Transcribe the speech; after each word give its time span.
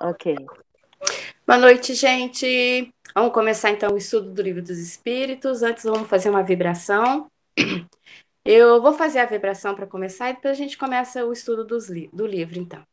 Ok. 0.00 0.36
Boa 1.44 1.58
noite, 1.58 1.92
gente. 1.92 2.94
Vamos 3.12 3.32
começar 3.32 3.70
então 3.70 3.92
o 3.92 3.98
estudo 3.98 4.30
do 4.32 4.40
Livro 4.40 4.62
dos 4.62 4.78
Espíritos. 4.78 5.64
Antes, 5.64 5.82
vamos 5.82 6.08
fazer 6.08 6.30
uma 6.30 6.42
vibração. 6.44 7.28
Eu 8.44 8.80
vou 8.80 8.92
fazer 8.92 9.18
a 9.18 9.26
vibração 9.26 9.74
para 9.74 9.88
começar 9.88 10.30
e 10.30 10.34
depois 10.34 10.52
a 10.52 10.54
gente 10.54 10.78
começa 10.78 11.26
o 11.26 11.32
estudo 11.32 11.66
li 11.90 12.08
do 12.12 12.24
livro, 12.24 12.60
então. 12.60 12.86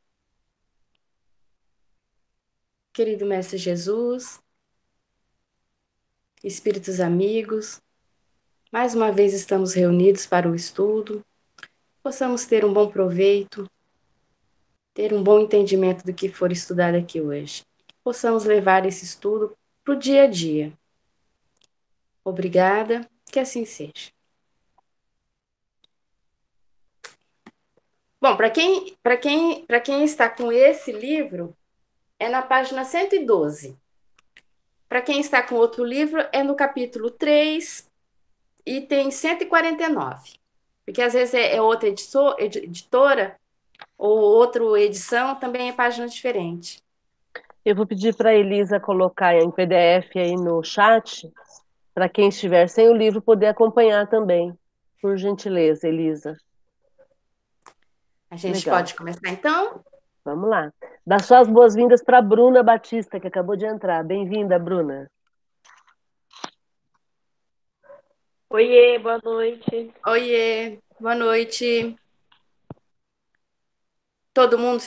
Querido 2.92 3.26
Mestre 3.26 3.58
Jesus, 3.58 4.42
Espíritos 6.44 7.00
amigos, 7.00 7.80
mais 8.72 8.96
uma 8.96 9.12
vez 9.12 9.34
estamos 9.34 9.74
reunidos 9.74 10.26
para 10.26 10.50
o 10.50 10.56
estudo. 10.56 11.24
Possamos 12.02 12.46
ter 12.46 12.66
um 12.66 12.74
bom 12.74 12.90
proveito, 12.90 13.70
ter 14.96 15.14
um 15.14 15.22
bom 15.22 15.42
entendimento 15.42 16.06
do 16.06 16.14
que 16.14 16.30
for 16.30 16.52
estudado 16.52 16.96
aqui 16.96 17.20
hoje. 17.20 17.64
Possamos 18.02 18.46
levar 18.46 18.86
esse 18.86 19.04
estudo 19.04 19.56
para 19.84 19.94
o 19.94 20.00
dia 20.00 20.24
a 20.24 20.28
dia. 20.28 20.72
Obrigada, 22.24 23.08
que 23.26 23.38
assim 23.38 23.66
seja. 23.66 24.12
Bom, 28.22 28.38
para 28.38 28.50
quem, 28.50 28.96
quem, 29.22 29.66
quem 29.84 30.04
está 30.06 30.30
com 30.30 30.52
esse 30.52 30.92
livro, 30.94 31.56
é 32.18 32.30
na 32.30 32.42
página 32.42 32.86
112. 32.86 33.78
Para 34.88 35.02
quem 35.02 35.20
está 35.20 35.44
com 35.44 35.56
outro 35.56 35.84
livro, 35.84 36.26
é 36.32 36.42
no 36.42 36.56
capítulo 36.56 37.12
3, 37.12 37.88
item 38.66 39.12
149. 39.12 40.40
Porque 40.86 41.02
às 41.02 41.14
vezes 41.14 41.34
é, 41.34 41.58
é 41.58 41.62
outra 41.62 41.90
editor, 41.90 42.36
editora 42.40 43.38
ou 43.98 44.20
outra 44.20 44.64
edição, 44.80 45.36
também 45.36 45.70
é 45.70 45.74
página 45.74 46.08
diferente. 46.08 46.84
Eu 47.64 47.76
vou 47.76 47.88
pedir 47.88 48.16
para 48.16 48.30
a 48.30 48.36
Elisa 48.36 48.80
colocar 48.80 49.36
em 49.36 49.50
PDF 49.50 50.16
aí 50.18 50.36
no 50.36 50.64
chat, 50.64 51.32
para 51.94 52.08
quem 52.08 52.30
estiver 52.30 52.68
sem 52.68 52.90
o 52.90 52.94
livro 52.94 53.22
poder 53.22 53.48
acompanhar 53.48 54.08
também. 54.08 54.54
Por 55.02 55.18
gentileza, 55.18 55.88
Elisa. 55.88 56.38
A 58.30 58.36
gente 58.36 58.66
Legal. 58.66 58.80
pode 58.80 58.96
começar 58.96 59.30
então? 59.30 59.84
Vamos 60.24 60.50
lá. 60.50 60.72
Dá 61.06 61.20
suas 61.20 61.48
boas-vindas 61.48 62.04
para 62.04 62.22
Bruna 62.22 62.64
Batista, 62.64 63.20
que 63.20 63.28
acabou 63.28 63.56
de 63.56 63.66
entrar. 63.66 64.04
Bem-vinda, 64.04 64.58
Bruna. 64.60 65.10
Oiê, 68.50 68.98
boa 69.00 69.20
noite. 69.24 69.94
Oiê, 70.06 70.80
boa 71.00 71.16
noite. 71.16 71.96
Todo 74.36 74.60
mundo 74.60 74.84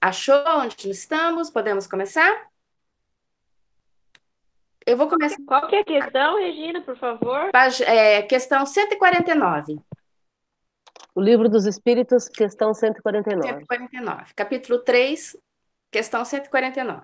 achou 0.00 0.42
onde 0.56 0.90
estamos? 0.90 1.50
Podemos 1.50 1.86
começar? 1.86 2.48
Eu 4.86 4.96
vou 4.96 5.06
começar. 5.06 5.36
Qual 5.46 5.68
que 5.68 5.76
é 5.76 5.80
a 5.80 5.84
questão, 5.84 6.38
Regina, 6.38 6.80
por 6.80 6.96
favor? 6.96 7.50
É, 7.86 8.22
questão 8.22 8.64
149. 8.64 9.78
O 11.14 11.20
Livro 11.20 11.50
dos 11.50 11.66
Espíritos, 11.66 12.26
questão 12.26 12.72
149. 12.72 13.46
149. 13.46 14.32
Capítulo 14.34 14.78
3, 14.78 15.36
questão 15.90 16.24
149. 16.24 17.02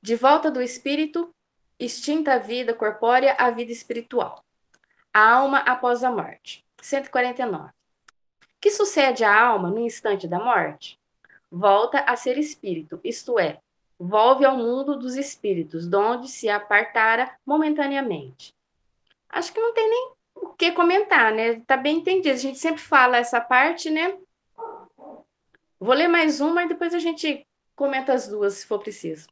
De 0.00 0.14
volta 0.14 0.52
do 0.52 0.62
espírito, 0.62 1.34
extinta 1.80 2.34
a 2.34 2.38
vida 2.38 2.72
corpórea, 2.72 3.34
a 3.40 3.50
vida 3.50 3.72
espiritual. 3.72 4.44
A 5.12 5.32
alma 5.32 5.58
após 5.58 6.04
a 6.04 6.12
morte. 6.12 6.64
149. 6.80 7.75
Que 8.60 8.70
sucede 8.70 9.24
à 9.24 9.40
alma 9.40 9.70
no 9.70 9.80
instante 9.80 10.26
da 10.26 10.38
morte? 10.38 10.98
Volta 11.50 12.00
a 12.00 12.16
ser 12.16 12.38
espírito, 12.38 13.00
isto 13.04 13.38
é, 13.38 13.60
volve 13.98 14.44
ao 14.44 14.56
mundo 14.56 14.98
dos 14.98 15.16
espíritos, 15.16 15.86
de 15.86 15.96
onde 15.96 16.28
se 16.28 16.48
apartara 16.48 17.34
momentaneamente. 17.44 18.54
Acho 19.28 19.52
que 19.52 19.60
não 19.60 19.72
tem 19.72 19.88
nem 19.88 20.12
o 20.34 20.48
que 20.50 20.72
comentar, 20.72 21.32
né? 21.32 21.60
Tá 21.66 21.76
bem 21.76 21.98
entendido. 21.98 22.34
A 22.34 22.38
gente 22.38 22.58
sempre 22.58 22.80
fala 22.80 23.16
essa 23.16 23.40
parte, 23.40 23.90
né? 23.90 24.18
Vou 25.78 25.94
ler 25.94 26.08
mais 26.08 26.40
uma 26.40 26.64
e 26.64 26.68
depois 26.68 26.94
a 26.94 26.98
gente 26.98 27.46
comenta 27.74 28.12
as 28.12 28.28
duas, 28.28 28.54
se 28.54 28.66
for 28.66 28.78
preciso. 28.78 29.28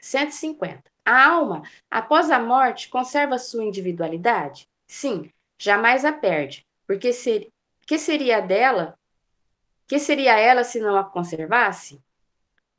150. 0.00 0.82
A 1.04 1.26
alma, 1.26 1.62
após 1.90 2.30
a 2.30 2.38
morte, 2.38 2.88
conserva 2.88 3.38
sua 3.38 3.64
individualidade? 3.64 4.68
Sim, 4.86 5.30
jamais 5.58 6.04
a 6.04 6.12
perde, 6.12 6.66
porque 6.86 7.12
ser, 7.12 7.48
que 7.88 7.98
seria 7.98 8.40
dela? 8.40 8.96
Que 9.88 9.98
seria 9.98 10.38
ela 10.38 10.62
se 10.62 10.78
não 10.78 10.96
a 10.96 11.02
conservasse? 11.02 12.00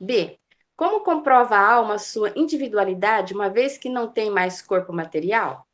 B. 0.00 0.38
Como 0.74 1.00
comprova 1.00 1.56
a 1.56 1.72
alma 1.72 1.98
sua 1.98 2.32
individualidade, 2.34 3.34
uma 3.34 3.50
vez 3.50 3.76
que 3.76 3.90
não 3.90 4.08
tem 4.08 4.30
mais 4.30 4.62
corpo 4.62 4.90
material? 4.94 5.66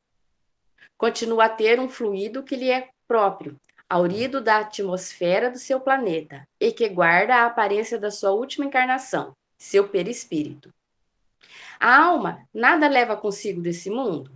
continua 0.97 1.45
a 1.45 1.49
ter 1.49 1.79
um 1.79 1.89
fluido 1.89 2.43
que 2.43 2.57
lhe 2.57 2.71
é 2.71 2.89
próprio, 3.07 3.59
aurido 3.89 4.41
da 4.41 4.59
atmosfera 4.59 5.51
do 5.51 5.59
seu 5.59 5.79
planeta, 5.79 6.47
e 6.59 6.73
que 6.73 6.89
guarda 6.89 7.37
a 7.37 7.47
aparência 7.47 7.99
da 7.99 8.11
sua 8.11 8.33
última 8.33 8.65
encarnação, 8.65 9.37
seu 9.59 9.89
perispírito. 9.89 10.73
A 11.79 12.05
alma 12.05 12.47
nada 12.53 12.89
leva 12.89 13.17
consigo 13.17 13.61
desse 13.61 13.91
mundo? 13.91 14.31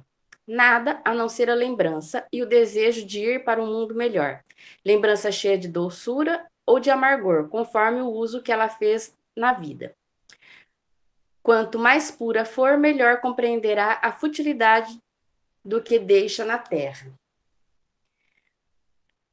Nada 0.52 1.00
a 1.04 1.14
não 1.14 1.28
ser 1.28 1.48
a 1.48 1.54
lembrança 1.54 2.26
e 2.32 2.42
o 2.42 2.46
desejo 2.46 3.06
de 3.06 3.20
ir 3.20 3.44
para 3.44 3.62
um 3.62 3.68
mundo 3.68 3.94
melhor. 3.94 4.42
Lembrança 4.84 5.30
cheia 5.30 5.56
de 5.56 5.68
doçura 5.68 6.44
ou 6.66 6.80
de 6.80 6.90
amargor, 6.90 7.48
conforme 7.48 8.00
o 8.00 8.08
uso 8.08 8.42
que 8.42 8.50
ela 8.50 8.68
fez 8.68 9.16
na 9.36 9.52
vida. 9.52 9.94
Quanto 11.40 11.78
mais 11.78 12.10
pura 12.10 12.44
for, 12.44 12.76
melhor 12.76 13.20
compreenderá 13.20 14.00
a 14.02 14.10
futilidade 14.10 14.98
do 15.64 15.80
que 15.80 16.00
deixa 16.00 16.44
na 16.44 16.58
terra. 16.58 17.12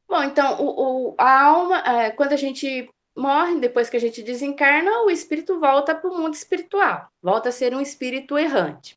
Bom, 0.07 0.21
então, 0.21 0.61
o, 0.61 0.67
o, 1.09 1.15
a 1.17 1.45
alma, 1.45 1.79
é, 1.79 2.11
quando 2.11 2.33
a 2.33 2.37
gente 2.37 2.91
morre, 3.15 3.59
depois 3.59 3.89
que 3.89 3.97
a 3.97 3.99
gente 3.99 4.21
desencarna, 4.21 5.01
o 5.01 5.09
espírito 5.09 5.59
volta 5.59 5.95
para 5.95 6.11
o 6.11 6.15
mundo 6.15 6.35
espiritual, 6.35 7.07
volta 7.23 7.49
a 7.49 7.51
ser 7.51 7.73
um 7.73 7.81
espírito 7.81 8.37
errante. 8.37 8.95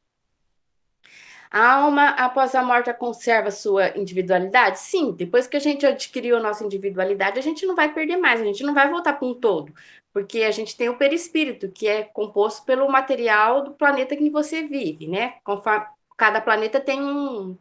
A 1.50 1.72
alma, 1.72 2.10
após 2.10 2.54
a 2.54 2.62
morte, 2.62 2.92
conserva 2.94 3.50
sua 3.50 3.98
individualidade? 3.98 4.78
Sim, 4.78 5.10
depois 5.10 5.48
que 5.48 5.56
a 5.56 5.60
gente 5.60 5.84
adquiriu 5.84 6.36
a 6.36 6.40
nossa 6.40 6.64
individualidade, 6.64 7.40
a 7.40 7.42
gente 7.42 7.66
não 7.66 7.74
vai 7.74 7.92
perder 7.92 8.18
mais, 8.18 8.40
a 8.40 8.44
gente 8.44 8.62
não 8.62 8.72
vai 8.72 8.88
voltar 8.88 9.14
para 9.14 9.26
um 9.26 9.34
todo, 9.34 9.74
porque 10.12 10.42
a 10.42 10.52
gente 10.52 10.76
tem 10.76 10.88
o 10.88 10.96
perispírito, 10.96 11.68
que 11.68 11.88
é 11.88 12.04
composto 12.04 12.64
pelo 12.64 12.88
material 12.88 13.64
do 13.64 13.72
planeta 13.72 14.16
que 14.16 14.30
você 14.30 14.62
vive, 14.62 15.08
né? 15.08 15.34
Conforme, 15.42 15.86
cada 16.16 16.40
planeta 16.40 16.78
tem 16.78 17.02
um, 17.02 17.56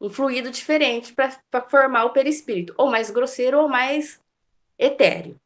um 0.00 0.08
fluido 0.08 0.50
diferente 0.50 1.14
para 1.14 1.60
formar 1.68 2.06
o 2.06 2.10
perispírito, 2.10 2.72
ou 2.78 2.90
mais 2.90 3.10
grosseiro 3.10 3.60
ou 3.60 3.68
mais 3.68 4.18
etéreo. 4.78 5.36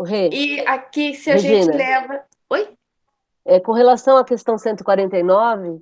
Rê, 0.00 0.28
e 0.28 0.60
aqui, 0.60 1.12
se 1.14 1.28
a 1.28 1.34
Regina, 1.34 1.62
gente 1.64 1.76
leva. 1.76 2.22
Oi? 2.50 2.68
É, 3.44 3.58
com 3.58 3.72
relação 3.72 4.16
à 4.16 4.24
questão 4.24 4.56
149, 4.56 5.80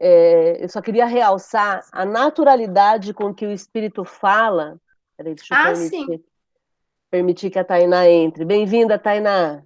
é, 0.00 0.62
eu 0.62 0.68
só 0.68 0.80
queria 0.80 1.06
realçar 1.06 1.84
a 1.90 2.04
naturalidade 2.04 3.12
com 3.12 3.34
que 3.34 3.44
o 3.44 3.52
espírito 3.52 4.04
fala. 4.04 4.78
Peraí, 5.16 5.34
deixa 5.34 5.54
eu 5.54 5.58
ah, 5.58 5.64
permitir, 5.64 5.90
sim. 5.90 6.24
permitir 7.10 7.50
que 7.50 7.58
a 7.58 7.64
Tainá 7.64 8.08
entre. 8.08 8.44
Bem-vinda, 8.44 8.98
Tainá. 8.98 9.62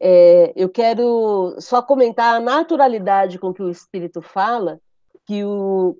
É, 0.00 0.52
eu 0.56 0.68
quero 0.68 1.54
só 1.60 1.82
comentar 1.82 2.34
a 2.34 2.40
naturalidade 2.40 3.38
com 3.38 3.52
que 3.52 3.62
o 3.62 3.70
espírito 3.70 4.22
fala, 4.22 4.80
que 5.26 5.44
o, 5.44 5.96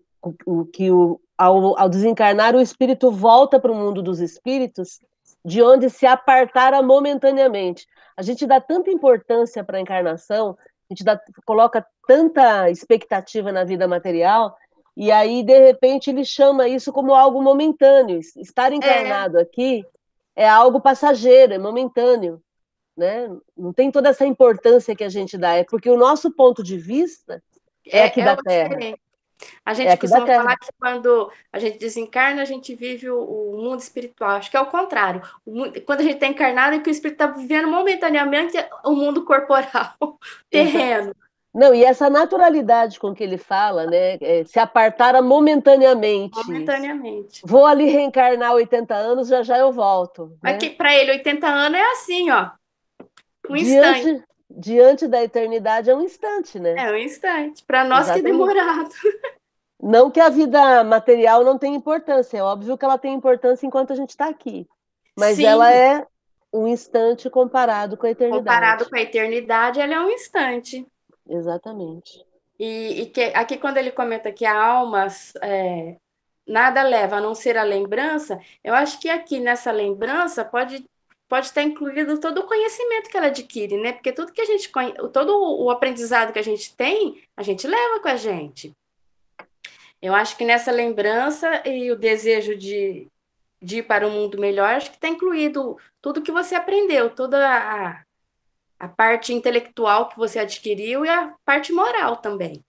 o 0.47 0.65
que 0.65 0.91
o, 0.91 1.21
ao, 1.37 1.79
ao, 1.79 1.89
desencarnar 1.89 2.57
o 2.57 2.61
espírito 2.61 3.11
volta 3.11 3.61
para 3.61 3.71
o 3.71 3.75
mundo 3.75 4.03
dos 4.03 4.21
espíritos, 4.21 5.01
de 5.45 5.63
onde 5.63 5.91
se 5.91 6.07
apartara 6.07 6.83
momentaneamente. 6.83 7.87
A 8.17 8.23
gente 8.23 8.47
dá 8.47 8.61
tanta 8.61 8.91
importância 8.91 9.63
para 9.63 9.77
a 9.77 9.81
encarnação, 9.81 10.57
a 10.91 10.95
gente 10.95 11.05
dá, 11.05 11.21
coloca 11.45 11.85
tanta 12.07 12.71
expectativa 12.71 13.51
na 13.51 13.65
vida 13.65 13.89
material, 13.89 14.57
e 14.97 15.11
aí, 15.11 15.43
de 15.43 15.59
repente, 15.59 16.11
ele 16.11 16.25
chama 16.25 16.69
isso 16.69 16.93
como 16.93 17.15
algo 17.15 17.43
momentâneo. 17.43 18.21
Estar 18.37 18.73
é. 18.73 18.77
encarnado 18.77 19.39
é. 19.39 19.43
aqui 19.43 19.85
é 20.37 20.49
algo 20.49 20.81
passageiro, 20.81 21.53
é 21.53 21.59
momentâneo 21.59 22.41
né? 22.97 23.29
Não 23.57 23.73
tem 23.73 23.91
toda 23.91 24.09
essa 24.09 24.25
importância 24.25 24.95
que 24.95 25.05
a 25.05 25.09
gente 25.09 25.37
dá, 25.37 25.55
é 25.55 25.65
porque 25.65 25.91
o 25.91 25.97
nosso 25.97 26.31
ponto 26.31 26.63
de 26.63 26.79
vista 26.79 27.43
é, 27.87 27.99
é 27.99 28.05
aqui 28.05 28.21
é 28.21 28.25
da 28.25 28.37
Terra. 28.37 28.69
Diferente. 28.69 29.01
A 29.65 29.75
gente 29.75 29.89
é 29.89 29.97
costuma 29.97 30.27
falar 30.27 30.57
que 30.57 30.69
quando 30.79 31.31
a 31.53 31.59
gente 31.59 31.79
desencarna, 31.79 32.43
a 32.43 32.45
gente 32.45 32.75
vive 32.75 33.11
o, 33.11 33.19
o 33.19 33.63
mundo 33.63 33.81
espiritual. 33.81 34.31
Acho 34.31 34.51
que 34.51 34.57
é 34.57 34.61
o 34.61 34.67
contrário. 34.67 35.23
O, 35.45 35.53
quando 35.83 36.01
a 36.01 36.05
gente 36.05 36.15
está 36.15 36.27
encarnado, 36.27 36.77
é 36.77 36.79
que 36.79 36.89
o 36.89 36.93
espírito 36.93 37.23
está 37.23 37.27
vivendo 37.27 37.69
momentaneamente 37.69 38.57
o 38.85 38.93
mundo 38.93 39.25
corporal, 39.25 39.95
terreno. 40.51 41.15
Não, 41.55 41.73
e 41.73 41.85
essa 41.85 42.11
naturalidade 42.11 42.99
com 42.99 43.15
que 43.15 43.23
ele 43.23 43.39
fala, 43.39 43.87
né? 43.87 44.19
É, 44.21 44.43
se 44.45 44.59
apartara 44.59 45.23
momentaneamente. 45.23 46.37
Momentaneamente. 46.45 47.41
Vou 47.45 47.65
ali 47.65 47.85
reencarnar 47.85 48.55
80 48.55 48.93
anos, 48.93 49.29
já 49.29 49.41
já 49.45 49.57
eu 49.57 49.71
volto. 49.71 50.37
Mas 50.43 50.55
né? 50.55 50.59
que 50.59 50.71
para 50.71 50.93
ele, 50.97 51.13
80 51.13 51.47
anos 51.47 51.79
é 51.79 51.93
assim, 51.93 52.31
ó. 52.31 52.51
Um 53.49 53.55
diante, 53.55 54.01
instante. 54.01 54.25
Diante 54.57 55.09
da 55.09 55.23
eternidade 55.23 55.91
é 55.91 55.95
um 55.95 56.03
instante, 56.03 56.61
né? 56.61 56.75
É 56.79 56.93
um 56.93 56.97
instante. 56.97 57.65
Para 57.65 57.85
nós 57.85 58.05
Exatamente. 58.05 58.23
que 58.23 58.29
é 58.29 58.33
demorado. 58.33 58.91
Não 59.83 60.11
que 60.11 60.21
a 60.21 60.31
vida 60.31 60.83
material 60.83 61.45
não 61.45 61.59
tenha 61.59 61.77
importância, 61.77 62.39
é 62.39 62.43
óbvio 62.43 62.79
que 62.79 62.85
ela 62.87 62.97
tem 62.97 63.13
importância 63.13 63.67
enquanto 63.67 63.93
a 63.93 63.97
gente 63.97 64.11
está 64.11 64.29
aqui. 64.29 64.67
Mas 65.15 65.37
Sim. 65.37 65.45
ela 65.45 65.71
é 65.71 66.07
um 66.51 66.67
instante 66.67 67.29
comparado 67.29 67.95
com 67.97 68.07
a 68.07 68.11
eternidade. 68.11 68.45
Comparado 68.45 68.89
com 68.89 68.97
a 68.97 69.03
eternidade, 69.03 69.81
ela 69.81 69.95
é 69.95 70.01
um 70.01 70.09
instante. 70.09 70.87
Exatamente. 71.29 72.25
E, 72.59 73.03
e 73.03 73.07
que, 73.07 73.25
aqui, 73.35 73.59
quando 73.59 73.77
ele 73.77 73.91
comenta 73.91 74.33
que 74.33 74.47
a 74.47 74.57
alma 74.57 75.09
é, 75.43 75.97
nada 76.47 76.83
leva 76.83 77.17
a 77.17 77.21
não 77.21 77.35
ser 77.35 77.59
a 77.59 77.63
lembrança, 77.63 78.41
eu 78.63 78.75
acho 78.75 79.01
que 79.01 79.09
aqui 79.09 79.41
nessa 79.41 79.71
lembrança 79.71 80.45
pode 80.45 80.85
pode 81.35 81.47
estar 81.47 81.65
incluído 81.65 82.21
todo 82.21 82.39
o 82.39 82.47
conhecimento 82.47 83.11
que 83.11 83.17
ela 83.17 83.27
adquire, 83.27 83.77
né? 83.77 83.93
Porque 83.93 84.13
tudo 84.13 84.33
que 84.33 84.41
a 84.41 84.45
gente 84.45 84.71
todo 85.13 85.37
o 85.65 85.69
aprendizado 85.69 86.33
que 86.33 86.39
a 86.39 86.45
gente 86.45 86.73
tem, 86.77 87.21
a 87.37 87.43
gente 87.43 87.67
leva 87.67 87.99
com 87.99 88.07
a 88.07 88.15
gente. 88.15 88.73
Eu 90.01 90.15
acho 90.15 90.37
que 90.37 90.45
nessa 90.45 90.71
lembrança 90.71 91.69
e 91.69 91.91
o 91.91 91.99
desejo 91.99 92.57
de, 92.57 93.09
de 93.61 93.79
ir 93.79 93.83
para 93.83 94.07
um 94.07 94.13
mundo 94.13 94.39
melhor, 94.39 94.77
acho 94.77 94.91
que 94.91 94.97
está 94.97 95.09
incluído 95.09 95.77
tudo 96.01 96.23
que 96.23 96.31
você 96.31 96.55
aprendeu, 96.55 97.11
toda 97.11 97.45
a, 97.45 98.05
a 98.79 98.87
parte 98.87 99.35
intelectual 99.35 100.09
que 100.09 100.17
você 100.17 100.39
adquiriu 100.39 101.05
e 101.05 101.09
a 101.09 101.35
parte 101.45 101.73
moral 101.73 102.19
também. 102.19 102.63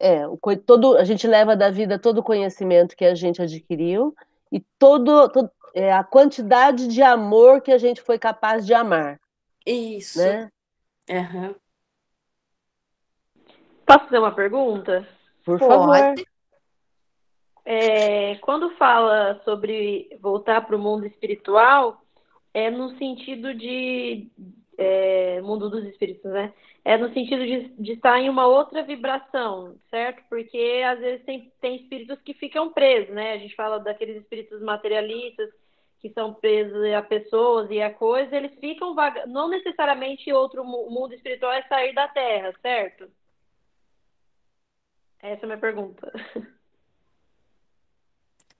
É, 0.00 0.26
o, 0.26 0.36
todo, 0.66 0.96
a 0.96 1.04
gente 1.04 1.28
leva 1.28 1.54
da 1.54 1.70
vida 1.70 2.00
todo 2.00 2.18
o 2.18 2.24
conhecimento 2.24 2.96
que 2.96 3.04
a 3.04 3.14
gente 3.14 3.40
adquiriu 3.40 4.12
e 4.50 4.60
todo, 4.76 5.28
todo 5.28 5.52
é, 5.74 5.92
a 5.92 6.04
quantidade 6.04 6.88
de 6.88 7.02
amor 7.02 7.60
que 7.60 7.72
a 7.72 7.78
gente 7.78 8.00
foi 8.02 8.18
capaz 8.18 8.66
de 8.66 8.74
amar. 8.74 9.20
Isso. 9.66 10.18
Né? 10.18 10.50
Uhum. 11.10 11.54
Posso 13.86 14.04
fazer 14.04 14.18
uma 14.18 14.34
pergunta? 14.34 15.06
Por 15.44 15.58
Pode. 15.58 15.70
favor. 15.70 16.14
É, 17.64 18.36
quando 18.36 18.76
fala 18.76 19.40
sobre 19.44 20.16
voltar 20.20 20.66
para 20.66 20.76
o 20.76 20.78
mundo 20.78 21.06
espiritual, 21.06 22.02
é 22.52 22.70
no 22.70 22.96
sentido 22.98 23.54
de 23.54 24.28
é, 24.76 25.40
mundo 25.40 25.70
dos 25.70 25.84
espíritos, 25.84 26.30
né? 26.30 26.52
É 26.84 26.96
no 26.96 27.12
sentido 27.14 27.44
de, 27.46 27.68
de, 27.78 27.92
estar 27.92 28.18
em 28.18 28.28
uma 28.28 28.46
outra 28.46 28.82
vibração, 28.82 29.76
certo? 29.88 30.24
Porque 30.28 30.82
às 30.84 30.98
vezes 30.98 31.24
tem, 31.24 31.52
tem 31.60 31.76
espíritos 31.76 32.20
que 32.22 32.34
ficam 32.34 32.72
presos, 32.72 33.14
né? 33.14 33.34
A 33.34 33.38
gente 33.38 33.54
fala 33.54 33.78
daqueles 33.78 34.16
espíritos 34.16 34.60
materialistas 34.60 35.48
que 36.02 36.12
são 36.12 36.34
presos 36.34 36.84
a 36.92 37.00
pessoas 37.00 37.70
e 37.70 37.80
a 37.80 37.94
coisas, 37.94 38.32
eles 38.32 38.52
ficam 38.58 38.92
vaga... 38.92 39.24
não 39.24 39.48
necessariamente 39.48 40.32
outro 40.32 40.64
mundo 40.64 41.14
espiritual 41.14 41.52
é 41.52 41.62
sair 41.62 41.94
da 41.94 42.08
Terra, 42.08 42.52
certo? 42.60 43.08
Essa 45.20 45.42
é 45.42 45.44
a 45.44 45.46
minha 45.46 45.58
pergunta. 45.58 46.12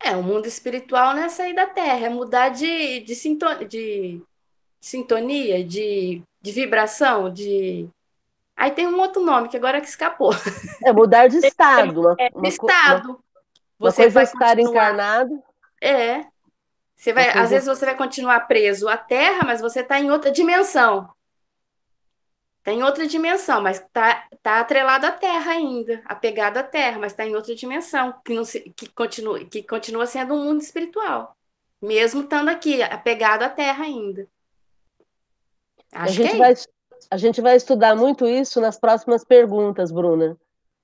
É, 0.04 0.16
o 0.16 0.22
mundo 0.22 0.46
espiritual 0.46 1.14
não 1.14 1.24
é 1.24 1.28
sair 1.28 1.54
da 1.54 1.66
Terra, 1.66 2.06
é 2.06 2.08
mudar 2.08 2.48
de, 2.50 3.00
de, 3.00 3.14
sintonia, 3.14 3.66
de 3.66 4.22
sintonia, 4.80 5.64
de, 5.64 6.22
de 6.40 6.52
vibração, 6.52 7.32
de. 7.32 7.88
Aí 8.56 8.70
tem 8.70 8.86
um 8.86 9.00
outro 9.00 9.22
nome 9.22 9.48
que 9.48 9.56
agora 9.56 9.80
que 9.80 9.88
escapou. 9.88 10.32
É 10.84 10.92
mudar 10.92 11.28
de 11.28 11.38
estado. 11.46 12.00
Uma, 12.00 12.16
é, 12.18 12.30
uma, 12.34 12.48
estado. 12.48 13.10
Uma, 13.10 13.18
você 13.90 14.08
vai 14.08 14.24
estar 14.24 14.56
continuar... 14.56 14.70
encarnado. 14.70 15.42
É. 15.80 16.31
Você 17.02 17.12
vai, 17.12 17.30
às 17.30 17.50
vezes 17.50 17.66
você 17.66 17.84
vai 17.84 17.96
continuar 17.96 18.46
preso 18.46 18.88
à 18.88 18.96
Terra, 18.96 19.42
mas 19.44 19.60
você 19.60 19.80
está 19.80 19.98
em 19.98 20.08
outra 20.08 20.30
dimensão. 20.30 21.10
Está 22.58 22.70
em 22.70 22.84
outra 22.84 23.08
dimensão, 23.08 23.60
mas 23.60 23.80
está 23.80 24.28
tá 24.40 24.60
atrelado 24.60 25.04
à 25.04 25.10
Terra 25.10 25.50
ainda, 25.50 26.00
apegado 26.04 26.58
à 26.58 26.62
Terra, 26.62 27.00
mas 27.00 27.10
está 27.10 27.26
em 27.26 27.34
outra 27.34 27.56
dimensão, 27.56 28.14
que, 28.24 28.32
não 28.32 28.44
se, 28.44 28.60
que, 28.76 28.88
continua, 28.88 29.44
que 29.44 29.64
continua 29.64 30.06
sendo 30.06 30.34
um 30.34 30.44
mundo 30.44 30.60
espiritual, 30.60 31.36
mesmo 31.82 32.22
estando 32.22 32.50
aqui, 32.50 32.80
apegado 32.84 33.42
à 33.42 33.48
Terra 33.48 33.82
ainda. 33.82 34.28
Acho 35.90 36.22
a, 36.22 36.24
gente 36.24 36.34
é 36.36 36.38
vai, 36.38 36.54
a 37.10 37.16
gente 37.16 37.40
vai 37.40 37.56
estudar 37.56 37.96
muito 37.96 38.28
isso 38.28 38.60
nas 38.60 38.78
próximas 38.78 39.24
perguntas, 39.24 39.90
Bruna, 39.90 40.38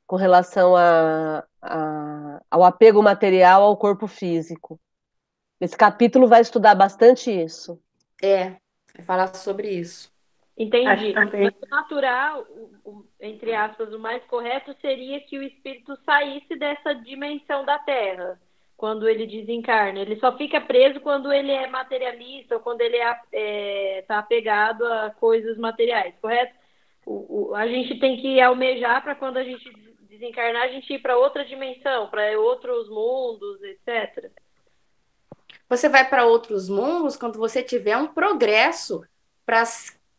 com 0.05 0.17
relação 0.17 0.75
a, 0.75 1.44
a, 1.62 2.43
ao 2.50 2.65
apego 2.65 3.00
material 3.00 3.62
ao 3.62 3.76
corpo 3.76 4.09
físico. 4.09 4.81
Esse 5.60 5.76
capítulo 5.76 6.28
vai 6.28 6.40
estudar 6.40 6.75
bastante 6.75 7.31
isso. 7.31 7.81
É, 8.22 8.56
vai 8.94 9.05
falar 9.05 9.34
sobre 9.34 9.70
isso. 9.70 10.12
Entendi. 10.56 11.14
O 11.14 11.69
natural, 11.69 12.44
entre 13.20 13.55
aspas, 13.55 13.93
o 13.93 13.99
mais 13.99 14.22
correto 14.25 14.75
seria 14.81 15.20
que 15.20 15.38
o 15.38 15.43
espírito 15.43 15.96
saísse 16.05 16.56
dessa 16.56 16.94
dimensão 16.94 17.64
da 17.64 17.78
Terra 17.78 18.40
quando 18.76 19.08
ele 19.08 19.26
desencarna. 19.26 20.00
Ele 20.00 20.16
só 20.16 20.37
fica 20.37 20.60
preso 20.60 21.00
quando 21.00 21.32
ele 21.32 21.52
é 21.52 21.69
materialista 21.69 22.56
ou 22.56 22.60
quando 22.60 22.81
ele 22.81 22.96
está 22.96 23.22
é, 23.32 23.99
é 23.99 24.02
tá 24.02 24.19
apegado 24.19 24.84
a 24.84 25.10
coisas 25.10 25.56
materiais, 25.58 26.14
correto? 26.20 26.55
O, 27.06 27.50
o, 27.50 27.55
a 27.55 27.66
gente 27.66 27.99
tem 27.99 28.20
que 28.20 28.40
almejar 28.40 29.02
para 29.02 29.14
quando 29.14 29.37
a 29.37 29.44
gente 29.44 29.70
desencarnar, 30.02 30.62
a 30.62 30.69
gente 30.69 30.93
ir 30.93 30.99
para 31.00 31.16
outra 31.16 31.44
dimensão, 31.44 32.08
para 32.08 32.38
outros 32.38 32.88
mundos, 32.88 33.62
etc. 33.62 34.31
Você 35.69 35.88
vai 35.88 36.09
para 36.09 36.25
outros 36.25 36.69
mundos 36.69 37.17
quando 37.17 37.38
você 37.38 37.62
tiver 37.62 37.97
um 37.97 38.09
progresso 38.09 39.05
para 39.44 39.65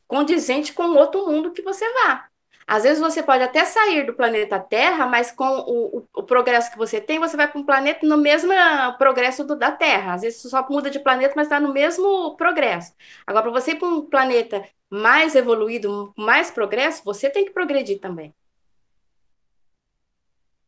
condizente 0.07 0.73
com 0.73 0.83
outro 0.95 1.25
mundo 1.25 1.51
que 1.51 1.61
você 1.61 1.85
vá. 1.93 2.29
Às 2.69 2.83
vezes 2.83 2.99
você 2.99 3.23
pode 3.23 3.43
até 3.43 3.65
sair 3.65 4.05
do 4.05 4.13
planeta 4.13 4.59
Terra, 4.59 5.07
mas 5.07 5.31
com 5.31 5.47
o, 5.47 5.97
o, 5.97 6.07
o 6.17 6.23
progresso 6.23 6.69
que 6.69 6.77
você 6.77 7.01
tem, 7.01 7.17
você 7.17 7.35
vai 7.35 7.47
para 7.47 7.59
um 7.59 7.65
planeta 7.65 8.05
no 8.05 8.15
mesmo 8.15 8.51
progresso 8.99 9.43
do, 9.43 9.55
da 9.55 9.71
Terra. 9.71 10.13
Às 10.13 10.21
vezes 10.21 10.39
você 10.39 10.49
só 10.49 10.63
muda 10.69 10.87
de 10.87 10.99
planeta, 10.99 11.33
mas 11.35 11.47
está 11.47 11.59
no 11.59 11.73
mesmo 11.73 12.37
progresso. 12.37 12.93
Agora, 13.25 13.43
para 13.49 13.59
você 13.59 13.71
ir 13.71 13.75
para 13.79 13.87
um 13.87 14.05
planeta 14.05 14.63
mais 14.87 15.33
evoluído, 15.33 16.13
mais 16.15 16.51
progresso, 16.51 17.03
você 17.03 17.27
tem 17.27 17.43
que 17.43 17.51
progredir 17.51 17.99
também. 17.99 18.35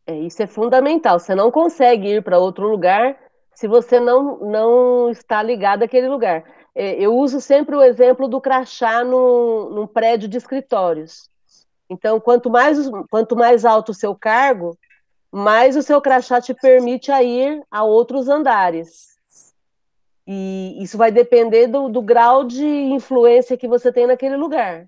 É, 0.08 0.16
isso 0.16 0.42
é 0.42 0.48
fundamental. 0.48 1.20
Você 1.20 1.36
não 1.36 1.52
consegue 1.52 2.16
ir 2.16 2.24
para 2.24 2.40
outro 2.40 2.68
lugar 2.68 3.16
se 3.54 3.68
você 3.68 4.00
não, 4.00 4.38
não 4.40 5.10
está 5.10 5.42
ligado 5.44 5.84
àquele 5.84 6.08
lugar. 6.08 6.44
É, 6.74 6.94
eu 6.96 7.16
uso 7.16 7.42
sempre 7.42 7.76
o 7.76 7.82
exemplo 7.82 8.28
do 8.28 8.40
crachá 8.40 9.04
no, 9.04 9.70
num 9.70 9.88
prédio 9.88 10.28
de 10.28 10.38
escritórios. 10.38 11.30
Então, 11.90 12.20
quanto 12.20 12.50
mais, 12.50 12.78
quanto 13.10 13.36
mais 13.36 13.66
alto 13.66 13.90
o 13.90 13.96
seu 13.96 14.16
cargo, 14.16 14.78
mais 15.32 15.76
o 15.76 15.84
seu 15.84 16.02
crachá 16.02 16.40
te 16.40 16.54
permite 16.54 17.12
a 17.12 17.22
ir 17.22 17.62
a 17.70 17.84
outros 17.84 18.30
andares. 18.30 19.12
E 20.26 20.78
isso 20.82 20.98
vai 20.98 21.12
depender 21.12 21.68
do, 21.68 21.90
do 21.90 22.02
grau 22.02 22.44
de 22.44 22.66
influência 22.66 23.58
que 23.58 23.68
você 23.68 23.92
tem 23.92 24.08
naquele 24.08 24.38
lugar. 24.38 24.88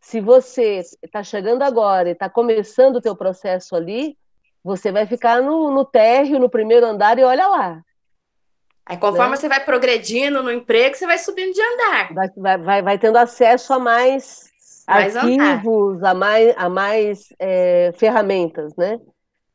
Se 0.00 0.20
você 0.20 0.82
está 1.02 1.22
chegando 1.22 1.62
agora 1.62 2.08
e 2.08 2.12
está 2.12 2.28
começando 2.28 2.96
o 2.96 3.00
teu 3.00 3.14
processo 3.14 3.76
ali, 3.76 4.16
você 4.62 4.92
vai 4.92 5.06
ficar 5.06 5.42
no, 5.42 5.70
no 5.70 5.84
térreo, 5.84 6.38
no 6.38 6.48
primeiro 6.48 6.86
andar 6.86 7.18
e 7.18 7.24
olha 7.24 7.46
lá. 7.46 7.82
Aí, 8.86 8.96
conforme 8.96 9.30
né? 9.30 9.36
você 9.36 9.48
vai 9.48 9.64
progredindo 9.64 10.42
no 10.42 10.50
emprego, 10.50 10.94
você 10.94 11.06
vai 11.06 11.18
subindo 11.18 11.52
de 11.52 11.60
andar. 11.60 12.14
Vai, 12.36 12.58
vai, 12.58 12.82
vai 12.82 12.98
tendo 12.98 13.16
acesso 13.16 13.72
a 13.72 13.78
mais, 13.78 14.50
mais 14.86 15.16
arquivos, 15.16 15.98
andar. 15.98 16.10
a 16.10 16.14
mais, 16.14 16.54
a 16.56 16.68
mais 16.68 17.28
é, 17.38 17.92
ferramentas, 17.96 18.74
né? 18.76 19.00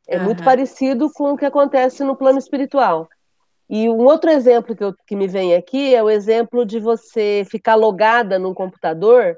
É 0.07 0.17
uhum. 0.17 0.23
muito 0.23 0.43
parecido 0.43 1.11
com 1.11 1.33
o 1.33 1.37
que 1.37 1.45
acontece 1.45 2.03
no 2.03 2.15
plano 2.15 2.39
espiritual. 2.39 3.09
E 3.69 3.89
um 3.89 4.05
outro 4.05 4.29
exemplo 4.29 4.73
que, 4.73 4.83
eu, 4.83 4.95
que 5.05 5.15
me 5.15 5.27
vem 5.27 5.53
aqui 5.53 5.93
é 5.93 6.01
o 6.01 6.09
exemplo 6.09 6.65
de 6.65 6.79
você 6.79 7.45
ficar 7.49 7.75
logada 7.75 8.39
num 8.39 8.53
computador 8.53 9.37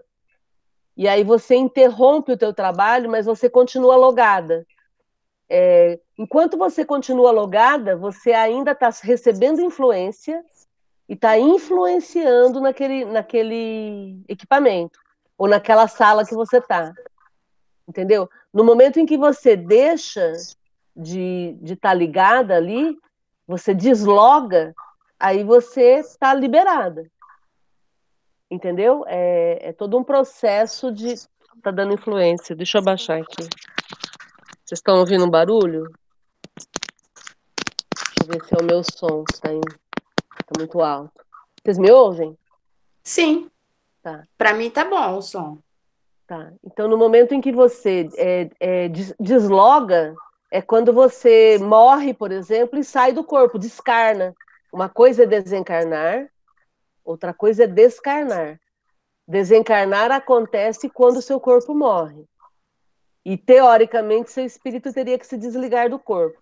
e 0.95 1.07
aí 1.07 1.23
você 1.23 1.55
interrompe 1.55 2.33
o 2.33 2.37
teu 2.37 2.53
trabalho, 2.53 3.09
mas 3.09 3.25
você 3.25 3.49
continua 3.49 3.95
logada. 3.95 4.67
É, 5.49 5.99
enquanto 6.17 6.57
você 6.57 6.85
continua 6.85 7.31
logada, 7.31 7.97
você 7.97 8.33
ainda 8.33 8.71
está 8.71 8.89
recebendo 9.01 9.61
influência 9.61 10.43
e 11.07 11.13
está 11.13 11.39
influenciando 11.39 12.61
naquele, 12.61 13.03
naquele 13.05 14.21
equipamento 14.27 14.99
ou 15.37 15.47
naquela 15.47 15.87
sala 15.87 16.25
que 16.25 16.35
você 16.35 16.57
está. 16.57 16.93
Entendeu? 17.87 18.29
No 18.53 18.63
momento 18.63 18.99
em 18.99 19.05
que 19.05 19.17
você 19.17 19.55
deixa 19.55 20.33
de 20.95 21.57
estar 21.61 21.65
de 21.65 21.75
tá 21.75 21.93
ligada 21.93 22.55
ali, 22.55 22.95
você 23.47 23.73
desloga, 23.73 24.75
aí 25.19 25.43
você 25.43 25.95
está 25.99 26.33
liberada. 26.33 27.09
Entendeu? 28.51 29.03
É, 29.07 29.69
é 29.69 29.73
todo 29.73 29.97
um 29.97 30.03
processo 30.03 30.91
de. 30.91 31.13
Está 31.13 31.71
dando 31.71 31.93
influência. 31.93 32.55
Deixa 32.55 32.77
eu 32.77 32.81
abaixar 32.81 33.19
aqui. 33.19 33.49
Vocês 34.69 34.77
estão 34.77 34.99
ouvindo 34.99 35.25
um 35.25 35.29
barulho? 35.31 35.91
Deixa 37.95 38.21
eu 38.21 38.27
ver 38.27 38.45
se 38.45 38.53
é 38.53 38.57
o 38.61 38.63
meu 38.63 38.83
som, 38.83 39.23
está 39.27 39.49
tá 39.49 40.51
muito 40.59 40.79
alto. 40.79 41.25
Vocês 41.59 41.79
me 41.79 41.89
ouvem? 41.89 42.37
Sim. 43.03 43.49
Tá. 44.03 44.27
Para 44.37 44.53
mim 44.53 44.69
tá 44.69 44.85
bom 44.85 45.17
o 45.17 45.23
som. 45.23 45.57
Tá. 46.27 46.53
Então, 46.63 46.87
no 46.87 46.99
momento 46.99 47.33
em 47.33 47.41
que 47.41 47.51
você 47.51 48.07
é, 48.15 48.49
é, 48.59 48.89
desloga, 49.19 50.13
é 50.51 50.61
quando 50.61 50.93
você 50.93 51.57
morre, 51.57 52.13
por 52.13 52.31
exemplo, 52.31 52.77
e 52.77 52.83
sai 52.83 53.11
do 53.11 53.23
corpo, 53.23 53.57
descarna. 53.57 54.35
Uma 54.71 54.87
coisa 54.87 55.23
é 55.23 55.25
desencarnar, 55.25 56.29
outra 57.03 57.33
coisa 57.33 57.63
é 57.63 57.67
descarnar. 57.67 58.61
Desencarnar 59.27 60.11
acontece 60.11 60.91
quando 60.91 61.17
o 61.17 61.23
seu 61.23 61.39
corpo 61.39 61.73
morre. 61.73 62.23
E, 63.25 63.37
teoricamente, 63.37 64.31
seu 64.31 64.45
espírito 64.45 64.93
teria 64.93 65.17
que 65.19 65.27
se 65.27 65.37
desligar 65.37 65.89
do 65.89 65.99
corpo. 65.99 66.41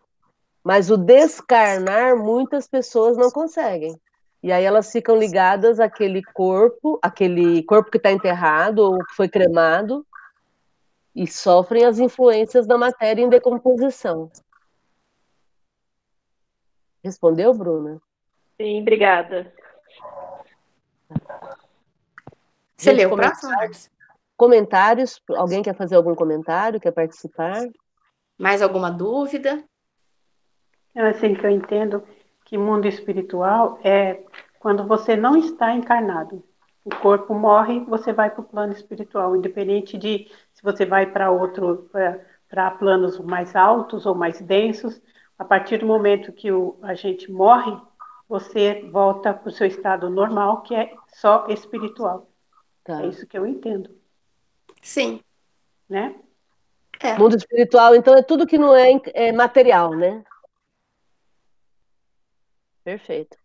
Mas 0.63 0.89
o 0.91 0.97
descarnar, 0.97 2.17
muitas 2.17 2.67
pessoas 2.67 3.17
não 3.17 3.31
conseguem. 3.31 3.99
E 4.43 4.51
aí 4.51 4.63
elas 4.63 4.91
ficam 4.91 5.17
ligadas 5.17 5.79
àquele 5.79 6.21
corpo, 6.21 6.99
aquele 7.01 7.63
corpo 7.63 7.89
que 7.89 7.97
está 7.97 8.11
enterrado 8.11 8.79
ou 8.79 8.99
que 8.99 9.15
foi 9.15 9.27
cremado, 9.27 10.05
e 11.15 11.25
sofrem 11.25 11.83
as 11.83 11.97
influências 11.97 12.67
da 12.67 12.77
matéria 12.77 13.23
em 13.23 13.29
decomposição. 13.29 14.31
Respondeu, 17.03 17.53
Bruna? 17.53 17.99
Sim, 18.61 18.81
obrigada. 18.81 19.51
Você 22.75 22.91
leu 22.91 23.11
o 23.11 23.15
próximo? 23.15 23.51
Comentários? 24.37 25.19
Alguém 25.35 25.63
quer 25.63 25.75
fazer 25.75 25.95
algum 25.95 26.13
comentário? 26.13 26.79
Quer 26.79 26.91
participar? 26.91 27.67
Mais 28.37 28.61
alguma 28.61 28.91
dúvida? 28.91 29.63
É 30.93 31.01
assim 31.01 31.33
que 31.33 31.43
eu 31.43 31.49
entendo 31.49 32.03
que 32.45 32.57
mundo 32.57 32.87
espiritual 32.87 33.79
é 33.83 34.23
quando 34.59 34.85
você 34.85 35.15
não 35.15 35.35
está 35.35 35.73
encarnado. 35.73 36.43
O 36.85 36.95
corpo 36.97 37.33
morre, 37.33 37.79
você 37.81 38.13
vai 38.13 38.29
para 38.29 38.41
o 38.41 38.47
plano 38.47 38.71
espiritual, 38.71 39.35
independente 39.35 39.97
de 39.97 40.31
se 40.53 40.63
você 40.63 40.85
vai 40.85 41.07
para 41.07 41.31
outro, 41.31 41.89
para 42.47 42.71
planos 42.71 43.19
mais 43.19 43.55
altos 43.55 44.05
ou 44.05 44.15
mais 44.15 44.39
densos. 44.39 45.01
A 45.37 45.43
partir 45.43 45.79
do 45.79 45.85
momento 45.85 46.31
que 46.31 46.51
o, 46.51 46.77
a 46.83 46.93
gente 46.93 47.29
morre, 47.31 47.75
você 48.29 48.87
volta 48.91 49.33
para 49.33 49.49
o 49.49 49.51
seu 49.51 49.67
estado 49.67 50.09
normal, 50.09 50.61
que 50.61 50.75
é 50.75 50.93
só 51.07 51.47
espiritual. 51.49 52.29
Tá. 52.83 53.01
É 53.01 53.07
isso 53.07 53.27
que 53.27 53.37
eu 53.37 53.45
entendo. 53.45 53.96
Sim. 54.87 55.21
Né? 55.89 56.15
É. 57.01 57.17
Mundo 57.17 57.35
espiritual, 57.35 57.93
então, 57.93 58.15
é 58.15 58.23
tudo 58.23 58.47
que 58.47 58.57
não 58.57 58.73
é, 58.73 58.89
é 59.13 59.33
material, 59.33 59.93
né? 59.93 60.23
Perfeito. 62.85 63.37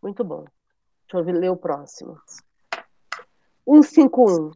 Muito 0.00 0.22
bom. 0.22 0.44
Deixa 1.12 1.28
eu 1.28 1.40
ler 1.40 1.50
o 1.50 1.56
próximo. 1.56 2.16
151. 3.68 4.52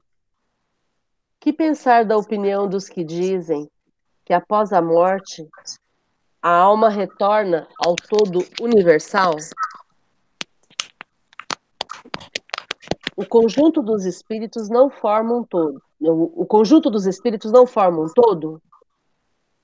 Que 1.40 1.52
pensar 1.52 2.05
da 2.05 2.16
opinião 2.16 2.69
dos 2.69 2.88
que 2.88 3.02
dizem 3.02 3.69
que 4.25 4.33
após 4.33 4.73
a 4.73 4.81
morte 4.81 5.49
a 6.40 6.50
alma 6.50 6.88
retorna 6.88 7.66
ao 7.85 7.97
todo 7.97 8.38
universal? 8.61 9.35
O 13.16 13.25
conjunto 13.25 13.82
dos 13.82 14.04
espíritos 14.04 14.68
não 14.68 14.90
forma 14.90 15.35
um 15.35 15.42
todo. 15.42 15.82
O 15.99 16.44
conjunto 16.44 16.90
dos 16.90 17.06
espíritos 17.06 17.50
não 17.50 17.66
forma 17.66 18.02
um 18.02 18.08
todo? 18.12 18.62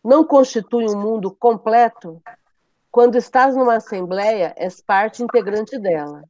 Não 0.03 0.25
constitui 0.25 0.89
um 0.89 0.99
mundo 0.99 1.31
completo? 1.31 2.21
Quando 2.91 3.17
estás 3.17 3.55
numa 3.55 3.77
assembleia, 3.77 4.55
és 4.57 4.81
parte 4.81 5.23
integrante 5.23 5.79
dela, 5.79 6.25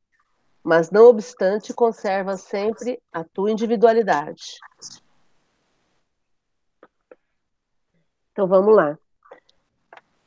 mas 0.63 0.91
não 0.91 1.07
obstante, 1.07 1.73
conserva 1.73 2.37
sempre 2.37 3.01
a 3.13 3.25
tua 3.25 3.51
individualidade. 3.51 4.59
Então 8.33 8.47
vamos 8.47 8.75
lá. 8.75 8.99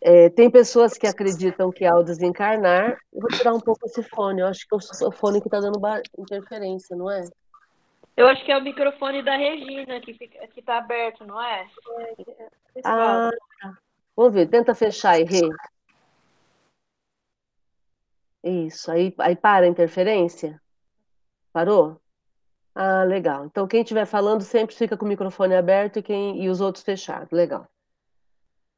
É, 0.08 0.30
tem 0.30 0.52
pessoas 0.52 1.00
que 1.00 1.08
acreditam 1.08 1.72
que 1.72 1.84
ao 1.84 2.04
desencarnar, 2.04 2.96
vou 3.12 3.28
tirar 3.28 3.56
um 3.56 3.60
pouco 3.60 3.88
esse 3.88 4.04
fone, 4.04 4.40
eu 4.40 4.46
acho 4.46 4.60
que 4.68 4.76
é 4.76 5.08
o 5.08 5.12
fone 5.12 5.42
que 5.42 5.48
está 5.48 5.60
dando 5.60 5.82
interferência, 6.20 6.96
não 6.96 7.10
é? 7.10 7.24
Eu 8.16 8.28
acho 8.28 8.46
que 8.46 8.52
é 8.52 8.58
o 8.58 8.62
microfone 8.62 9.24
da 9.24 9.36
Regina 9.36 10.00
que 10.00 10.16
está 10.56 10.78
aberto, 10.78 11.26
não 11.26 11.42
é? 11.42 11.68
é 12.76 12.82
ah, 12.84 13.32
tá. 13.60 13.78
Vamos 14.16 14.32
ver, 14.32 14.48
tenta 14.48 14.76
fechar 14.76 15.20
e 15.20 15.24
Rê. 15.24 15.50
Isso, 18.44 18.92
aí, 18.92 19.12
aí 19.18 19.36
para 19.36 19.66
a 19.66 19.70
interferência? 19.70 20.62
Parou? 21.52 22.00
Ah, 22.76 23.04
legal. 23.06 23.46
Então, 23.46 23.68
quem 23.68 23.82
estiver 23.82 24.06
falando 24.06 24.44
sempre 24.44 24.76
fica 24.76 24.96
com 24.96 25.06
o 25.06 25.08
microfone 25.08 25.56
aberto 25.56 25.98
e, 25.98 26.04
quem, 26.04 26.44
e 26.44 26.48
os 26.48 26.62
outros 26.62 26.84
fechados. 26.84 27.32
Legal. 27.32 27.68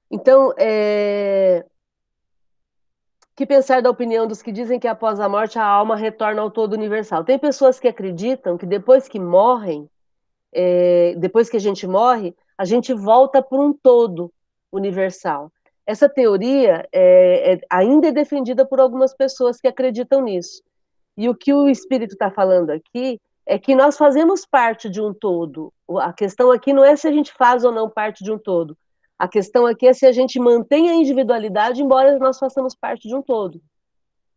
Então, 0.09 0.53
é... 0.57 1.65
que 3.35 3.45
pensar 3.45 3.81
da 3.81 3.89
opinião 3.89 4.27
dos 4.27 4.41
que 4.41 4.51
dizem 4.51 4.79
que 4.79 4.87
após 4.87 5.19
a 5.19 5.27
morte 5.27 5.59
a 5.59 5.65
alma 5.65 5.95
retorna 5.95 6.41
ao 6.41 6.51
todo 6.51 6.73
universal? 6.73 7.23
Tem 7.23 7.37
pessoas 7.37 7.79
que 7.79 7.87
acreditam 7.87 8.57
que 8.57 8.65
depois 8.65 9.07
que 9.07 9.19
morrem, 9.19 9.89
é... 10.53 11.15
depois 11.17 11.49
que 11.49 11.57
a 11.57 11.61
gente 11.61 11.85
morre, 11.85 12.35
a 12.57 12.65
gente 12.65 12.93
volta 12.93 13.41
para 13.41 13.59
um 13.59 13.73
todo 13.73 14.31
universal. 14.71 15.51
Essa 15.85 16.09
teoria 16.09 16.85
é, 16.91 17.53
é, 17.53 17.59
ainda 17.69 18.09
é 18.09 18.11
defendida 18.11 18.65
por 18.65 18.79
algumas 18.79 19.13
pessoas 19.13 19.59
que 19.61 19.67
acreditam 19.69 20.21
nisso. 20.21 20.61
E 21.15 21.29
o 21.29 21.35
que 21.35 21.53
o 21.53 21.69
Espírito 21.69 22.11
está 22.11 22.29
falando 22.29 22.71
aqui 22.71 23.19
é 23.45 23.57
que 23.57 23.73
nós 23.73 23.97
fazemos 23.97 24.45
parte 24.45 24.89
de 24.89 25.01
um 25.01 25.13
todo. 25.13 25.73
A 26.01 26.11
questão 26.11 26.51
aqui 26.51 26.73
não 26.73 26.83
é 26.83 26.95
se 26.97 27.07
a 27.07 27.11
gente 27.11 27.33
faz 27.33 27.63
ou 27.63 27.71
não 27.71 27.89
parte 27.89 28.21
de 28.23 28.31
um 28.31 28.37
todo. 28.37 28.77
A 29.17 29.27
questão 29.27 29.65
aqui 29.65 29.87
é 29.87 29.93
se 29.93 30.05
a 30.05 30.11
gente 30.11 30.39
mantém 30.39 30.89
a 30.89 30.93
individualidade, 30.93 31.81
embora 31.81 32.19
nós 32.19 32.37
façamos 32.37 32.75
parte 32.75 33.07
de 33.07 33.15
um 33.15 33.21
todo. 33.21 33.61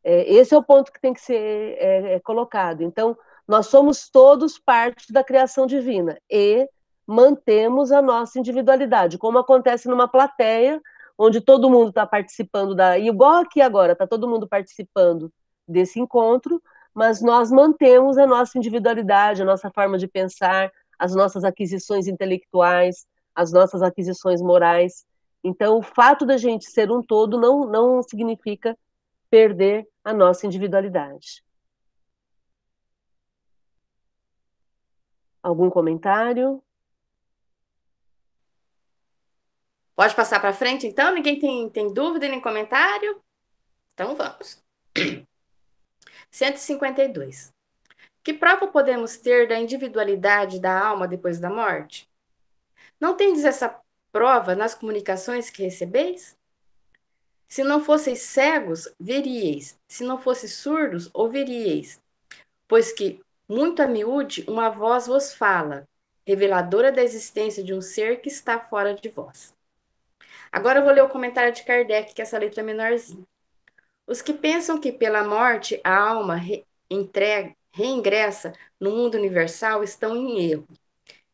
É, 0.03 0.33
esse 0.33 0.55
é 0.55 0.57
o 0.57 0.63
ponto 0.63 0.93
que 0.93 1.01
tem 1.01 1.13
que 1.13 1.21
ser 1.21 1.77
é, 1.79 2.15
é 2.15 2.21
colocado. 2.21 2.83
Então, 2.83 3.17
nós 3.47 3.67
somos 3.67 4.09
todos 4.09 4.59
parte 4.59 5.13
da 5.13 5.23
criação 5.23 5.67
divina 5.67 6.19
e 6.31 6.69
mantemos 7.07 7.93
a 7.93 8.01
nossa 8.01 8.39
individualidade, 8.39 9.19
como 9.19 9.39
acontece 9.39 9.89
numa 9.89 10.09
plateia 10.09 10.81
onde 11.19 11.41
todo 11.41 11.69
mundo 11.69 11.91
está 11.91 12.07
participando 12.07 12.75
da. 12.75 12.99
Igual 12.99 13.43
aqui 13.43 13.61
agora, 13.61 13.93
está 13.93 14.07
todo 14.07 14.29
mundo 14.29 14.49
participando 14.49 15.31
desse 15.69 16.01
encontro, 16.01 16.63
mas 16.95 17.21
nós 17.21 17.51
mantemos 17.51 18.17
a 18.17 18.27
nossa 18.27 18.57
individualidade, 18.57 19.43
a 19.43 19.45
nossa 19.45 19.71
forma 19.71 19.99
de 19.99 20.09
pensar, 20.09 20.71
as 20.99 21.15
nossas 21.15 21.45
aquisições 21.45 22.07
intelectuais, 22.07 23.07
as 23.35 23.53
nossas 23.53 23.83
aquisições 23.83 24.41
morais. 24.41 25.07
Então, 25.43 25.79
o 25.79 25.83
fato 25.83 26.27
da 26.27 26.37
gente 26.37 26.71
ser 26.71 26.91
um 26.91 27.03
todo 27.03 27.39
não, 27.39 27.67
não 27.67 28.03
significa 28.03 28.77
perder 29.31 29.89
a 30.05 30.13
nossa 30.13 30.47
individualidade. 30.47 31.45
Algum 35.43 35.71
comentário? 35.71 36.63
Pode 39.95 40.15
passar 40.15 40.41
para 40.41 40.53
frente, 40.53 40.87
então? 40.87 41.15
Ninguém 41.15 41.39
tem, 41.39 41.69
tem 41.71 41.93
dúvida 41.93 42.27
nem 42.29 42.41
comentário? 42.41 43.23
Então 43.95 44.17
vamos. 44.17 44.63
152. 46.31 47.53
Que 48.23 48.35
prova 48.35 48.67
podemos 48.67 49.17
ter 49.19 49.49
da 49.49 49.59
individualidade 49.59 50.61
da 50.61 50.87
alma 50.89 51.09
depois 51.09 51.39
da 51.39 51.49
morte? 51.49 52.10
Não 53.01 53.17
tendes 53.17 53.45
essa 53.45 53.81
prova 54.13 54.55
nas 54.55 54.75
comunicações 54.75 55.49
que 55.49 55.63
recebeis? 55.63 56.37
Se 57.49 57.65
não 57.65 57.83
fosseis 57.83 58.23
cegos, 58.23 58.89
veríeis. 59.01 59.79
Se 59.89 60.05
não 60.05 60.19
fosseis 60.21 60.55
surdos, 60.55 61.11
ouviríeis. 61.13 62.01
Pois 62.69 62.93
que, 62.93 63.21
muito 63.49 63.83
a 63.83 63.87
miúde, 63.89 64.45
uma 64.47 64.69
voz 64.69 65.07
vos 65.07 65.35
fala, 65.35 65.89
reveladora 66.25 66.93
da 66.93 67.03
existência 67.03 67.65
de 67.65 67.75
um 67.75 67.81
ser 67.81 68.21
que 68.21 68.29
está 68.29 68.61
fora 68.61 68.95
de 68.95 69.09
vós. 69.09 69.53
Agora 70.53 70.79
eu 70.81 70.85
vou 70.85 70.93
ler 70.93 71.03
o 71.03 71.09
comentário 71.09 71.53
de 71.53 71.65
Kardec, 71.65 72.15
que 72.15 72.21
é 72.21 72.25
essa 72.25 72.39
letra 72.39 72.63
menorzinha. 72.63 73.27
Os 74.07 74.21
que 74.21 74.33
pensam 74.33 74.81
que 74.81 74.93
pela 74.93 75.25
morte 75.25 75.81
a 75.83 75.97
alma 75.97 76.41
reingressa 77.73 78.53
no 78.79 78.91
mundo 78.91 79.17
universal 79.17 79.83
estão 79.83 80.17
em 80.17 80.51
erro. 80.51 80.69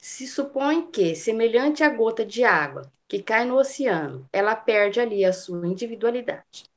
Se 0.09 0.25
supõe 0.25 0.87
que, 0.87 1.17
semelhante 1.17 1.83
à 1.83 1.89
gota 1.89 2.25
de 2.25 2.45
água 2.45 2.91
que 3.09 3.21
cai 3.21 3.45
no 3.45 3.57
oceano, 3.59 4.25
ela 4.33 4.55
perde 4.55 5.01
ali 5.01 5.25
a 5.25 5.33
sua 5.33 5.67
individualidade. 5.67 6.71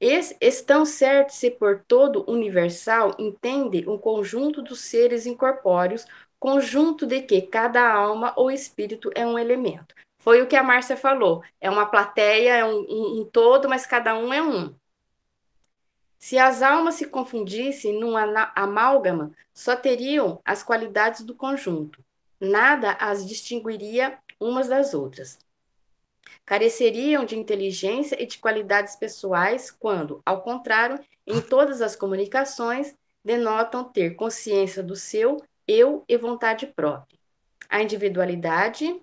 Es, 0.00 0.36
estão 0.40 0.84
certos 0.84 1.36
se 1.36 1.52
por 1.52 1.84
todo 1.86 2.28
universal 2.28 3.14
entende 3.16 3.88
um 3.88 3.96
conjunto 3.96 4.60
dos 4.60 4.80
seres 4.80 5.24
incorpóreos, 5.24 6.04
conjunto 6.38 7.06
de 7.06 7.22
que 7.22 7.42
cada 7.42 7.92
alma 7.92 8.34
ou 8.36 8.50
espírito 8.50 9.08
é 9.14 9.24
um 9.24 9.38
elemento. 9.38 9.94
Foi 10.18 10.42
o 10.42 10.48
que 10.48 10.56
a 10.56 10.62
Márcia 10.62 10.96
falou. 10.96 11.44
É 11.60 11.70
uma 11.70 11.86
plateia, 11.86 12.56
é 12.56 12.64
um, 12.64 12.80
um, 12.80 13.20
um 13.20 13.24
todo, 13.24 13.68
mas 13.68 13.86
cada 13.86 14.18
um 14.18 14.34
é 14.34 14.42
um. 14.42 14.74
Se 16.18 16.36
as 16.36 16.60
almas 16.60 16.96
se 16.96 17.06
confundissem 17.06 18.00
num 18.00 18.16
amálgama, 18.16 19.30
só 19.54 19.76
teriam 19.76 20.40
as 20.44 20.64
qualidades 20.64 21.24
do 21.24 21.36
conjunto. 21.36 22.02
Nada 22.40 22.92
as 22.92 23.26
distinguiria 23.26 24.18
umas 24.38 24.68
das 24.68 24.94
outras. 24.94 25.38
Careceriam 26.44 27.24
de 27.24 27.36
inteligência 27.36 28.20
e 28.22 28.26
de 28.26 28.38
qualidades 28.38 28.96
pessoais 28.96 29.70
quando, 29.70 30.22
ao 30.24 30.42
contrário, 30.42 30.98
em 31.26 31.40
todas 31.40 31.82
as 31.82 31.96
comunicações, 31.96 32.94
denotam 33.24 33.84
ter 33.84 34.14
consciência 34.14 34.82
do 34.82 34.96
seu 34.96 35.42
eu 35.66 36.04
e 36.08 36.16
vontade 36.16 36.66
própria. 36.66 37.18
A 37.68 37.82
individualidade 37.82 39.02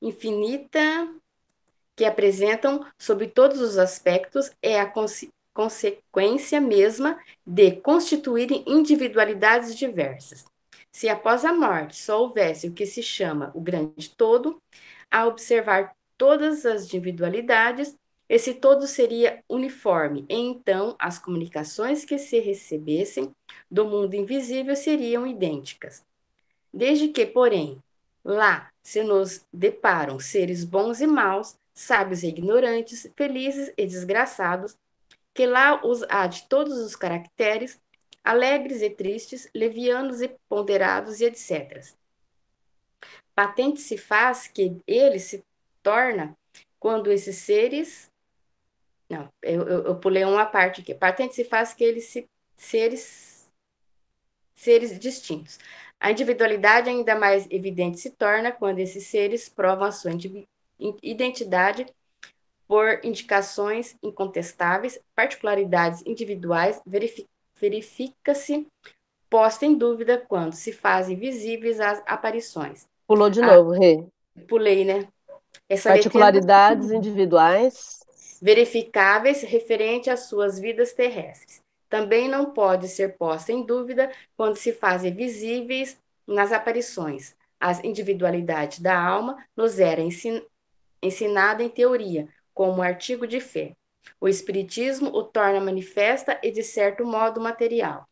infinita 0.00 0.80
que 1.94 2.04
apresentam 2.04 2.84
sob 2.98 3.28
todos 3.28 3.60
os 3.60 3.78
aspectos 3.78 4.50
é 4.60 4.80
a 4.80 4.86
conse 4.86 5.30
consequência 5.54 6.58
mesma 6.62 7.20
de 7.46 7.72
constituírem 7.72 8.64
individualidades 8.66 9.76
diversas. 9.76 10.46
Se 10.92 11.08
após 11.08 11.44
a 11.44 11.52
morte 11.52 11.96
só 11.96 12.20
houvesse 12.20 12.68
o 12.68 12.72
que 12.72 12.84
se 12.86 13.02
chama 13.02 13.50
o 13.54 13.60
grande 13.60 14.10
todo, 14.10 14.60
a 15.10 15.26
observar 15.26 15.96
todas 16.16 16.64
as 16.66 16.84
individualidades, 16.84 17.96
esse 18.28 18.54
todo 18.54 18.86
seria 18.86 19.42
uniforme, 19.48 20.24
e 20.28 20.34
então 20.34 20.94
as 20.98 21.18
comunicações 21.18 22.04
que 22.04 22.18
se 22.18 22.38
recebessem 22.38 23.30
do 23.70 23.84
mundo 23.86 24.14
invisível 24.14 24.76
seriam 24.76 25.26
idênticas. 25.26 26.04
Desde 26.72 27.08
que, 27.08 27.26
porém, 27.26 27.78
lá 28.24 28.70
se 28.82 29.02
nos 29.02 29.44
deparam 29.52 30.18
seres 30.18 30.64
bons 30.64 31.00
e 31.00 31.06
maus, 31.06 31.56
sábios 31.74 32.22
e 32.22 32.28
ignorantes, 32.28 33.10
felizes 33.16 33.72
e 33.76 33.86
desgraçados, 33.86 34.76
que 35.34 35.46
lá 35.46 35.84
os 35.84 36.02
há 36.08 36.26
de 36.26 36.46
todos 36.48 36.78
os 36.78 36.94
caracteres, 36.94 37.80
alegres 38.24 38.82
e 38.82 38.90
tristes, 38.90 39.48
levianos 39.54 40.20
e 40.20 40.28
ponderados 40.48 41.20
e 41.20 41.24
etc. 41.24 41.84
Patente 43.34 43.80
se 43.80 43.96
faz 43.96 44.46
que 44.46 44.76
ele 44.86 45.18
se 45.18 45.44
torna 45.82 46.36
quando 46.78 47.10
esses 47.10 47.36
seres 47.36 48.10
não, 49.12 49.28
eu, 49.42 49.68
eu, 49.68 49.84
eu, 49.84 49.96
pulei 49.96 50.24
uma 50.24 50.46
parte 50.46 50.80
aqui. 50.80 50.94
Patente 50.94 51.34
se 51.34 51.44
faz 51.44 51.74
que 51.74 51.84
eles 51.84 52.06
se, 52.06 52.26
seres, 52.56 53.46
seres 54.54 54.98
distintos. 54.98 55.58
A 56.00 56.10
individualidade 56.10 56.88
ainda 56.88 57.14
mais 57.14 57.46
evidente 57.50 58.00
se 58.00 58.10
torna 58.10 58.50
quando 58.50 58.78
esses 58.78 59.06
seres 59.06 59.50
provam 59.50 59.88
a 59.88 59.92
sua 59.92 60.12
identidade 61.02 61.86
por 62.66 63.04
indicações 63.04 63.94
incontestáveis, 64.02 64.98
particularidades 65.14 66.02
individuais, 66.06 66.80
verifica-se 67.62 68.66
posta 69.30 69.64
em 69.64 69.78
dúvida 69.78 70.18
quando 70.28 70.54
se 70.54 70.72
fazem 70.72 71.16
visíveis 71.16 71.78
as 71.78 72.02
aparições. 72.04 72.86
Pulou 73.06 73.30
de 73.30 73.40
novo, 73.40 73.70
Rê. 73.70 74.04
Pulei, 74.48 74.84
né? 74.84 75.06
Essa 75.68 75.90
particularidades 75.90 76.90
individuais 76.90 78.00
verificáveis 78.42 79.42
referente 79.42 80.10
às 80.10 80.24
suas 80.26 80.58
vidas 80.58 80.92
terrestres. 80.92 81.60
Também 81.88 82.28
não 82.28 82.52
pode 82.52 82.88
ser 82.88 83.16
posta 83.16 83.52
em 83.52 83.64
dúvida 83.64 84.10
quando 84.36 84.56
se 84.56 84.72
fazem 84.72 85.14
visíveis 85.14 85.96
nas 86.26 86.50
aparições. 86.50 87.36
As 87.60 87.82
individualidades 87.84 88.80
da 88.80 89.00
alma 89.00 89.36
nos 89.56 89.78
era 89.78 90.00
ensin 90.00 90.42
ensinada 91.00 91.62
em 91.62 91.68
teoria, 91.68 92.28
como 92.54 92.82
artigo 92.82 93.26
de 93.26 93.40
fé. 93.40 93.72
O 94.20 94.28
Espiritismo 94.28 95.10
o 95.10 95.22
torna 95.24 95.60
manifesta 95.60 96.38
e, 96.42 96.50
de 96.50 96.62
certo 96.62 97.04
modo, 97.04 97.40
material. 97.40 98.08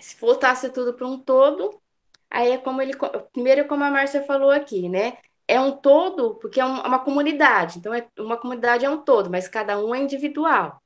Se 0.00 0.16
voltasse 0.20 0.70
tudo 0.70 0.94
para 0.94 1.06
um 1.06 1.18
todo, 1.18 1.80
aí 2.30 2.52
é 2.52 2.58
como 2.58 2.80
ele. 2.82 2.92
Primeiro, 3.32 3.66
como 3.68 3.84
a 3.84 3.90
Márcia 3.90 4.22
falou 4.22 4.50
aqui, 4.50 4.88
né? 4.88 5.18
é 5.52 5.60
um 5.60 5.72
todo, 5.72 6.36
porque 6.36 6.60
é 6.60 6.64
uma 6.64 6.98
comunidade. 6.98 7.78
Então, 7.78 7.92
é, 7.92 8.06
uma 8.18 8.36
comunidade 8.38 8.84
é 8.84 8.90
um 8.90 8.98
todo, 9.02 9.30
mas 9.30 9.48
cada 9.48 9.78
um 9.78 9.94
é 9.94 9.98
individual. 10.00 10.82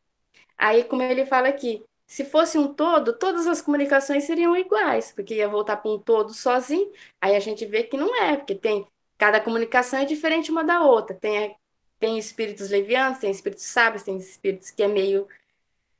Aí, 0.59 0.85
como 0.85 1.03
ele 1.03 1.27
fala 1.27 1.49
aqui, 1.49 1.85
se 2.07 2.25
fosse 2.25 2.59
um 2.59 2.73
todo, 2.75 3.19
todas 3.19 3.47
as 3.47 3.61
comunicações 3.63 4.25
seriam 4.25 4.57
iguais, 4.57 5.13
porque 5.13 5.35
ia 5.37 5.49
voltar 5.49 5.77
para 5.79 5.91
um 5.91 5.99
todo 5.99 6.33
sozinho. 6.35 6.91
Aí 7.21 7.37
a 7.37 7.41
gente 7.41 7.67
vê 7.67 7.85
que 7.85 7.97
não 7.97 8.15
é, 8.17 8.37
porque 8.37 8.55
tem 8.55 8.87
cada 9.19 9.41
comunicação 9.41 10.01
é 10.01 10.05
diferente 10.05 10.51
uma 10.51 10.65
da 10.65 10.83
outra. 10.83 11.17
Tem, 11.17 11.57
tem 11.99 12.19
espíritos 12.19 12.71
levianos, 12.71 13.19
tem 13.19 13.31
espíritos 13.31 13.65
sábios, 13.65 14.03
tem 14.03 14.17
espíritos 14.17 14.71
que 14.71 14.83
é 14.83 14.89
meio 14.89 15.27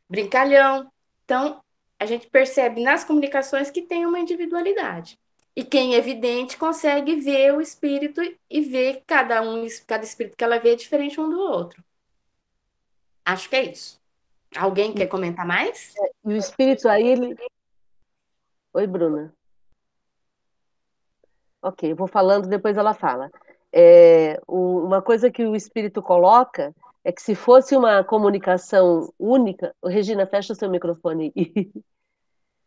brincalhão. 0.09 0.91
Então, 1.25 1.63
a 1.99 2.07
gente 2.07 2.29
percebe 2.29 2.83
nas 2.83 3.05
comunicações 3.05 3.71
que 3.71 3.83
tem 3.83 4.07
uma 4.07 4.19
individualidade. 4.19 5.19
E 5.55 5.65
quem 5.65 5.95
é 5.95 5.99
evidente 5.99 6.59
consegue 6.59 7.17
ver 7.17 7.55
o 7.55 7.63
espírito 7.63 8.21
e 8.51 8.61
ver 8.61 9.03
cada 9.07 9.41
um, 9.41 9.67
cada 9.87 10.05
espírito 10.05 10.37
que 10.37 10.45
ela 10.45 10.59
vê 10.59 10.73
é 10.73 10.77
diferente 10.77 11.19
um 11.19 11.31
do 11.31 11.41
outro. 11.41 11.83
Acho 13.25 13.49
que 13.49 13.57
é 13.57 13.65
isso. 13.65 13.99
Alguém 14.55 14.93
quer 14.93 15.07
comentar 15.07 15.47
mais? 15.47 15.95
E 16.25 16.29
o 16.29 16.37
espírito 16.37 16.89
aí, 16.89 17.09
ele. 17.09 17.37
Oi, 18.75 18.87
Bruna. 18.87 19.35
Ok, 21.63 21.91
eu 21.91 21.97
vou 21.97 22.07
falando, 22.07 22.47
depois 22.47 22.77
ela 22.77 22.95
fala. 22.95 23.31
É, 23.79 24.41
uma 24.49 25.03
coisa 25.03 25.31
que 25.31 25.45
o 25.45 25.55
espírito 25.55 26.03
coloca 26.03 26.75
é 27.05 27.13
que 27.13 27.21
se 27.21 27.35
fosse 27.35 27.77
uma 27.77 28.03
comunicação 28.03 29.13
única. 29.19 29.75
Regina, 29.85 30.27
fecha 30.27 30.55
o 30.55 30.57
seu 30.57 30.71
microfone. 30.71 31.31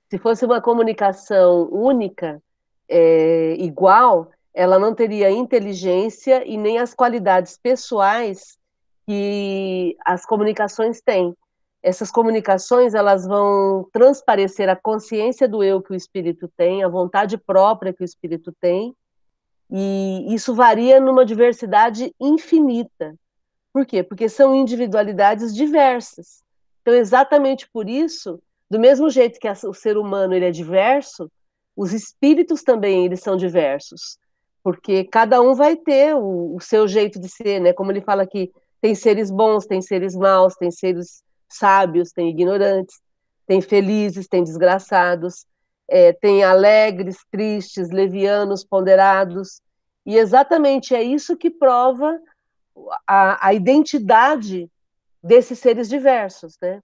se 0.08 0.20
fosse 0.20 0.46
uma 0.46 0.62
comunicação 0.62 1.68
única, 1.72 2.40
é, 2.88 3.56
igual, 3.58 4.30
ela 4.54 4.78
não 4.78 4.94
teria 4.94 5.32
inteligência 5.32 6.48
e 6.48 6.58
nem 6.58 6.78
as 6.78 6.94
qualidades 6.94 7.58
pessoais 7.58 8.60
que 9.08 9.98
as 10.06 10.28
comunicações 10.28 11.02
têm. 11.02 11.36
Essas 11.82 12.12
comunicações 12.12 12.94
elas 12.94 13.26
vão 13.26 13.90
transparecer 13.92 14.70
a 14.70 14.76
consciência 14.76 15.48
do 15.48 15.64
eu 15.64 15.82
que 15.82 15.92
o 15.92 15.96
espírito 15.96 16.48
tem, 16.56 16.84
a 16.84 16.88
vontade 16.88 17.36
própria 17.36 17.92
que 17.92 18.04
o 18.04 18.06
espírito 18.06 18.54
tem, 18.62 18.96
e 19.72 20.34
isso 20.34 20.54
varia 20.56 21.00
numa 21.00 21.26
diversidade 21.26 22.14
infinita. 22.20 23.16
Por 23.72 23.86
quê? 23.86 24.02
Porque 24.02 24.28
são 24.28 24.56
individualidades 24.56 25.54
diversas. 25.54 26.44
Então, 26.82 26.94
exatamente 26.94 27.70
por 27.70 27.88
isso, 27.88 28.42
do 28.70 28.80
mesmo 28.80 29.10
jeito 29.10 29.40
que 29.40 29.48
o 29.48 29.74
ser 29.74 29.98
humano 29.98 30.34
ele 30.34 30.46
é 30.46 30.52
diverso, 30.52 31.32
os 31.76 31.94
espíritos 31.94 32.64
também 32.64 33.06
eles 33.06 33.22
são 33.22 33.38
diversos, 33.38 34.18
porque 34.64 35.04
cada 35.04 35.40
um 35.42 35.54
vai 35.54 35.76
ter 35.76 36.16
o, 36.16 36.56
o 36.56 36.60
seu 36.60 36.88
jeito 36.88 37.20
de 37.20 37.30
ser, 37.30 37.60
né? 37.60 37.74
Como 37.74 37.92
ele 37.92 38.02
fala 38.02 38.24
aqui, 38.24 38.52
tem 38.82 38.96
seres 38.96 39.30
bons, 39.30 39.66
tem 39.66 39.82
seres 39.82 40.16
maus, 40.16 40.56
tem 40.56 40.72
seres 40.72 41.24
sábios, 41.48 42.12
tem 42.12 42.30
ignorantes, 42.30 43.00
tem 43.46 43.62
felizes, 43.62 44.28
tem 44.28 44.44
desgraçados, 44.44 45.46
é, 45.90 46.14
tem 46.14 46.44
alegres, 46.44 47.18
tristes, 47.32 47.90
levianos, 47.90 48.64
ponderados, 48.64 49.62
e 50.06 50.18
exatamente 50.18 50.96
é 50.96 51.04
isso 51.04 51.36
que 51.36 51.50
prova 51.50 52.20
a, 53.06 53.48
a 53.48 53.54
identidade 53.54 54.70
desses 55.22 55.60
seres 55.60 55.90
diversos, 55.90 56.58
né? 56.62 56.82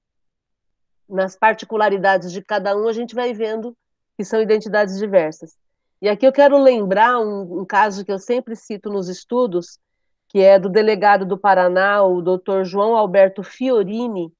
Nas 1.07 1.35
particularidades 1.35 2.31
de 2.31 2.41
cada 2.41 2.75
um, 2.75 2.87
a 2.87 2.93
gente 2.93 3.15
vai 3.15 3.33
vendo 3.33 3.75
que 4.17 4.25
são 4.25 4.41
identidades 4.41 4.97
diversas. 4.97 5.55
E 6.01 6.09
aqui 6.09 6.25
eu 6.25 6.33
quero 6.33 6.57
lembrar 6.57 7.19
um, 7.19 7.61
um 7.61 7.65
caso 7.65 8.03
que 8.03 8.11
eu 8.11 8.19
sempre 8.19 8.55
cito 8.55 8.89
nos 8.89 9.07
estudos, 9.07 9.79
que 10.27 10.39
é 10.39 10.59
do 10.59 10.69
delegado 10.69 11.25
do 11.25 11.37
Paraná, 11.37 12.03
o 12.03 12.21
doutor 12.21 12.65
João 12.65 12.95
Alberto 12.95 13.43
Fiorini, 13.43 14.33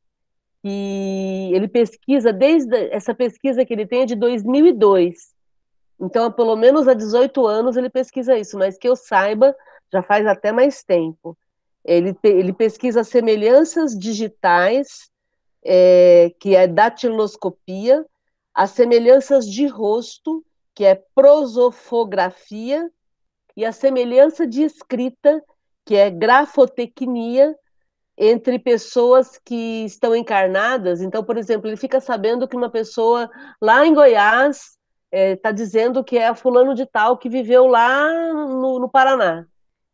e 0.67 1.51
ele 1.54 1.67
pesquisa 1.67 2.34
desde 2.34 2.75
essa 2.89 3.13
pesquisa 3.13 3.63
que 3.63 3.71
ele 3.71 3.86
tem 3.86 4.01
é 4.01 4.06
de 4.08 4.15
2002. 4.15 5.13
Então, 5.99 6.32
pelo 6.32 6.56
menos 6.56 6.88
há 6.88 6.95
18 6.95 7.45
anos 7.45 7.78
ele 7.78 7.88
pesquisa 7.88 8.36
isso, 8.36 8.58
mas 8.58 8.75
que 8.75 8.89
eu 8.89 8.95
saiba, 8.95 9.56
já 9.93 10.01
faz 10.01 10.25
até 10.25 10.51
mais 10.51 10.84
tempo. 10.84 11.38
Ele, 11.84 12.17
ele 12.23 12.51
pesquisa 12.51 13.04
semelhanças 13.04 13.95
digitais, 13.97 15.12
é, 15.63 16.34
que 16.39 16.56
é 16.56 16.65
datiloscopia, 16.65 18.04
as 18.51 18.71
semelhanças 18.71 19.47
de 19.47 19.67
rosto, 19.67 20.43
que 20.73 20.84
é 20.84 20.95
prosofografia, 21.13 22.89
e 23.56 23.63
a 23.63 23.71
semelhança 23.71 24.47
de 24.47 24.63
escrita, 24.63 25.43
que 25.86 25.95
é 25.95 26.10
grafotecnia, 26.10 27.56
entre 28.17 28.58
pessoas 28.58 29.39
que 29.43 29.86
estão 29.86 30.15
encarnadas. 30.15 31.01
Então, 31.01 31.23
por 31.23 31.38
exemplo, 31.38 31.67
ele 31.67 31.78
fica 31.78 31.99
sabendo 31.99 32.47
que 32.47 32.56
uma 32.56 32.69
pessoa 32.69 33.30
lá 33.62 33.86
em 33.86 33.93
Goiás 33.93 34.78
está 35.12 35.49
é, 35.49 35.54
dizendo 35.54 36.04
que 36.04 36.17
é 36.17 36.34
fulano 36.34 36.73
de 36.73 36.86
tal 36.86 37.17
que 37.17 37.30
viveu 37.30 37.67
lá 37.67 38.10
no, 38.34 38.80
no 38.80 38.89
Paraná. 38.89 39.45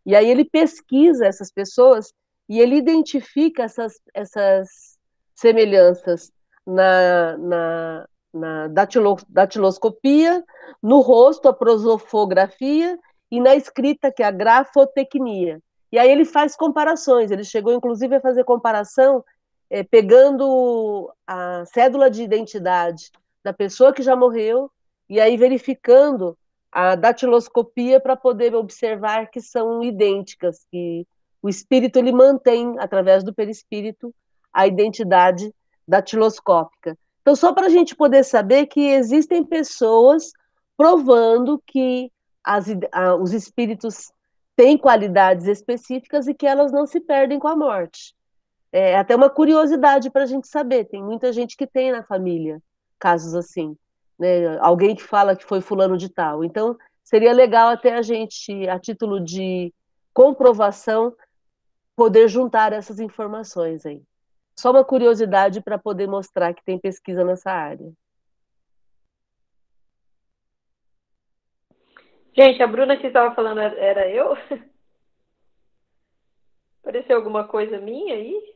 E 0.05 0.15
aí 0.15 0.29
ele 0.29 0.45
pesquisa 0.45 1.25
essas 1.25 1.51
pessoas 1.51 2.13
e 2.49 2.59
ele 2.59 2.75
identifica 2.75 3.63
essas, 3.63 3.99
essas 4.13 4.97
semelhanças 5.35 6.31
na, 6.65 7.37
na, 7.37 8.07
na 8.33 8.67
datilo, 8.67 9.17
datiloscopia, 9.29 10.43
no 10.81 10.99
rosto, 11.01 11.47
a 11.47 11.53
prosofografia, 11.53 12.99
e 13.31 13.39
na 13.39 13.55
escrita, 13.55 14.11
que 14.11 14.21
é 14.21 14.25
a 14.25 14.31
grafotecnia. 14.31 15.61
E 15.91 15.99
aí 15.99 16.09
ele 16.09 16.25
faz 16.25 16.55
comparações, 16.55 17.31
ele 17.31 17.43
chegou 17.43 17.73
inclusive 17.73 18.15
a 18.15 18.21
fazer 18.21 18.43
comparação 18.43 19.23
é, 19.69 19.83
pegando 19.83 21.11
a 21.25 21.65
cédula 21.65 22.09
de 22.09 22.23
identidade 22.23 23.11
da 23.43 23.53
pessoa 23.53 23.93
que 23.93 24.03
já 24.03 24.15
morreu 24.15 24.71
e 25.09 25.19
aí 25.19 25.35
verificando 25.35 26.37
a 26.71 26.95
datiloscopia 26.95 27.99
para 27.99 28.15
poder 28.15 28.55
observar 28.55 29.29
que 29.29 29.41
são 29.41 29.83
idênticas, 29.83 30.65
que 30.71 31.05
o 31.41 31.49
espírito 31.49 31.97
ele 31.99 32.13
mantém 32.13 32.75
através 32.79 33.23
do 33.23 33.33
perispírito 33.33 34.13
a 34.53 34.67
identidade 34.67 35.53
datiloscópica. 35.87 36.97
Então, 37.21 37.35
só 37.35 37.53
para 37.53 37.67
a 37.67 37.69
gente 37.69 37.95
poder 37.95 38.23
saber 38.23 38.67
que 38.67 38.87
existem 38.87 39.43
pessoas 39.43 40.31
provando 40.77 41.61
que 41.65 42.11
as, 42.43 42.67
a, 42.91 43.15
os 43.15 43.33
espíritos 43.33 44.11
têm 44.61 44.77
qualidades 44.77 45.47
específicas 45.47 46.27
e 46.27 46.35
que 46.35 46.45
elas 46.45 46.71
não 46.71 46.85
se 46.85 46.99
perdem 46.99 47.39
com 47.39 47.47
a 47.47 47.55
morte. 47.55 48.13
É 48.71 48.95
até 48.95 49.15
uma 49.15 49.27
curiosidade 49.27 50.11
para 50.11 50.21
a 50.21 50.27
gente 50.27 50.47
saber. 50.47 50.85
Tem 50.85 51.01
muita 51.03 51.33
gente 51.33 51.57
que 51.57 51.65
tem 51.65 51.91
na 51.91 52.03
família 52.03 52.61
casos 52.99 53.33
assim, 53.33 53.75
né? 54.19 54.59
Alguém 54.59 54.95
que 54.95 55.01
fala 55.01 55.35
que 55.35 55.45
foi 55.45 55.61
fulano 55.61 55.97
de 55.97 56.09
tal. 56.09 56.43
Então, 56.43 56.77
seria 57.03 57.33
legal 57.33 57.69
até 57.69 57.95
a 57.95 58.03
gente, 58.03 58.69
a 58.69 58.77
título 58.77 59.19
de 59.19 59.73
comprovação, 60.13 61.11
poder 61.95 62.27
juntar 62.27 62.71
essas 62.71 62.99
informações 62.99 63.83
aí. 63.83 64.03
Só 64.55 64.69
uma 64.69 64.85
curiosidade 64.85 65.59
para 65.59 65.79
poder 65.79 66.07
mostrar 66.07 66.53
que 66.53 66.63
tem 66.63 66.77
pesquisa 66.77 67.25
nessa 67.25 67.49
área. 67.49 67.91
Gente, 72.33 72.63
a 72.63 72.67
Bruna 72.67 72.97
que 72.97 73.07
estava 73.07 73.35
falando 73.35 73.59
era 73.59 74.09
eu? 74.09 74.37
Apareceu 76.81 77.17
alguma 77.17 77.47
coisa 77.47 77.79
minha 77.79 78.15
aí? 78.15 78.55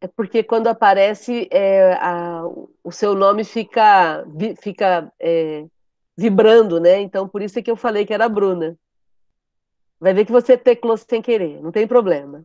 É 0.00 0.08
porque 0.08 0.42
quando 0.42 0.66
aparece, 0.66 1.46
é, 1.50 1.92
a, 1.94 2.42
o 2.82 2.90
seu 2.90 3.14
nome 3.14 3.44
fica, 3.44 4.24
fica 4.60 5.12
é, 5.20 5.66
vibrando, 6.16 6.80
né? 6.80 7.00
Então, 7.00 7.28
por 7.28 7.42
isso 7.42 7.58
é 7.58 7.62
que 7.62 7.70
eu 7.70 7.76
falei 7.76 8.06
que 8.06 8.14
era 8.14 8.24
a 8.24 8.28
Bruna. 8.28 8.76
Vai 10.00 10.14
ver 10.14 10.24
que 10.24 10.32
você 10.32 10.56
teclou 10.56 10.96
sem 10.96 11.20
querer, 11.20 11.60
não 11.60 11.70
tem 11.70 11.86
problema. 11.86 12.42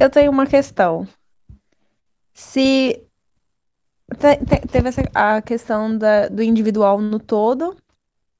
Eu 0.00 0.08
tenho 0.08 0.30
uma 0.30 0.46
questão. 0.46 1.06
Se 2.32 3.04
teve 4.14 4.88
essa, 4.88 5.02
a 5.14 5.42
questão 5.42 5.96
da, 5.96 6.28
do 6.28 6.42
individual 6.42 7.00
no 7.00 7.18
todo, 7.18 7.76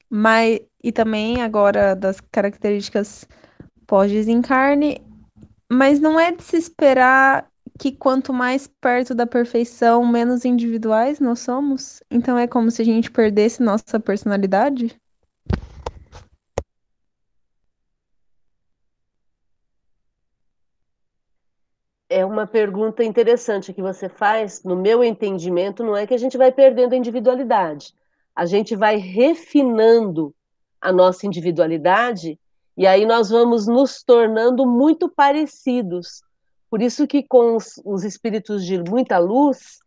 mas 0.09 0.61
e 0.83 0.91
também 0.91 1.41
agora 1.43 1.95
das 1.95 2.21
características 2.21 3.27
pós-desencarne, 3.87 5.01
mas 5.71 6.01
não 6.01 6.19
é 6.19 6.33
de 6.33 6.43
se 6.43 6.57
esperar 6.57 7.47
que 7.79 7.93
quanto 7.93 8.33
mais 8.33 8.67
perto 8.67 9.15
da 9.15 9.27
perfeição, 9.27 10.05
menos 10.07 10.45
individuais 10.45 11.21
nós 11.21 11.41
somos? 11.41 12.03
Então 12.11 12.37
é 12.37 12.47
como 12.47 12.71
se 12.71 12.83
a 12.83 12.85
gente 12.85 13.11
perdesse 13.11 13.63
nossa 13.63 13.99
personalidade? 13.99 14.97
É 22.12 22.27
uma 22.27 22.46
pergunta 22.46 23.03
interessante 23.03 23.72
que 23.72 23.81
você 23.81 24.07
faz. 24.07 24.62
No 24.62 24.77
meu 24.77 25.03
entendimento, 25.03 25.83
não 25.83 25.96
é 25.96 26.07
que 26.07 26.12
a 26.12 26.18
gente 26.18 26.37
vai 26.37 26.53
perdendo 26.53 26.92
a 26.92 26.96
individualidade. 26.96 27.94
A 28.37 28.44
gente 28.44 28.77
vai 28.77 28.96
refinando 28.96 30.35
a 30.79 30.92
nossa 30.92 31.27
individualidade 31.27 32.38
e 32.77 32.87
aí 32.87 33.07
nós 33.07 33.31
vamos 33.31 33.66
nos 33.66 34.03
tornando 34.03 34.66
muito 34.66 35.09
parecidos. 35.09 36.22
Por 36.68 36.83
isso 36.83 37.07
que 37.07 37.22
com 37.22 37.57
os, 37.57 37.81
os 37.83 38.05
espíritos 38.05 38.66
de 38.66 38.79
muita 38.79 39.16
luz, 39.18 39.79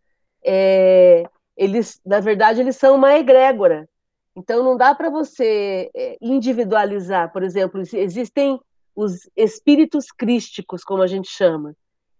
é, 0.43 1.23
eles, 1.55 2.01
na 2.03 2.19
verdade, 2.19 2.59
eles 2.59 2.75
são 2.75 2.95
uma 2.95 3.15
egrégora. 3.15 3.87
Então 4.35 4.63
não 4.63 4.75
dá 4.75 4.95
para 4.95 5.11
você 5.11 5.91
é, 5.95 6.17
individualizar. 6.19 7.31
Por 7.31 7.43
exemplo, 7.43 7.81
existem 7.93 8.59
os 8.95 9.29
espíritos 9.35 10.07
crísticos, 10.11 10.83
como 10.83 11.03
a 11.03 11.07
gente 11.07 11.29
chama, 11.29 11.75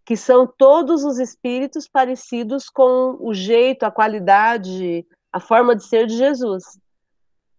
que 0.06 0.16
são 0.16 0.46
todos 0.46 1.04
os 1.04 1.18
espíritos 1.18 1.88
parecidos 1.88 2.70
com 2.70 3.18
o 3.20 3.34
jeito, 3.34 3.84
a 3.84 3.92
qualidade, 3.92 5.06
a 5.34 5.40
forma 5.40 5.76
de 5.76 5.84
ser 5.84 6.06
de 6.06 6.16
Jesus 6.16 6.64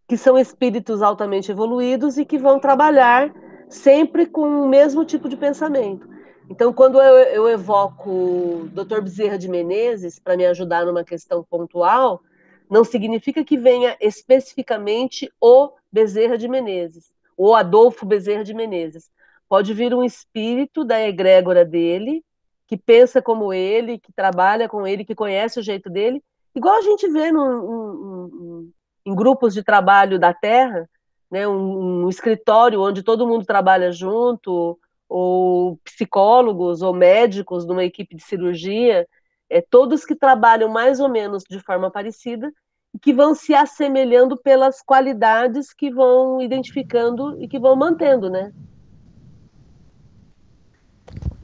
que 0.07 0.17
são 0.17 0.39
espíritos 0.39 1.03
altamente 1.03 1.51
evoluídos 1.51 2.17
e 2.17 2.25
que 2.25 2.39
vão 2.39 2.61
trabalhar 2.61 3.33
sempre 3.69 4.27
com 4.27 4.63
o 4.63 4.69
mesmo 4.69 5.05
tipo 5.05 5.29
de 5.29 5.37
pensamento. 5.37 6.09
Então, 6.49 6.73
quando 6.73 7.01
eu, 7.01 7.19
eu 7.19 7.49
evoco 7.49 8.09
o 8.09 8.69
Dr. 8.73 9.01
Bezerra 9.01 9.37
de 9.37 9.49
Menezes 9.49 10.21
para 10.21 10.37
me 10.37 10.47
ajudar 10.47 10.87
numa 10.87 11.03
questão 11.03 11.43
pontual, 11.43 12.23
não 12.71 12.85
significa 12.85 13.43
que 13.43 13.57
venha 13.57 13.97
especificamente 14.01 15.31
o 15.41 15.73
Bezerra 15.91 16.39
de 16.39 16.47
Menezes, 16.47 17.11
ou 17.37 17.55
Adolfo 17.55 18.07
Bezerra 18.07 18.45
de 18.45 18.55
Menezes. 18.55 19.11
Pode 19.49 19.75
vir 19.75 19.93
um 19.93 20.05
espírito 20.05 20.85
da 20.85 21.01
egrégora 21.01 21.65
dele, 21.65 22.25
que 22.67 22.77
pensa 22.77 23.23
como 23.23 23.53
ele, 23.53 23.99
que 23.99 24.13
trabalha 24.13 24.69
com 24.69 24.87
ele, 24.87 25.05
que 25.05 25.15
conhece 25.15 25.61
o 25.61 25.63
jeito 25.63 25.89
dele, 25.89 26.23
igual 26.55 26.77
a 26.77 26.83
gente 26.83 27.09
vê 27.09 27.31
num, 27.31 28.71
em 29.05 29.15
grupos 29.15 29.55
de 29.55 29.63
trabalho 29.63 30.19
da 30.19 30.35
Terra, 30.35 30.89
né, 31.31 31.47
um, 31.47 32.05
um 32.05 32.09
escritório 32.09 32.81
onde 32.81 33.03
todo 33.03 33.27
mundo 33.27 33.45
trabalha 33.45 33.93
junto, 33.93 34.79
ou 35.09 35.79
psicólogos 35.85 36.83
ou 36.83 36.93
médicos 36.93 37.65
numa 37.65 37.85
equipe 37.85 38.17
de 38.17 38.23
cirurgia, 38.23 39.07
é, 39.49 39.61
todos 39.61 40.05
que 40.05 40.17
trabalham 40.17 40.69
mais 40.69 40.99
ou 40.99 41.09
menos 41.09 41.45
de 41.49 41.61
forma 41.61 41.91
parecida 41.91 42.53
e 42.93 42.99
que 42.99 43.13
vão 43.13 43.35
se 43.35 43.55
assemelhando 43.55 44.37
pelas 44.37 44.83
qualidades 44.83 45.73
que 45.73 45.91
vão 45.91 46.41
identificando 46.41 47.41
e 47.41 47.47
que 47.47 47.59
vão 47.59 47.77
mantendo, 47.77 48.29
né? 48.29 48.53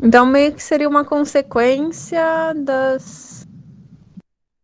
Então 0.03 0.27
meio 0.27 0.53
que 0.53 0.63
seria 0.63 0.89
uma 0.89 1.05
consequência 1.05 2.53
das 2.57 3.47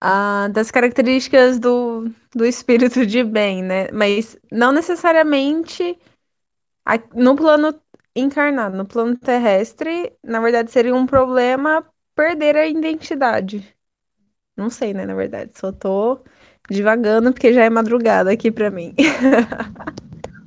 ah, 0.00 0.48
das 0.52 0.70
características 0.70 1.58
do, 1.58 2.10
do 2.34 2.44
espírito 2.44 3.06
de 3.06 3.22
bem, 3.22 3.62
né? 3.62 3.88
Mas 3.92 4.36
não 4.50 4.72
necessariamente 4.72 5.96
no 7.14 7.36
plano 7.36 7.74
encarnado, 8.16 8.76
no 8.76 8.84
plano 8.84 9.16
terrestre, 9.16 10.12
na 10.24 10.40
verdade 10.40 10.70
seria 10.72 10.94
um 10.94 11.06
problema 11.06 11.84
perder 12.16 12.56
a 12.56 12.66
identidade. 12.66 13.76
Não 14.56 14.70
sei, 14.70 14.92
né, 14.92 15.06
na 15.06 15.14
verdade, 15.14 15.52
só 15.54 15.70
tô 15.70 16.18
divagando 16.68 17.32
porque 17.32 17.52
já 17.52 17.64
é 17.64 17.70
madrugada 17.70 18.32
aqui 18.32 18.50
para 18.50 18.70
mim. 18.70 18.92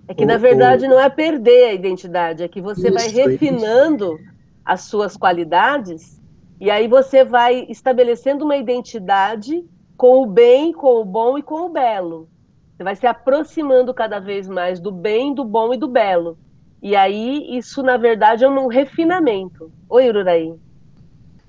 É 0.07 0.13
que 0.13 0.25
na 0.25 0.35
verdade 0.35 0.89
não 0.89 0.99
é 0.99 1.09
perder 1.09 1.69
a 1.69 1.73
identidade, 1.73 2.43
é 2.43 2.47
que 2.49 2.59
você 2.59 2.89
isso, 2.89 2.93
vai 2.93 3.07
refinando. 3.07 4.19
As 4.65 4.81
suas 4.81 5.17
qualidades 5.17 6.21
e 6.61 6.69
aí 6.69 6.87
você 6.87 7.25
vai 7.25 7.65
estabelecendo 7.69 8.45
uma 8.45 8.55
identidade 8.55 9.65
com 9.97 10.21
o 10.21 10.27
bem, 10.27 10.71
com 10.71 11.01
o 11.01 11.03
bom 11.03 11.35
e 11.35 11.41
com 11.41 11.65
o 11.65 11.69
belo. 11.69 12.29
Você 12.77 12.83
vai 12.83 12.95
se 12.95 13.07
aproximando 13.07 13.91
cada 13.95 14.19
vez 14.19 14.47
mais 14.47 14.79
do 14.79 14.91
bem, 14.91 15.33
do 15.33 15.43
bom 15.43 15.73
e 15.73 15.77
do 15.77 15.87
belo. 15.87 16.37
E 16.79 16.95
aí 16.95 17.57
isso, 17.57 17.81
na 17.81 17.97
verdade, 17.97 18.43
é 18.43 18.47
um 18.47 18.67
refinamento. 18.67 19.71
Oi, 19.89 20.07
Ururaí. 20.07 20.53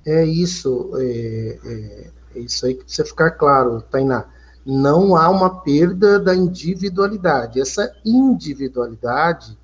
É 0.06 0.24
isso, 0.24 0.90
é, 0.96 1.58
é, 1.62 2.10
é 2.36 2.38
isso 2.40 2.64
aí 2.64 2.72
que 2.72 2.84
precisa 2.84 3.04
ficar 3.04 3.32
claro, 3.32 3.82
Tainá. 3.82 4.24
Não 4.64 5.14
há 5.14 5.28
uma 5.28 5.60
perda 5.60 6.18
da 6.18 6.34
individualidade. 6.34 7.60
Essa 7.60 7.94
individualidade, 8.02 9.58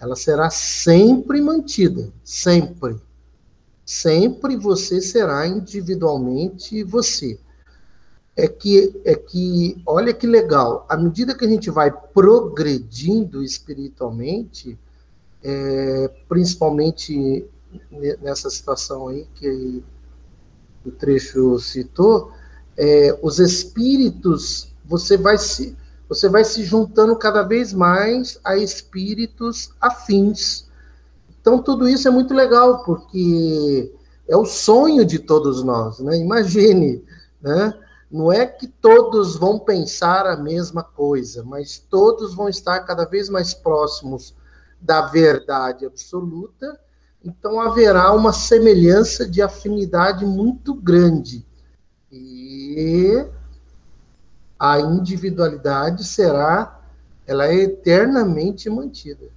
ela 0.00 0.16
será 0.16 0.50
sempre 0.50 1.40
mantida, 1.40 2.10
sempre 2.24 3.00
sempre 3.90 4.56
você 4.56 5.00
será 5.00 5.48
individualmente 5.48 6.84
você. 6.84 7.40
É 8.36 8.46
que, 8.46 9.00
é 9.04 9.16
que, 9.16 9.82
olha 9.84 10.14
que 10.14 10.28
legal, 10.28 10.86
à 10.88 10.96
medida 10.96 11.34
que 11.34 11.44
a 11.44 11.48
gente 11.48 11.70
vai 11.70 11.90
progredindo 11.90 13.42
espiritualmente, 13.42 14.78
é, 15.42 16.08
principalmente 16.28 17.44
nessa 18.22 18.48
situação 18.48 19.08
aí 19.08 19.26
que 19.34 19.82
o 20.86 20.92
trecho 20.92 21.58
citou, 21.58 22.30
é, 22.76 23.18
os 23.20 23.40
espíritos, 23.40 24.72
você 24.84 25.16
vai 25.16 25.36
se 25.36 25.76
você 26.10 26.28
vai 26.28 26.44
se 26.44 26.64
juntando 26.64 27.16
cada 27.16 27.44
vez 27.44 27.72
mais 27.72 28.40
a 28.44 28.56
espíritos 28.56 29.72
afins 29.80 30.68
Então, 31.40 31.62
tudo 31.62 31.88
isso 31.88 32.08
é 32.08 32.10
muito 32.10 32.34
legal, 32.34 32.84
porque 32.84 33.94
é 34.28 34.36
o 34.36 34.44
sonho 34.44 35.04
de 35.06 35.18
todos 35.20 35.62
nós, 35.62 36.00
né? 36.00 36.18
Imagine, 36.18 37.04
né? 37.40 37.72
Não 38.10 38.32
é 38.32 38.44
que 38.44 38.66
todos 38.66 39.36
vão 39.36 39.58
pensar 39.58 40.26
a 40.26 40.36
mesma 40.36 40.82
coisa, 40.82 41.44
mas 41.44 41.78
todos 41.78 42.34
vão 42.34 42.48
estar 42.48 42.80
cada 42.80 43.04
vez 43.06 43.28
mais 43.28 43.54
próximos 43.54 44.34
da 44.80 45.02
verdade 45.02 45.86
absoluta, 45.86 46.78
então 47.24 47.60
haverá 47.60 48.12
uma 48.12 48.32
semelhança 48.32 49.28
de 49.28 49.40
afinidade 49.42 50.26
muito 50.26 50.74
grande. 50.74 51.46
E 52.10 53.24
a 54.60 54.78
individualidade 54.78 56.04
será, 56.04 56.78
ela 57.26 57.46
é 57.46 57.54
eternamente 57.62 58.68
mantida. 58.68 59.30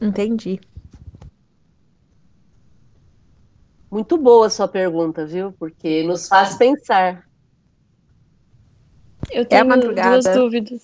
Entendi. 0.00 0.60
Muito 3.90 4.16
boa 4.16 4.46
a 4.46 4.50
sua 4.50 4.68
pergunta, 4.68 5.26
viu? 5.26 5.52
Porque 5.52 6.04
nos 6.04 6.28
faz 6.28 6.56
pensar. 6.56 7.28
Eu 9.30 9.44
tenho 9.44 9.72
é 9.72 9.76
duas 9.76 10.24
dúvidas. 10.24 10.82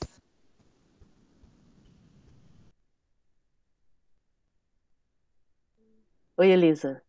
Oi, 6.36 6.50
Elisa. 6.50 7.00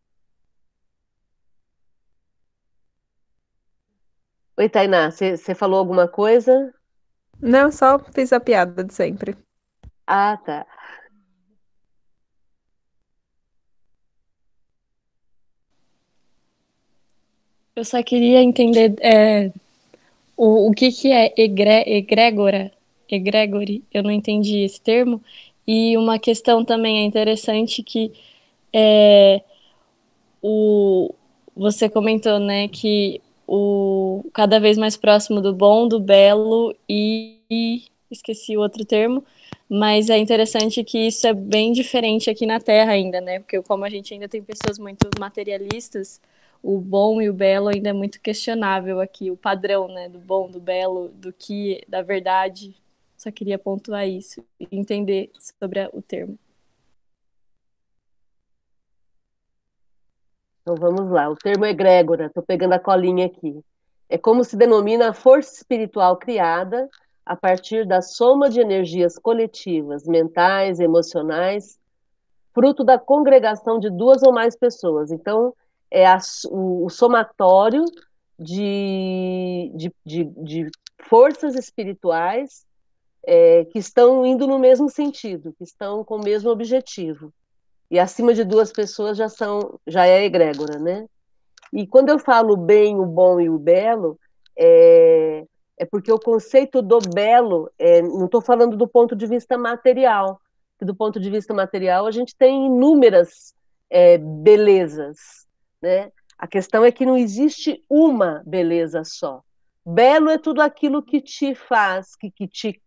Oi, 4.58 4.70
Tainá, 4.70 5.10
você 5.10 5.56
falou 5.56 5.80
alguma 5.80 6.08
coisa? 6.08 6.74
Não, 7.42 7.72
só 7.72 7.98
fiz 8.00 8.32
a 8.34 8.40
piada 8.40 8.84
de 8.84 8.94
sempre. 8.94 9.36
Ah, 10.06 10.38
tá. 10.38 10.68
Eu 17.76 17.86
só 17.86 18.04
queria 18.04 18.42
entender 18.42 18.96
é, 19.00 19.52
o, 20.38 20.70
o 20.70 20.72
que, 20.74 20.92
que 20.92 21.12
é 21.12 21.34
egre, 21.38 21.84
egrégora, 21.88 22.72
egregore, 23.10 23.84
eu 23.94 24.04
não 24.04 24.12
entendi 24.12 24.60
esse 24.60 24.82
termo, 24.82 25.22
e 25.66 25.98
uma 25.98 26.20
questão 26.20 26.66
também 26.66 27.00
é 27.00 27.04
interessante 27.06 27.82
que 27.84 28.12
é, 28.74 29.42
o, 30.42 31.14
você 31.56 31.90
comentou, 31.90 32.40
né, 32.40 32.68
que 32.68 33.22
o 33.54 34.24
cada 34.34 34.62
vez 34.62 34.78
mais 34.78 34.96
próximo 34.96 35.42
do 35.42 35.54
bom, 35.54 35.86
do 35.86 36.00
belo 36.00 36.74
e, 36.88 37.84
esqueci 38.10 38.56
o 38.56 38.62
outro 38.62 38.86
termo, 38.86 39.26
mas 39.68 40.10
é 40.10 40.18
interessante 40.18 40.82
que 40.86 41.08
isso 41.08 41.28
é 41.28 41.34
bem 41.34 41.74
diferente 41.74 42.30
aqui 42.30 42.46
na 42.46 42.62
Terra 42.62 42.94
ainda, 42.94 43.20
né? 43.20 43.40
Porque 43.40 43.62
como 43.62 43.84
a 43.84 43.90
gente 43.90 44.14
ainda 44.14 44.30
tem 44.30 44.42
pessoas 44.42 44.80
muito 44.80 45.10
materialistas, 45.20 46.22
o 46.64 46.78
bom 46.80 47.22
e 47.22 47.30
o 47.30 47.34
belo 47.34 47.68
ainda 47.68 47.90
é 47.90 47.94
muito 47.94 48.22
questionável 48.22 49.02
aqui, 49.02 49.30
o 49.30 49.36
padrão, 49.36 49.90
né, 49.90 50.08
do 50.08 50.20
bom, 50.20 50.50
do 50.50 50.60
belo, 50.60 51.10
do 51.10 51.34
que, 51.34 51.84
da 51.90 52.02
verdade. 52.02 52.74
Só 53.18 53.32
queria 53.32 53.60
pontuar 53.60 54.08
isso 54.08 54.42
entender 54.72 55.30
sobre 55.60 55.90
o 55.92 56.02
termo. 56.02 56.40
Então 60.62 60.76
vamos 60.76 61.10
lá, 61.10 61.30
o 61.30 61.36
termo 61.36 61.66
egrégora, 61.66 62.28
estou 62.28 62.44
pegando 62.44 62.74
a 62.74 62.80
colinha 62.80 63.26
aqui. 63.26 63.64
É 64.08 64.18
como 64.18 64.44
se 64.44 64.56
denomina 64.56 65.10
a 65.10 65.14
força 65.14 65.56
espiritual 65.56 66.18
criada 66.18 66.90
a 67.26 67.36
partir 67.36 67.86
da 67.86 68.02
soma 68.02 68.50
de 68.50 68.60
energias 68.60 69.18
coletivas, 69.18 70.06
mentais, 70.06 70.80
emocionais, 70.80 71.80
fruto 72.54 72.84
da 72.84 73.00
congregação 73.00 73.80
de 73.80 73.90
duas 73.90 74.22
ou 74.22 74.34
mais 74.34 74.56
pessoas. 74.56 75.12
Então, 75.12 75.54
é 75.90 76.06
a, 76.06 76.20
o, 76.50 76.86
o, 76.86 76.90
somatório 76.90 77.86
de, 78.38 79.72
de, 79.74 79.94
de, 80.06 80.24
de 80.26 80.70
forças 81.00 81.56
espirituais 81.56 82.66
é, 83.26 83.66
que 83.66 83.80
estão 83.80 84.26
indo 84.26 84.48
no 84.48 84.60
mesmo 84.60 84.90
sentido, 84.90 85.54
que 85.58 85.64
estão 85.64 86.04
com 86.04 86.18
o 86.18 86.24
mesmo 86.24 86.50
objetivo. 86.50 87.34
E 87.92 88.00
acima 88.00 88.34
de 88.34 88.46
duas 88.46 88.72
pessoas 88.72 89.18
já 89.18 89.28
são, 89.28 89.78
já 89.86 90.08
é 90.08 90.24
egrégora, 90.24 90.80
né? 90.80 91.06
E 91.74 91.86
quando 91.86 92.08
eu 92.08 92.18
falo 92.18 92.56
bem, 92.56 92.98
o 92.98 93.06
bom 93.06 93.40
e 93.42 93.50
o 93.50 93.60
belo, 93.60 94.18
é, 94.58 95.46
é 95.78 95.86
porque 95.86 96.10
o 96.10 96.18
conceito 96.18 96.82
do 96.82 97.00
belo, 97.00 97.70
é, 97.78 98.02
não 98.02 98.26
estou 98.26 98.40
falando 98.40 98.78
do 98.78 98.88
ponto 98.88 99.14
de 99.14 99.28
vista 99.28 99.58
material, 99.58 100.40
que 100.80 100.86
do 100.86 100.96
ponto 100.96 101.20
de 101.20 101.30
vista 101.30 101.54
material 101.54 102.08
a 102.08 102.12
gente 102.12 102.34
tem 102.34 102.68
inúmeras 102.68 103.54
é, 103.90 104.18
belezas, 104.18 105.46
né? 105.82 106.14
A 106.38 106.48
questão 106.48 106.86
é 106.86 106.94
que 106.94 107.06
não 107.06 107.18
existe 107.18 107.84
uma 107.90 108.42
beleza 108.46 109.04
só. 109.04 109.42
Belo 109.86 110.30
é 110.30 110.38
tudo 110.38 110.62
aquilo 110.62 111.04
que 111.04 111.20
te 111.20 111.54
faz, 111.54 112.16
que, 112.16 112.32
que 112.32 112.48
te 112.48 112.82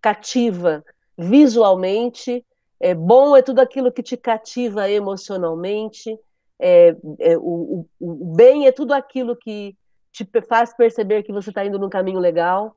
cativa 0.00 0.84
visualmente, 1.16 2.44
é, 2.80 2.94
bom 2.94 3.36
é 3.36 3.42
tudo 3.42 3.60
aquilo 3.60 3.92
que 3.92 4.02
te 4.02 4.16
cativa 4.16 4.88
emocionalmente, 4.90 6.18
é, 6.60 6.96
é, 7.20 7.36
o, 7.36 7.40
o, 7.40 7.86
o, 8.00 8.34
bem 8.34 8.66
é 8.66 8.72
tudo 8.72 8.92
aquilo 8.92 9.36
que 9.36 9.76
te 10.12 10.28
faz 10.48 10.74
perceber 10.74 11.22
que 11.22 11.32
você 11.32 11.50
está 11.50 11.64
indo 11.64 11.78
num 11.78 11.88
caminho 11.88 12.18
legal. 12.18 12.76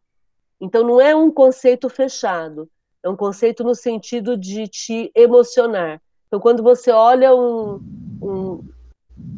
Então, 0.60 0.84
não 0.84 1.02
é 1.02 1.16
um 1.16 1.32
conceito 1.32 1.90
fechado, 1.90 2.70
é 3.04 3.10
um 3.10 3.16
conceito 3.16 3.64
no 3.64 3.74
sentido 3.74 4.38
de 4.38 4.68
te 4.68 5.12
emocionar. 5.16 6.00
Então, 6.28 6.40
quando 6.40 6.62
você 6.62 6.92
olha 6.92 7.36
um, 7.36 7.82
um 8.22 8.70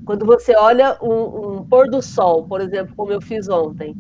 quando 0.06 0.26
você 0.26 0.56
olha 0.56 0.98
um, 1.02 1.58
um, 1.58 1.66
pôr 1.66 1.90
do 1.90 2.02
sol, 2.02 2.46
por 2.46 2.62
exemplo, 2.62 2.94
como 2.96 3.12
eu 3.12 3.22
fiz 3.22 3.48
ontem, 3.50 3.96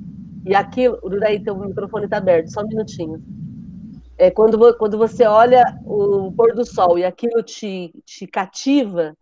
e 0.45 0.53
aquilo. 0.53 0.99
Daí, 1.19 1.41
teu 1.41 1.55
microfone 1.55 2.05
está 2.05 2.17
aberto, 2.17 2.51
só 2.51 2.61
um 2.61 2.67
minutinho. 2.67 3.23
É, 4.17 4.29
quando, 4.29 4.77
quando 4.77 4.97
você 4.97 5.25
olha 5.25 5.63
o 5.85 6.31
pôr 6.33 6.53
do 6.53 6.65
sol 6.65 6.99
e 6.99 7.03
aquilo 7.03 7.41
te, 7.41 7.91
te 8.05 8.27
cativa, 8.27 9.17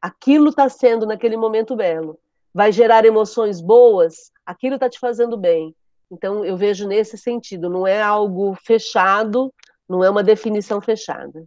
aquilo 0.00 0.50
está 0.50 0.68
sendo, 0.68 1.06
naquele 1.06 1.36
momento, 1.36 1.76
belo. 1.76 2.18
Vai 2.52 2.70
gerar 2.70 3.04
emoções 3.04 3.60
boas, 3.60 4.30
aquilo 4.44 4.74
está 4.74 4.88
te 4.88 4.98
fazendo 4.98 5.36
bem. 5.36 5.74
Então, 6.10 6.44
eu 6.44 6.56
vejo 6.56 6.86
nesse 6.86 7.16
sentido, 7.16 7.70
não 7.70 7.86
é 7.86 8.00
algo 8.00 8.54
fechado, 8.62 9.52
não 9.88 10.04
é 10.04 10.10
uma 10.10 10.22
definição 10.22 10.80
fechada. 10.80 11.44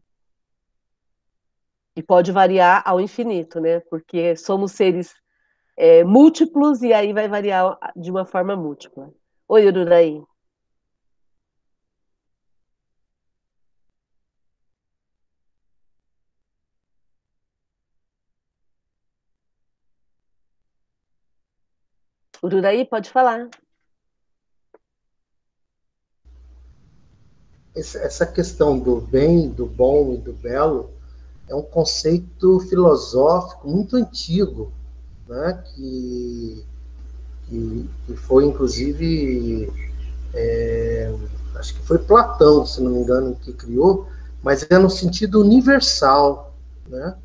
E 1.95 2.03
pode 2.03 2.31
variar 2.31 2.83
ao 2.85 2.99
infinito, 2.99 3.59
né? 3.59 3.79
Porque 3.89 4.35
somos 4.35 4.71
seres 4.71 5.15
é, 5.77 6.03
múltiplos 6.03 6.81
e 6.81 6.93
aí 6.93 7.13
vai 7.13 7.27
variar 7.27 7.77
de 7.95 8.11
uma 8.11 8.25
forma 8.25 8.55
múltipla. 8.55 9.11
Oi, 9.47 9.67
Ururaí. 9.67 10.21
Ururaí, 22.41 22.85
pode 22.85 23.09
falar. 23.09 23.49
Essa 27.75 28.25
questão 28.25 28.79
do 28.79 28.99
bem, 28.99 29.49
do 29.49 29.65
bom 29.65 30.13
e 30.13 30.17
do 30.17 30.33
belo 30.33 30.89
é 31.47 31.55
um 31.55 31.61
conceito 31.61 32.59
filosófico 32.61 33.69
muito 33.69 33.95
antigo, 33.95 34.71
né, 35.27 35.63
que, 35.63 36.65
que, 37.45 37.89
que 38.05 38.15
foi 38.15 38.45
inclusive, 38.45 39.71
é, 40.33 41.13
acho 41.55 41.75
que 41.75 41.81
foi 41.83 41.99
Platão, 41.99 42.65
se 42.65 42.81
não 42.81 42.91
me 42.91 42.99
engano, 42.99 43.35
que 43.35 43.53
criou, 43.53 44.07
mas 44.41 44.65
é 44.69 44.77
no 44.77 44.89
sentido 44.89 45.41
universal, 45.41 46.55
né, 46.87 47.15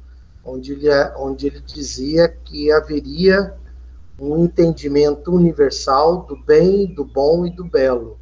onde, 0.45 0.73
ele, 0.73 0.89
é, 0.89 1.15
onde 1.17 1.47
ele 1.47 1.61
dizia 1.61 2.29
que 2.29 2.71
haveria 2.71 3.55
um 4.19 4.45
entendimento 4.45 5.33
universal 5.33 6.25
do 6.25 6.37
bem, 6.37 6.87
do 6.95 7.05
bom 7.05 7.47
e 7.47 7.51
do 7.51 7.65
belo, 7.65 8.19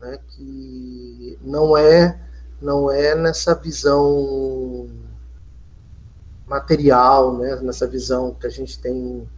né, 0.00 0.18
que 0.28 1.38
não 1.42 1.76
é 1.76 2.20
não 2.60 2.90
é 2.90 3.14
nessa 3.14 3.54
visão 3.54 4.88
material, 6.46 7.36
né, 7.36 7.56
nessa 7.56 7.86
visão 7.86 8.34
que 8.34 8.46
a 8.46 8.50
gente 8.50 8.78
tem 8.78 9.28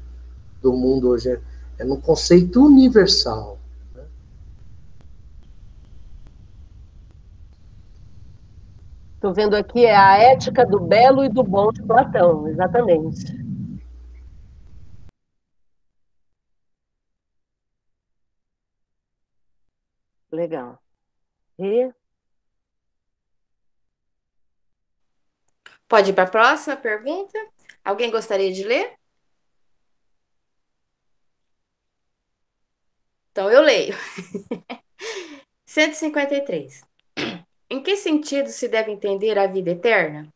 do 0.63 0.73
mundo 0.73 1.09
hoje, 1.09 1.41
é 1.79 1.85
no 1.85 2.01
conceito 2.01 2.65
universal. 2.65 3.59
Estou 9.15 9.31
né? 9.31 9.35
vendo 9.35 9.55
aqui 9.55 9.85
é 9.85 9.97
a 9.97 10.19
ética 10.19 10.65
do 10.65 10.81
belo 10.81 11.25
e 11.25 11.29
do 11.29 11.43
bom 11.43 11.71
de 11.73 11.83
Platão, 11.83 12.49
exatamente. 12.49 13.46
Legal. 20.37 20.79
E 21.59 21.91
Pode 25.89 26.11
ir 26.11 26.15
para 26.15 26.25
a 26.25 26.31
próxima 26.31 26.77
pergunta? 26.77 27.39
Alguém 27.85 28.11
gostaria 28.11 28.53
de 28.53 28.65
ler? 28.65 28.99
Então 33.31 33.51
eu 33.51 33.63
leio. 33.63 33.95
153. 35.65 36.85
Em 37.71 37.83
que 37.83 37.97
sentido 37.97 38.49
se 38.49 38.69
deve 38.69 38.91
entender 38.93 39.39
a 39.39 39.47
vida 39.47 39.71
eterna? 39.71 40.29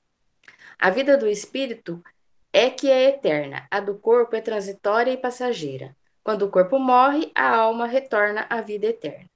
A 0.78 0.90
vida 0.90 1.16
do 1.16 1.28
espírito 1.28 2.02
é 2.52 2.70
que 2.70 2.90
é 2.90 3.10
eterna, 3.10 3.66
a 3.70 3.80
do 3.80 3.98
corpo 3.98 4.34
é 4.34 4.40
transitória 4.40 5.12
e 5.12 5.16
passageira. 5.16 5.96
Quando 6.22 6.42
o 6.42 6.50
corpo 6.50 6.78
morre, 6.78 7.30
a 7.34 7.56
alma 7.56 7.86
retorna 7.86 8.46
à 8.50 8.60
vida 8.60 8.86
eterna. 8.86 9.29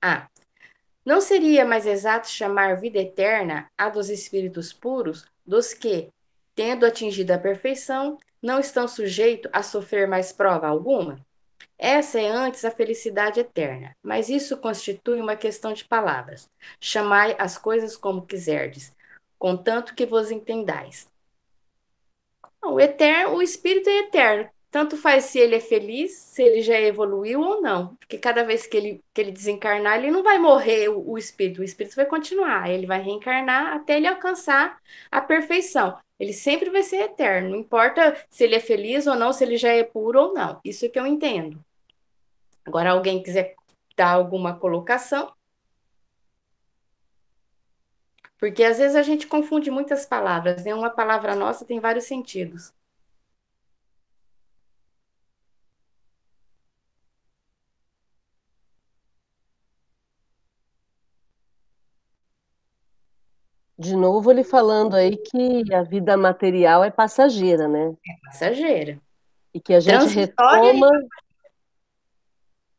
A. 0.00 0.28
Não 1.04 1.20
seria 1.20 1.64
mais 1.64 1.86
exato 1.86 2.28
chamar 2.28 2.76
vida 2.76 2.98
eterna 2.98 3.70
a 3.76 3.88
dos 3.88 4.10
espíritos 4.10 4.72
puros, 4.72 5.24
dos 5.44 5.72
que, 5.72 6.12
tendo 6.54 6.84
atingido 6.84 7.32
a 7.32 7.38
perfeição, 7.38 8.18
não 8.42 8.60
estão 8.60 8.86
sujeitos 8.86 9.50
a 9.52 9.62
sofrer 9.62 10.06
mais 10.06 10.32
prova 10.32 10.68
alguma? 10.68 11.18
Essa 11.76 12.20
é 12.20 12.28
antes 12.28 12.64
a 12.64 12.70
felicidade 12.70 13.40
eterna, 13.40 13.96
mas 14.02 14.28
isso 14.28 14.56
constitui 14.56 15.20
uma 15.20 15.36
questão 15.36 15.72
de 15.72 15.84
palavras. 15.84 16.50
Chamai 16.80 17.36
as 17.38 17.56
coisas 17.56 17.96
como 17.96 18.26
quiserdes, 18.26 18.92
contanto 19.38 19.94
que 19.94 20.04
vos 20.04 20.30
entendais. 20.30 21.08
O 22.62 22.80
eterno, 22.80 23.36
o 23.36 23.42
espírito 23.42 23.88
é 23.88 24.00
eterno. 24.00 24.50
Tanto 24.70 24.98
faz 24.98 25.24
se 25.24 25.38
ele 25.38 25.54
é 25.54 25.60
feliz, 25.60 26.12
se 26.12 26.42
ele 26.42 26.60
já 26.60 26.78
evoluiu 26.78 27.40
ou 27.40 27.62
não. 27.62 27.96
Porque 27.96 28.18
cada 28.18 28.44
vez 28.44 28.66
que 28.66 28.76
ele, 28.76 29.04
que 29.14 29.20
ele 29.20 29.32
desencarnar, 29.32 29.96
ele 29.98 30.10
não 30.10 30.22
vai 30.22 30.38
morrer 30.38 30.88
o, 30.90 31.12
o 31.12 31.18
espírito. 31.18 31.60
O 31.60 31.64
espírito 31.64 31.96
vai 31.96 32.04
continuar. 32.04 32.68
Ele 32.68 32.86
vai 32.86 33.00
reencarnar 33.00 33.74
até 33.74 33.96
ele 33.96 34.06
alcançar 34.06 34.78
a 35.10 35.20
perfeição. 35.22 35.98
Ele 36.20 36.34
sempre 36.34 36.68
vai 36.68 36.82
ser 36.82 36.98
eterno. 36.98 37.50
Não 37.50 37.56
importa 37.58 38.14
se 38.28 38.44
ele 38.44 38.56
é 38.56 38.60
feliz 38.60 39.06
ou 39.06 39.14
não, 39.14 39.32
se 39.32 39.42
ele 39.42 39.56
já 39.56 39.72
é 39.72 39.82
puro 39.84 40.20
ou 40.20 40.34
não. 40.34 40.60
Isso 40.64 40.84
é 40.84 40.88
que 40.88 40.98
eu 40.98 41.06
entendo. 41.06 41.64
Agora, 42.64 42.90
alguém 42.90 43.22
quiser 43.22 43.54
dar 43.96 44.12
alguma 44.12 44.58
colocação? 44.58 45.32
Porque 48.38 48.62
às 48.62 48.78
vezes 48.78 48.94
a 48.94 49.02
gente 49.02 49.26
confunde 49.26 49.70
muitas 49.70 50.06
palavras, 50.06 50.64
né? 50.64 50.74
Uma 50.74 50.90
palavra 50.90 51.34
nossa 51.34 51.64
tem 51.64 51.80
vários 51.80 52.04
sentidos. 52.04 52.72
De 63.78 63.94
novo, 63.94 64.30
ele 64.30 64.42
falando 64.42 64.94
aí 64.94 65.16
que 65.16 65.72
a 65.72 65.82
vida 65.82 66.16
material 66.16 66.82
é 66.82 66.90
passageira, 66.90 67.68
né? 67.68 67.94
É 68.06 68.26
passageira. 68.26 68.98
E 69.54 69.60
que 69.60 69.72
a 69.72 69.80
gente 69.80 70.12
retoma 70.14 70.90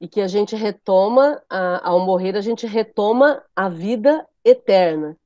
e 0.02 0.08
que 0.08 0.22
a 0.22 0.28
gente 0.28 0.56
retoma, 0.56 1.42
a, 1.50 1.90
ao 1.90 2.00
morrer, 2.00 2.36
a 2.38 2.42
gente 2.42 2.66
retoma 2.66 3.44
a 3.56 3.68
vida 3.68 4.26
eterna. 4.46 5.18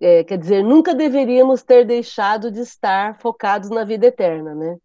É, 0.00 0.22
quer 0.22 0.38
dizer, 0.38 0.62
nunca 0.62 0.94
deveríamos 0.94 1.62
ter 1.62 1.84
deixado 1.84 2.50
de 2.50 2.60
estar 2.60 3.18
focados 3.18 3.70
na 3.70 3.84
vida 3.84 4.06
eterna, 4.06 4.54
né? 4.54 4.78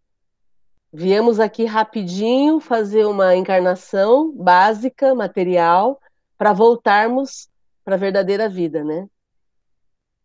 Viemos 0.92 1.40
aqui 1.40 1.66
rapidinho 1.66 2.60
fazer 2.60 3.06
uma 3.06 3.36
encarnação 3.36 4.32
básica, 4.32 5.14
material, 5.14 6.00
para 6.36 6.54
voltarmos 6.54 7.48
para 7.84 7.96
a 7.96 7.98
verdadeira 7.98 8.50
vida, 8.50 8.84
né? 8.84 9.08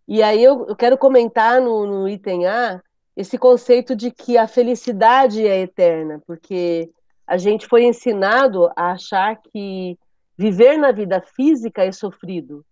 E 0.07 0.23
aí 0.23 0.43
eu, 0.43 0.67
eu 0.69 0.77
quero 0.77 0.99
comentar 0.99 1.61
no, 1.61 1.87
no 1.87 2.09
item 2.09 2.47
A 2.47 2.81
esse 3.17 3.39
conceito 3.39 3.95
de 3.95 4.11
que 4.11 4.37
a 4.37 4.49
felicidade 4.49 5.47
é 5.47 5.61
eterna, 5.61 6.21
porque 6.27 6.91
a 7.27 7.37
gente 7.37 7.67
foi 7.67 7.85
ensinado 7.85 8.69
a 8.77 8.93
achar 8.93 9.41
que 9.41 9.97
viver 10.37 10.77
na 10.77 10.91
vida 10.93 11.21
física 11.21 11.85
é 11.85 11.93
sofrido. 11.93 12.65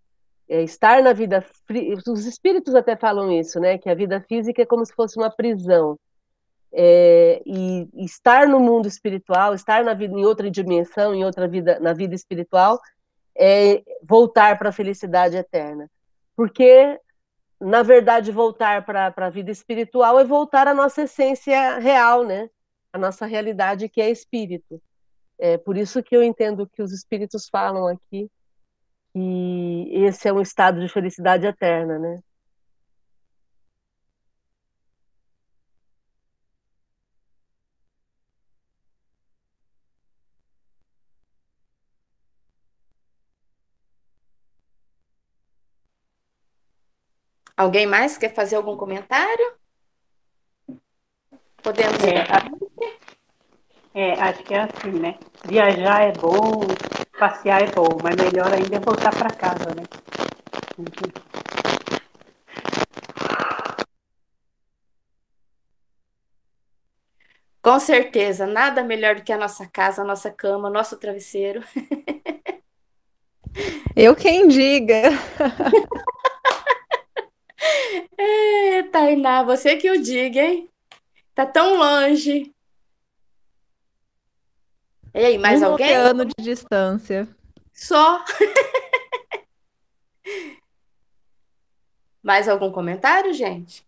É 0.49 0.63
estar 0.63 1.03
na 1.03 1.13
vida. 1.13 1.45
Os 2.07 2.27
espíritos 2.27 2.75
até 2.75 2.97
falam 2.97 3.31
isso, 3.33 3.59
né? 3.59 3.79
Que 3.79 3.89
a 3.89 3.95
vida 3.95 4.21
física 4.21 4.63
é 4.63 4.67
como 4.67 4.85
se 4.85 4.93
fosse 4.93 5.19
uma 5.19 5.31
prisão. 5.31 5.99
É, 6.75 7.41
e 7.47 7.89
estar 8.05 8.49
no 8.49 8.59
mundo 8.59 8.89
espiritual, 8.89 9.55
estar 9.55 9.85
na 9.85 9.95
vida 9.95 10.15
em 10.15 10.25
outra 10.25 10.51
dimensão, 10.51 11.15
em 11.15 11.25
outra 11.25 11.47
vida, 11.47 11.79
na 11.81 11.93
vida 11.93 12.15
espiritual, 12.15 12.81
é 13.37 13.83
voltar 14.03 14.59
para 14.59 14.71
a 14.71 14.73
felicidade 14.73 15.37
eterna. 15.37 15.89
Porque, 16.37 16.99
na 17.63 17.83
verdade, 17.83 18.33
voltar 18.33 18.85
para 18.85 19.13
a 19.17 19.31
vida 19.31 19.51
espiritual 19.51 20.19
é 20.19 20.25
voltar 20.25 20.67
à 20.69 20.75
nossa 20.75 21.03
essência 21.03 21.79
real, 21.79 22.25
né? 22.25 22.49
a 22.93 22.99
nossa 22.99 23.25
realidade 23.27 23.89
que 23.89 24.01
é 24.01 24.11
espírito. 24.11 24.81
É 25.39 25.57
por 25.57 25.77
isso 25.77 26.03
que 26.03 26.15
eu 26.15 26.23
entendo 26.23 26.69
que 26.69 26.83
os 26.83 26.93
espíritos 26.93 27.49
falam 27.49 27.87
aqui 27.87 28.31
que 29.13 29.89
esse 29.93 30.29
é 30.29 30.33
um 30.33 30.41
estado 30.41 30.81
de 30.81 30.89
felicidade 30.89 31.47
eterna, 31.47 31.99
né? 31.99 32.21
Alguém 47.63 47.87
mais 47.87 48.19
quer 48.19 48.35
fazer 48.35 48.57
algum 48.57 48.77
comentário? 48.77 49.53
Podemos. 51.63 51.97
É, 52.03 52.25
é, 53.95 54.21
acho 54.21 54.43
que 54.43 54.53
é 54.53 54.63
assim, 54.63 54.91
né? 54.91 55.17
Viajar 55.45 56.03
é 56.03 56.11
bom, 56.11 56.63
passear 57.17 57.63
é 57.63 57.67
bom, 57.67 57.87
mas 58.03 58.17
melhor 58.17 58.53
ainda 58.53 58.77
é 58.77 58.81
voltar 58.81 59.17
para 59.17 59.31
casa, 59.31 59.73
né? 59.77 59.85
Com 67.63 67.79
certeza, 67.79 68.45
nada 68.45 68.83
melhor 68.83 69.15
do 69.15 69.23
que 69.23 69.33
a 69.33 69.39
nossa 69.39 69.69
casa, 69.69 70.03
a 70.03 70.05
nossa 70.05 70.33
cama, 70.33 70.69
nosso 70.69 70.99
travesseiro. 70.99 71.63
Eu 73.95 74.17
quem 74.17 74.49
diga. 74.49 75.11
é, 78.19 78.83
Tainá, 78.85 79.43
você 79.43 79.77
que 79.77 79.91
o 79.91 80.03
diga, 80.03 80.41
hein? 80.41 80.69
Tá 81.35 81.47
tão 81.47 81.77
longe. 81.77 82.53
E 85.15 85.19
aí, 85.19 85.39
mais 85.39 85.61
um 85.61 85.67
alguém? 85.67 85.95
ano 85.95 86.25
de 86.25 86.35
distância. 86.39 87.29
Só. 87.73 88.25
mais 92.23 92.49
algum 92.49 92.71
comentário, 92.71 93.35
gente? 93.35 93.87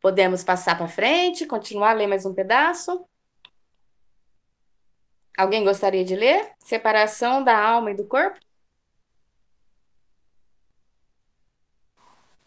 Podemos 0.00 0.44
passar 0.44 0.76
para 0.76 0.88
frente, 0.88 1.46
continuar 1.46 1.90
a 1.90 1.94
ler 1.94 2.06
mais 2.06 2.26
um 2.26 2.34
pedaço? 2.34 3.06
Alguém 5.36 5.64
gostaria 5.64 6.04
de 6.04 6.14
ler? 6.16 6.52
Separação 6.58 7.42
da 7.42 7.58
alma 7.58 7.90
e 7.90 7.94
do 7.94 8.04
corpo? 8.04 8.38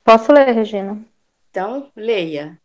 Posso 0.09 0.33
ler, 0.33 0.51
Regina? 0.55 0.97
Então, 1.51 1.91
leia. 1.95 2.59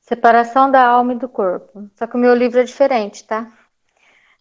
Separação 0.00 0.68
da 0.68 0.84
alma 0.84 1.12
e 1.12 1.16
do 1.16 1.28
corpo. 1.28 1.88
Só 1.94 2.08
que 2.08 2.16
o 2.16 2.18
meu 2.18 2.34
livro 2.34 2.58
é 2.58 2.64
diferente, 2.64 3.22
tá? 3.22 3.46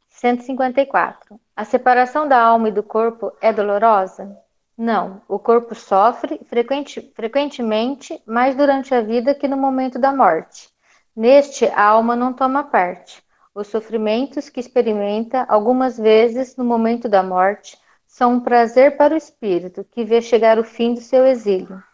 154. 0.08 1.40
A 1.56 1.64
separação 1.64 2.28
da 2.28 2.42
alma 2.42 2.70
e 2.70 2.72
do 2.72 2.82
corpo 2.82 3.32
é 3.40 3.54
dolorosa? 3.54 4.36
Não. 4.76 5.22
O 5.28 5.38
corpo 5.38 5.76
sofre 5.76 6.42
frequente, 6.50 7.00
frequentemente 7.16 8.20
mais 8.26 8.56
durante 8.56 8.92
a 8.92 9.02
vida 9.02 9.36
que 9.36 9.48
no 9.48 9.56
momento 9.56 10.00
da 10.00 10.12
morte. 10.12 10.68
Neste, 11.16 11.68
a 11.68 11.84
alma 11.84 12.16
não 12.16 12.34
toma 12.34 12.64
parte. 12.64 13.24
Os 13.54 13.68
sofrimentos 13.68 14.50
que 14.50 14.60
experimenta 14.60 15.46
algumas 15.48 15.96
vezes 15.96 16.56
no 16.56 16.66
momento 16.66 17.08
da 17.08 17.22
morte 17.22 17.78
são 18.08 18.34
um 18.34 18.40
prazer 18.40 18.98
para 18.98 19.14
o 19.14 19.18
espírito 19.18 19.86
que 19.92 20.04
vê 20.04 20.24
chegar 20.24 20.58
o 20.58 20.64
fim 20.64 20.96
do 20.96 21.02
seu 21.02 21.24
exílio. 21.28 21.88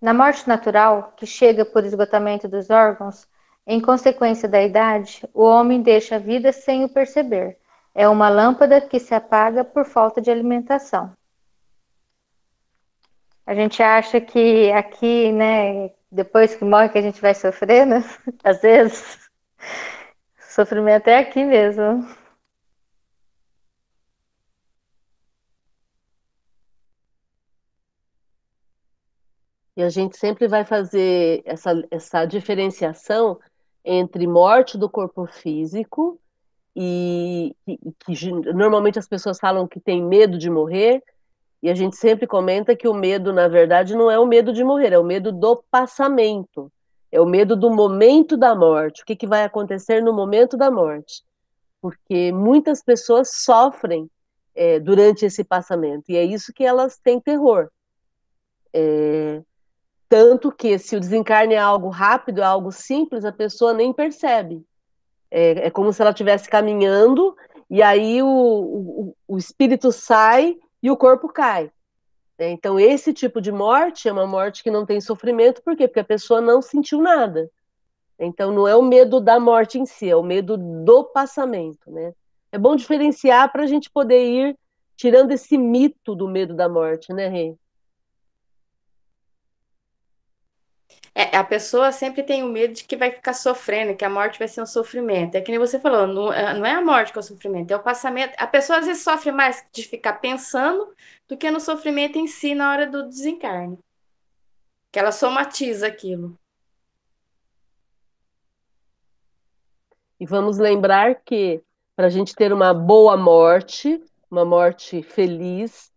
Na 0.00 0.12
morte 0.12 0.46
natural, 0.46 1.14
que 1.16 1.26
chega 1.26 1.64
por 1.64 1.84
esgotamento 1.84 2.46
dos 2.46 2.68
órgãos, 2.70 3.26
em 3.66 3.80
consequência 3.80 4.48
da 4.48 4.62
idade, 4.62 5.28
o 5.34 5.42
homem 5.42 5.82
deixa 5.82 6.16
a 6.16 6.20
vida 6.20 6.52
sem 6.52 6.84
o 6.84 6.88
perceber. 6.88 7.58
É 7.94 8.06
uma 8.08 8.28
lâmpada 8.28 8.80
que 8.80 9.00
se 9.00 9.14
apaga 9.14 9.64
por 9.64 9.84
falta 9.84 10.20
de 10.20 10.30
alimentação. 10.30 11.12
A 13.46 13.54
gente 13.54 13.82
acha 13.82 14.20
que 14.20 14.70
aqui, 14.72 15.32
né, 15.32 15.90
depois 16.10 16.54
que 16.54 16.64
morre 16.64 16.88
que 16.90 16.98
a 16.98 17.02
gente 17.02 17.20
vai 17.20 17.34
sofrer, 17.34 17.86
né? 17.86 18.04
Às 18.44 18.60
vezes, 18.60 19.18
sofrimento 20.38 21.08
é 21.08 21.18
aqui 21.18 21.44
mesmo. 21.44 22.06
E 29.76 29.82
a 29.82 29.88
gente 29.88 30.16
sempre 30.16 30.48
vai 30.48 30.64
fazer 30.64 31.42
essa, 31.44 31.72
essa 31.90 32.24
diferenciação 32.24 33.38
entre 33.84 34.26
morte 34.26 34.78
do 34.78 34.88
corpo 34.88 35.26
físico 35.26 36.18
e 36.74 37.54
que, 37.64 37.78
que 38.00 38.30
normalmente 38.52 38.98
as 38.98 39.06
pessoas 39.08 39.38
falam 39.38 39.68
que 39.68 39.78
tem 39.78 40.02
medo 40.02 40.38
de 40.38 40.50
morrer, 40.50 41.02
e 41.62 41.70
a 41.70 41.74
gente 41.74 41.96
sempre 41.96 42.26
comenta 42.26 42.76
que 42.76 42.86
o 42.86 42.94
medo, 42.94 43.32
na 43.32 43.48
verdade, 43.48 43.96
não 43.96 44.10
é 44.10 44.18
o 44.18 44.26
medo 44.26 44.52
de 44.52 44.62
morrer, 44.62 44.92
é 44.92 44.98
o 44.98 45.04
medo 45.04 45.32
do 45.32 45.64
passamento, 45.70 46.70
é 47.10 47.20
o 47.20 47.26
medo 47.26 47.56
do 47.56 47.70
momento 47.70 48.36
da 48.36 48.54
morte, 48.54 49.02
o 49.02 49.06
que, 49.06 49.16
que 49.16 49.26
vai 49.26 49.42
acontecer 49.42 50.02
no 50.02 50.12
momento 50.12 50.56
da 50.56 50.70
morte. 50.70 51.24
Porque 51.80 52.30
muitas 52.30 52.82
pessoas 52.82 53.30
sofrem 53.42 54.10
é, 54.54 54.78
durante 54.78 55.24
esse 55.24 55.42
passamento, 55.42 56.04
e 56.10 56.16
é 56.16 56.24
isso 56.24 56.52
que 56.52 56.64
elas 56.64 56.98
têm 56.98 57.18
terror. 57.18 57.70
É, 58.72 59.40
tanto 60.08 60.52
que 60.52 60.78
se 60.78 60.96
o 60.96 61.00
desencarne 61.00 61.54
é 61.54 61.58
algo 61.58 61.88
rápido, 61.88 62.40
é 62.40 62.44
algo 62.44 62.70
simples, 62.70 63.24
a 63.24 63.32
pessoa 63.32 63.72
nem 63.72 63.92
percebe. 63.92 64.64
É, 65.30 65.66
é 65.66 65.70
como 65.70 65.92
se 65.92 66.00
ela 66.00 66.10
estivesse 66.10 66.48
caminhando 66.48 67.36
e 67.68 67.82
aí 67.82 68.22
o, 68.22 68.26
o, 68.28 69.16
o, 69.26 69.36
espírito 69.36 69.90
sai 69.90 70.56
e 70.82 70.90
o 70.90 70.96
corpo 70.96 71.28
cai. 71.28 71.70
É, 72.38 72.50
então, 72.50 72.78
esse 72.78 73.12
tipo 73.12 73.40
de 73.40 73.50
morte 73.50 74.08
é 74.08 74.12
uma 74.12 74.26
morte 74.26 74.62
que 74.62 74.70
não 74.70 74.86
tem 74.86 75.00
sofrimento, 75.00 75.62
por 75.62 75.76
quê? 75.76 75.88
Porque 75.88 76.00
a 76.00 76.04
pessoa 76.04 76.40
não 76.40 76.62
sentiu 76.62 77.00
nada. 77.00 77.50
Então, 78.18 78.52
não 78.52 78.68
é 78.68 78.76
o 78.76 78.82
medo 78.82 79.20
da 79.20 79.40
morte 79.40 79.78
em 79.78 79.86
si, 79.86 80.08
é 80.08 80.16
o 80.16 80.22
medo 80.22 80.56
do 80.56 81.04
passamento. 81.04 81.90
Né? 81.90 82.12
É 82.52 82.58
bom 82.58 82.76
diferenciar 82.76 83.50
para 83.50 83.64
a 83.64 83.66
gente 83.66 83.90
poder 83.90 84.24
ir 84.26 84.58
tirando 84.96 85.32
esse 85.32 85.58
mito 85.58 86.14
do 86.14 86.28
medo 86.28 86.54
da 86.54 86.68
morte, 86.68 87.12
né, 87.12 87.28
Rê? 87.28 87.54
É, 91.18 91.34
a 91.34 91.42
pessoa 91.42 91.92
sempre 91.92 92.22
tem 92.22 92.42
o 92.42 92.48
medo 92.48 92.74
de 92.74 92.84
que 92.84 92.94
vai 92.94 93.10
ficar 93.10 93.32
sofrendo, 93.32 93.96
que 93.96 94.04
a 94.04 94.10
morte 94.10 94.38
vai 94.38 94.46
ser 94.46 94.60
um 94.60 94.66
sofrimento. 94.66 95.34
É 95.34 95.40
que 95.40 95.50
nem 95.50 95.58
você 95.58 95.80
falou, 95.80 96.06
não, 96.06 96.30
é, 96.30 96.52
não 96.52 96.66
é 96.66 96.72
a 96.72 96.82
morte 96.82 97.10
que 97.10 97.18
é 97.18 97.20
o 97.20 97.22
sofrimento, 97.22 97.70
é 97.70 97.76
o 97.76 97.82
passamento. 97.82 98.34
A 98.36 98.46
pessoa 98.46 98.80
às 98.80 98.84
vezes 98.84 99.02
sofre 99.02 99.32
mais 99.32 99.64
de 99.72 99.82
ficar 99.82 100.20
pensando 100.20 100.94
do 101.26 101.34
que 101.34 101.50
no 101.50 101.58
sofrimento 101.58 102.18
em 102.18 102.26
si 102.26 102.54
na 102.54 102.70
hora 102.70 102.86
do 102.86 103.08
desencarne. 103.08 103.78
Que 104.92 104.98
ela 104.98 105.10
somatiza 105.10 105.86
aquilo. 105.86 106.38
E 110.20 110.26
vamos 110.26 110.58
lembrar 110.58 111.14
que 111.24 111.62
para 111.96 112.08
a 112.08 112.10
gente 112.10 112.34
ter 112.34 112.52
uma 112.52 112.74
boa 112.74 113.16
morte, 113.16 114.04
uma 114.30 114.44
morte 114.44 115.00
feliz, 115.00 115.90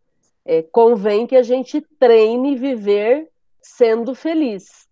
é, 0.46 0.64
convém 0.64 1.28
que 1.28 1.36
a 1.36 1.44
gente 1.44 1.82
treine 2.00 2.56
viver 2.56 3.30
sendo 3.62 4.16
feliz 4.16 4.88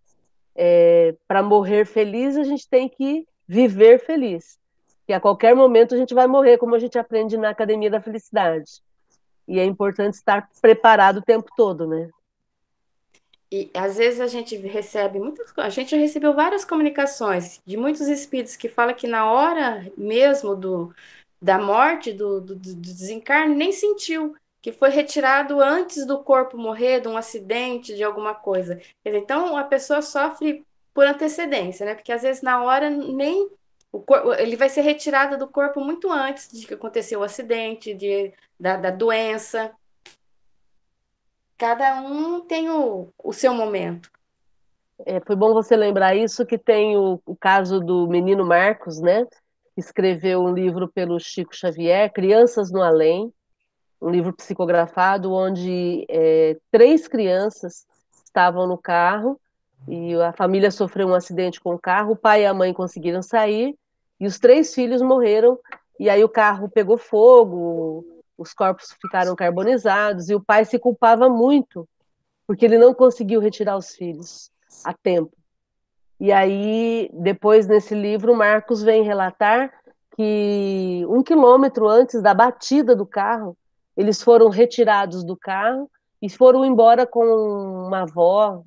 é, 0.57 1.15
para 1.27 1.43
morrer 1.43 1.85
feliz, 1.85 2.35
a 2.35 2.43
gente 2.43 2.67
tem 2.67 2.89
que 2.89 3.27
viver 3.47 3.99
feliz. 3.99 4.57
Que 5.05 5.13
a 5.13 5.19
qualquer 5.19 5.55
momento 5.55 5.93
a 5.93 5.97
gente 5.97 6.15
vai 6.15 6.25
morrer, 6.25 6.57
como 6.57 6.73
a 6.73 6.79
gente 6.79 6.97
aprende 6.97 7.37
na 7.37 7.49
Academia 7.49 7.91
da 7.91 8.01
Felicidade. 8.01 8.81
E 9.47 9.59
é 9.59 9.63
importante 9.63 10.15
estar 10.15 10.49
preparado 10.59 11.17
o 11.17 11.21
tempo 11.21 11.47
todo, 11.55 11.85
né? 11.85 12.09
E 13.49 13.69
às 13.73 13.95
vezes 13.95 14.19
a 14.19 14.27
gente 14.27 14.57
recebe 14.57 15.19
muitas 15.19 15.53
A 15.55 15.69
gente 15.69 15.91
já 15.91 15.97
recebeu 15.97 16.33
várias 16.33 16.65
comunicações 16.65 17.61
de 17.65 17.77
muitos 17.77 18.07
espíritos 18.09 18.57
que 18.57 18.67
falam 18.67 18.93
que 18.93 19.07
na 19.07 19.31
hora 19.31 19.89
mesmo 19.95 20.53
do, 20.53 20.93
da 21.41 21.57
morte, 21.57 22.11
do, 22.11 22.41
do, 22.41 22.55
do 22.55 22.75
desencarne, 22.75 23.55
nem 23.55 23.71
sentiu 23.71 24.35
que 24.67 24.73
foi 24.73 24.89
retirado 24.89 25.61
antes 25.61 26.05
do 26.05 26.21
corpo 26.21 26.57
morrer, 26.57 26.99
de 26.99 27.07
um 27.07 27.15
acidente, 27.15 27.95
de 27.95 28.03
alguma 28.03 28.35
coisa. 28.35 28.77
Então, 29.05 29.55
a 29.55 29.63
pessoa 29.63 30.01
sofre 30.01 30.61
por 30.93 31.07
antecedência, 31.07 31.85
né? 31.85 31.95
Porque 31.95 32.11
às 32.11 32.21
vezes 32.21 32.41
na 32.41 32.61
hora 32.61 32.89
nem 32.89 33.49
corpo, 34.05 34.33
ele 34.33 34.57
vai 34.57 34.67
ser 34.67 34.81
retirado 34.81 35.37
do 35.37 35.47
corpo 35.47 35.79
muito 35.79 36.11
antes 36.11 36.51
de 36.51 36.67
que 36.67 36.73
aconteceu 36.73 37.21
o 37.21 37.23
acidente, 37.23 37.93
de, 37.93 38.33
da, 38.59 38.75
da 38.75 38.91
doença. 38.91 39.71
Cada 41.57 42.01
um 42.01 42.41
tem 42.41 42.69
o, 42.69 43.07
o 43.23 43.31
seu 43.31 43.53
momento. 43.53 44.11
É, 45.05 45.21
foi 45.21 45.37
bom 45.37 45.53
você 45.53 45.77
lembrar 45.77 46.13
isso, 46.13 46.45
que 46.45 46.57
tem 46.57 46.97
o, 46.97 47.21
o 47.25 47.37
caso 47.37 47.79
do 47.79 48.05
menino 48.05 48.45
Marcos, 48.45 48.99
né? 48.99 49.25
Escreveu 49.77 50.41
um 50.41 50.53
livro 50.53 50.89
pelo 50.89 51.17
Chico 51.21 51.55
Xavier, 51.55 52.11
Crianças 52.11 52.69
no 52.69 52.81
Além, 52.81 53.31
um 54.01 54.09
livro 54.09 54.33
psicografado 54.33 55.33
onde 55.33 56.05
é, 56.09 56.57
três 56.71 57.07
crianças 57.07 57.85
estavam 58.25 58.67
no 58.67 58.77
carro 58.77 59.39
e 59.87 60.13
a 60.15 60.33
família 60.33 60.71
sofreu 60.71 61.07
um 61.07 61.15
acidente 61.15 61.59
com 61.59 61.73
o 61.73 61.79
carro, 61.79 62.13
o 62.13 62.15
pai 62.15 62.43
e 62.43 62.45
a 62.45 62.53
mãe 62.53 62.73
conseguiram 62.73 63.21
sair 63.21 63.75
e 64.19 64.27
os 64.27 64.39
três 64.39 64.73
filhos 64.73 65.01
morreram 65.01 65.59
e 65.99 66.09
aí 66.09 66.23
o 66.23 66.29
carro 66.29 66.69
pegou 66.69 66.97
fogo, 66.97 68.05
os 68.37 68.53
corpos 68.53 68.95
ficaram 69.01 69.35
carbonizados 69.35 70.29
e 70.29 70.35
o 70.35 70.43
pai 70.43 70.65
se 70.65 70.77
culpava 70.77 71.27
muito 71.29 71.87
porque 72.45 72.65
ele 72.65 72.77
não 72.77 72.93
conseguiu 72.93 73.41
retirar 73.41 73.77
os 73.77 73.93
filhos 73.93 74.49
a 74.83 74.93
tempo. 74.93 75.35
E 76.19 76.31
aí, 76.31 77.09
depois 77.13 77.67
nesse 77.67 77.93
livro, 77.93 78.35
Marcos 78.35 78.81
vem 78.81 79.03
relatar 79.03 79.71
que 80.15 81.05
um 81.09 81.21
quilômetro 81.21 81.87
antes 81.87 82.21
da 82.21 82.33
batida 82.33 82.95
do 82.95 83.05
carro, 83.05 83.55
eles 83.97 84.21
foram 84.21 84.49
retirados 84.49 85.23
do 85.23 85.35
carro 85.35 85.89
e 86.21 86.29
foram 86.29 86.63
embora 86.63 87.05
com 87.05 87.25
uma 87.25 88.03
avó, 88.03 88.63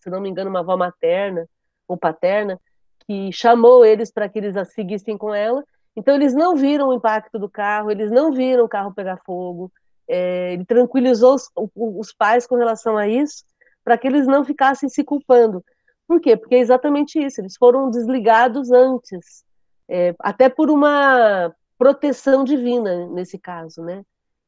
se 0.00 0.10
não 0.10 0.20
me 0.20 0.30
engano, 0.30 0.48
uma 0.48 0.60
avó 0.60 0.76
materna 0.76 1.46
ou 1.86 1.96
paterna, 1.96 2.58
que 3.06 3.30
chamou 3.32 3.84
eles 3.84 4.10
para 4.10 4.28
que 4.28 4.38
eles 4.38 4.56
a 4.56 4.64
seguissem 4.64 5.18
com 5.18 5.34
ela. 5.34 5.62
Então, 5.94 6.14
eles 6.14 6.34
não 6.34 6.56
viram 6.56 6.88
o 6.88 6.94
impacto 6.94 7.38
do 7.38 7.50
carro, 7.50 7.90
eles 7.90 8.10
não 8.10 8.32
viram 8.32 8.64
o 8.64 8.68
carro 8.68 8.94
pegar 8.94 9.18
fogo. 9.18 9.70
É, 10.08 10.54
ele 10.54 10.64
tranquilizou 10.64 11.34
os, 11.34 11.50
os 11.76 12.12
pais 12.12 12.46
com 12.46 12.56
relação 12.56 12.96
a 12.96 13.06
isso, 13.06 13.44
para 13.84 13.98
que 13.98 14.06
eles 14.06 14.26
não 14.26 14.44
ficassem 14.44 14.88
se 14.88 15.04
culpando. 15.04 15.62
Por 16.06 16.20
quê? 16.20 16.36
Porque 16.36 16.54
é 16.54 16.58
exatamente 16.58 17.18
isso, 17.18 17.40
eles 17.40 17.56
foram 17.56 17.90
desligados 17.90 18.70
antes, 18.70 19.44
é, 19.88 20.14
até 20.18 20.48
por 20.48 20.70
uma 20.70 21.54
proteção 21.78 22.44
divina, 22.44 23.06
nesse 23.08 23.38
caso, 23.38 23.82
né? 23.82 24.02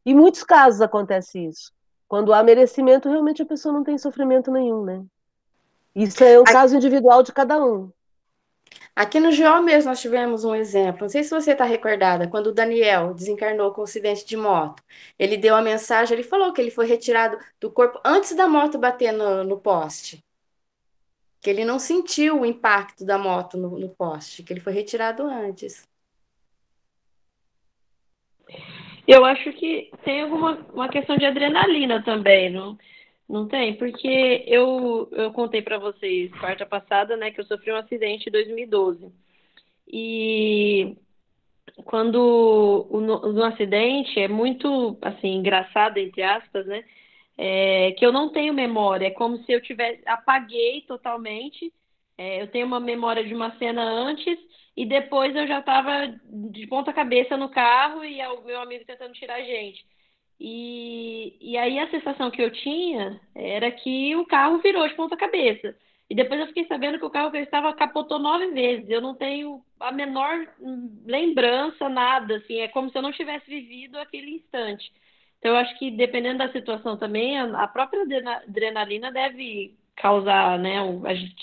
Em 0.05 0.15
muitos 0.15 0.45
casos 0.45 0.81
acontece 0.81 1.39
isso. 1.47 1.73
Quando 2.07 2.33
há 2.33 2.43
merecimento, 2.43 3.09
realmente 3.09 3.43
a 3.43 3.47
pessoa 3.47 3.73
não 3.73 3.83
tem 3.83 3.97
sofrimento 3.99 4.51
nenhum, 4.51 4.85
né? 4.85 5.05
Isso 5.95 6.23
é 6.23 6.39
um 6.39 6.45
caso 6.45 6.77
individual 6.77 7.23
de 7.23 7.33
cada 7.33 7.65
um. 7.65 7.91
Aqui 8.97 9.19
no 9.19 9.31
GO 9.31 9.63
mesmo 9.63 9.91
nós 9.91 10.01
tivemos 10.01 10.45
um 10.45 10.55
exemplo. 10.55 11.03
Não 11.03 11.09
sei 11.09 11.25
se 11.25 11.31
você 11.31 11.53
está 11.53 11.65
recordada, 11.65 12.29
quando 12.29 12.49
o 12.49 12.53
Daniel 12.53 13.13
desencarnou 13.15 13.73
com 13.73 13.81
um 13.81 13.85
acidente 13.85 14.25
de 14.25 14.37
moto. 14.37 14.83
Ele 15.19 15.37
deu 15.37 15.55
a 15.55 15.63
mensagem, 15.63 16.15
ele 16.15 16.23
falou 16.23 16.53
que 16.53 16.61
ele 16.61 16.71
foi 16.71 16.87
retirado 16.87 17.39
do 17.61 17.71
corpo 17.71 18.01
antes 18.05 18.35
da 18.37 18.49
moto 18.49 18.79
bater 18.79 19.13
no, 19.13 19.43
no 19.43 19.59
poste. 19.59 20.25
Que 21.41 21.51
ele 21.51 21.65
não 21.65 21.79
sentiu 21.79 22.41
o 22.41 22.47
impacto 22.47 23.05
da 23.05 23.19
moto 23.19 23.57
no, 23.57 23.79
no 23.79 23.89
poste, 23.89 24.43
que 24.43 24.53
ele 24.53 24.61
foi 24.61 24.73
retirado 24.73 25.25
antes. 25.25 25.87
Eu 29.07 29.25
acho 29.25 29.53
que 29.53 29.91
tem 30.05 30.23
alguma 30.23 30.53
uma 30.73 30.89
questão 30.89 31.17
de 31.17 31.27
adrenalina 31.27 32.03
também, 32.03 32.51
não, 32.51 32.79
não 33.29 33.47
tem? 33.47 33.77
Porque 33.77 34.45
eu, 34.47 35.09
eu 35.13 35.33
contei 35.33 35.63
para 35.63 35.79
vocês 35.79 36.33
quarta 36.39 36.65
passada, 36.65 37.17
né, 37.17 37.31
que 37.31 37.41
eu 37.41 37.45
sofri 37.45 37.73
um 37.73 37.77
acidente 37.77 38.29
em 38.29 38.33
2012. 38.33 39.13
E 39.89 40.97
quando 41.85 42.89
no, 42.91 43.33
no 43.33 43.45
acidente 43.45 44.19
é 44.21 44.29
muito, 44.29 44.97
assim, 45.03 45.35
engraçado, 45.35 45.99
entre 45.99 46.23
aspas, 46.23 46.67
né, 46.67 46.85
é, 47.37 47.93
que 47.93 48.07
eu 48.07 48.13
não 48.13 48.31
tenho 48.31 48.55
memória, 48.55 49.07
é 49.07 49.11
como 49.11 49.39
se 49.45 49.53
eu 49.53 49.61
tivesse, 49.61 50.01
apaguei 50.07 50.83
totalmente, 50.83 51.73
é, 52.17 52.43
eu 52.43 52.49
tenho 52.49 52.67
uma 52.67 52.81
memória 52.81 53.25
de 53.25 53.35
uma 53.35 53.57
cena 53.59 53.83
antes 53.83 54.39
e 54.77 54.85
depois 54.87 55.35
eu 55.37 55.47
já 55.47 55.61
estava 55.61 56.15
de 56.53 56.67
ponta 56.67 56.93
cabeça 56.93 57.37
no 57.37 57.49
carro 57.49 58.05
e 58.05 58.21
o 58.27 58.43
meu 58.43 58.61
amigo 58.61 58.85
tentando 58.85 59.13
tirar 59.15 59.37
a 59.37 59.45
gente. 59.45 59.85
E, 60.39 61.37
e 61.41 61.57
aí 61.57 61.79
a 61.79 61.91
sensação 61.91 62.31
que 62.31 62.43
eu 62.43 62.51
tinha 62.51 63.21
era 63.35 63.71
que 63.71 64.17
o 64.17 64.27
carro 64.27 64.59
virou 64.59 64.87
de 64.89 64.95
ponta 64.95 65.17
cabeça. 65.17 65.77
E 66.11 66.15
depois 66.15 66.41
eu 66.41 66.47
fiquei 66.49 66.67
sabendo 66.67 66.99
que 66.99 67.05
o 67.05 67.11
carro 67.11 67.31
que 67.31 67.39
eu 67.39 67.43
estava 67.43 67.73
capotou 67.73 68.19
nove 68.19 68.49
vezes. 68.49 68.89
Eu 68.91 69.01
não 69.01 69.15
tenho 69.15 69.65
a 69.81 69.91
menor 69.91 70.47
lembrança, 71.07 71.89
nada. 71.89 72.37
Assim, 72.37 72.59
é 72.61 72.69
como 72.69 72.91
se 72.91 72.99
eu 72.99 73.03
não 73.03 73.13
tivesse 73.13 73.47
vivido 73.49 73.99
aquele 73.99 74.37
instante. 74.37 74.93
Então 75.39 75.53
eu 75.53 75.57
acho 75.59 75.79
que 75.79 75.91
dependendo 75.91 76.39
da 76.39 76.53
situação 76.53 76.97
também, 76.97 77.39
a 77.39 77.69
própria 77.69 78.03
adrenalina 78.47 79.13
deve 79.13 79.77
causar, 79.97 80.59
né? 80.59 80.79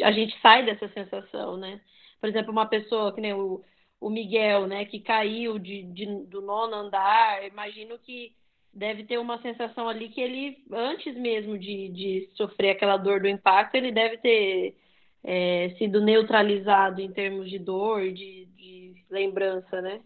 A 0.03 0.11
gente, 0.11 0.39
sai 0.41 0.65
dessa 0.65 0.87
sensação, 0.89 1.57
né? 1.57 1.79
Por 2.21 2.29
exemplo, 2.29 2.51
uma 2.51 2.67
pessoa 2.67 3.13
que 3.13 3.19
nem 3.19 3.33
o, 3.33 3.63
o 3.99 4.09
Miguel, 4.09 4.67
né, 4.67 4.85
que 4.85 4.99
caiu 4.99 5.57
de, 5.57 5.83
de, 5.83 6.05
do 6.27 6.41
nono 6.41 6.75
andar, 6.75 7.43
imagino 7.45 7.97
que 7.97 8.35
deve 8.71 9.03
ter 9.03 9.17
uma 9.17 9.41
sensação 9.41 9.89
ali 9.89 10.09
que 10.09 10.21
ele, 10.21 10.63
antes 10.71 11.15
mesmo 11.17 11.57
de, 11.57 11.89
de 11.89 12.29
sofrer 12.35 12.71
aquela 12.71 12.95
dor 12.95 13.19
do 13.19 13.27
impacto, 13.27 13.75
ele 13.75 13.91
deve 13.91 14.17
ter 14.19 14.77
é, 15.23 15.73
sido 15.77 15.99
neutralizado 15.99 17.01
em 17.01 17.11
termos 17.11 17.49
de 17.49 17.59
dor, 17.59 18.11
de, 18.13 18.45
de 18.45 19.05
lembrança, 19.09 19.81
né? 19.81 20.01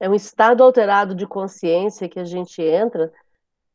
É 0.00 0.08
um 0.08 0.14
estado 0.14 0.62
alterado 0.64 1.14
de 1.14 1.26
consciência 1.26 2.08
que 2.08 2.18
a 2.18 2.24
gente 2.24 2.60
entra 2.62 3.12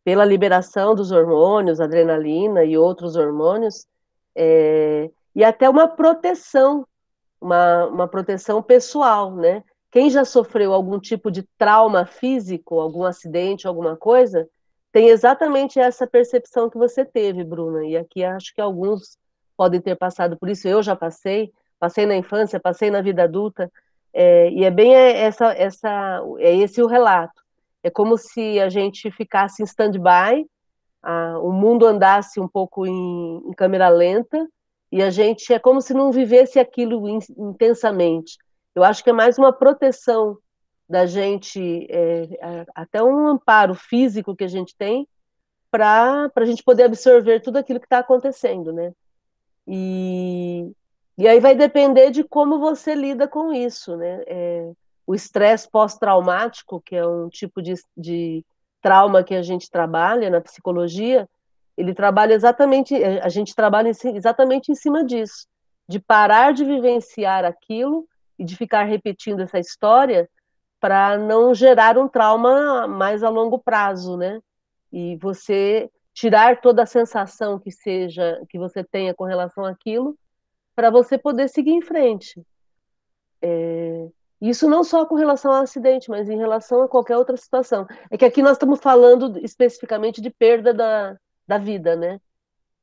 pela 0.06 0.24
liberação 0.24 0.93
dos 0.93 1.12
hormônios, 1.12 1.82
adrenalina 1.82 2.64
e 2.64 2.78
outros 2.78 3.16
hormônios, 3.16 3.88
é, 4.36 5.10
e 5.36 5.43
até 5.43 5.68
uma 5.68 5.88
proteção, 5.88 6.88
uma, 7.41 7.88
uma 7.88 8.08
proteção 8.08 8.62
pessoal, 8.62 9.36
né? 9.36 9.64
Quem 9.89 10.10
já 10.10 10.24
sofreu 10.24 10.74
algum 10.74 10.99
tipo 10.99 11.32
de 11.32 11.41
trauma 11.58 12.06
físico, 12.06 12.80
algum 12.80 13.03
acidente, 13.03 13.68
alguma 13.68 13.97
coisa, 13.97 14.47
tem 14.91 15.10
exatamente 15.10 15.80
essa 15.80 16.06
percepção 16.06 16.70
que 16.70 16.78
você 16.78 17.03
teve, 17.03 17.43
Bruna. 17.43 17.84
E 17.86 17.97
aqui 17.97 18.24
acho 18.24 18.53
que 18.53 18.62
alguns 18.62 19.18
podem 19.58 19.82
ter 19.82 19.95
passado 19.95 20.38
por 20.38 20.49
isso. 20.49 20.68
Eu 20.68 20.84
já 20.84 20.95
passei, 20.95 21.51
passei 21.80 22.06
na 22.06 22.16
infância, 22.16 22.60
passei 22.60 22.91
na 22.91 23.01
vida 23.01 23.24
adulta. 23.24 23.72
É, 24.14 24.49
e 24.51 24.64
é 24.64 24.70
bem 24.70 24.93
essa, 24.93 25.47
essa, 25.53 26.22
é 26.38 26.56
esse 26.56 26.82
o 26.82 26.88
relato. 26.88 27.45
É 27.86 27.91
como 27.91 28.17
se 28.17 28.59
a 28.59 28.67
gente 28.67 29.11
ficasse 29.11 29.61
em 29.61 29.65
stand-by, 29.65 30.43
o 31.43 31.51
mundo 31.51 31.86
andasse 31.86 32.39
um 32.39 32.47
pouco 32.47 32.88
em, 32.88 33.38
em, 33.47 33.53
câmera 33.53 33.89
lenta, 33.89 34.49
e 34.91 35.03
a 35.03 35.11
gente 35.11 35.53
é 35.53 35.59
como 35.59 35.79
se 35.79 35.93
não 35.93 36.11
vivesse 36.11 36.57
aquilo 36.57 37.07
in, 37.07 37.19
intensamente. 37.38 38.39
Eu 38.73 38.83
acho 38.83 39.03
que 39.03 39.11
é 39.11 39.13
mais 39.13 39.38
uma 39.38 39.53
proteção 39.53 40.36
da 40.89 41.05
gente, 41.05 41.86
é, 41.91 42.65
até 42.73 43.03
um 43.03 43.27
amparo 43.27 43.75
físico 43.75 44.36
que 44.36 44.43
a 44.43 44.47
gente 44.47 44.75
tem, 44.75 45.07
para 45.69 46.31
a 46.36 46.45
gente 46.45 46.63
poder 46.63 46.86
absorver 46.86 47.39
tudo 47.39 47.57
aquilo 47.57 47.79
que 47.79 47.86
está 47.86 47.99
acontecendo, 47.99 48.73
né? 48.73 48.93
E, 49.67 50.71
e 51.19 51.27
aí 51.27 51.39
vai 51.39 51.53
depender 51.53 52.09
de 52.09 52.23
como 52.23 52.57
você 52.57 52.95
lida 52.95 53.27
com 53.27 53.53
isso, 53.53 53.95
né? 53.95 54.23
É, 54.25 54.71
o 55.08 55.14
estresse 55.14 55.70
pós-traumático, 55.70 56.82
que 56.82 56.95
é 56.95 57.06
um 57.06 57.30
tipo 57.30 57.62
de, 57.62 57.76
de 57.95 58.43
trauma 58.82 59.24
que 59.24 59.36
a 59.36 59.41
gente 59.41 59.70
trabalha 59.70 60.30
na 60.30 60.41
psicologia, 60.41 61.28
ele 61.78 61.93
trabalha 61.93 62.34
exatamente, 62.34 62.95
a 62.95 63.30
gente 63.30 63.53
trabalha 63.53 63.89
exatamente 63.89 64.72
em 64.72 64.76
cima 64.76 65.03
disso, 65.03 65.47
de 65.88 65.99
parar 65.99 66.53
de 66.53 66.64
vivenciar 66.64 67.45
aquilo 67.45 68.08
e 68.39 68.43
de 68.43 68.56
ficar 68.56 68.84
repetindo 68.84 69.41
essa 69.41 69.60
história 69.60 70.30
para 70.80 71.18
não 71.18 71.53
gerar 71.53 71.97
um 71.97 72.08
trauma 72.08 72.88
mais 72.88 73.24
a 73.24 73.30
longo 73.30 73.60
prazo, 73.60 74.18
né? 74.18 74.39
E 74.91 75.16
você 75.18 75.89
tirar 76.14 76.62
toda 76.62 76.84
a 76.84 76.86
sensação 76.88 77.60
que 77.60 77.72
seja 77.72 78.41
que 78.49 78.58
você 78.58 78.84
tenha 78.84 79.14
com 79.14 79.26
relação 79.26 79.66
àquilo 79.66 80.18
para 80.76 80.89
você 80.89 81.18
poder 81.18 81.49
seguir 81.49 81.72
em 81.72 81.82
frente. 81.82 82.41
É, 83.41 84.08
isso 84.41 84.67
não 84.69 84.83
só 84.83 85.05
com 85.05 85.15
relação 85.15 85.51
ao 85.51 85.63
acidente, 85.63 86.09
mas 86.09 86.29
em 86.29 86.38
relação 86.38 86.83
a 86.83 86.88
qualquer 86.88 87.17
outra 87.17 87.38
situação. 87.38 87.88
É 88.09 88.17
que 88.17 88.25
aqui 88.25 88.41
nós 88.41 88.53
estamos 88.53 88.79
falando 88.79 89.39
especificamente 89.43 90.21
de 90.21 90.29
perda 90.29 90.73
da, 90.73 91.17
da 91.47 91.57
vida, 91.57 91.95
né? 91.95 92.19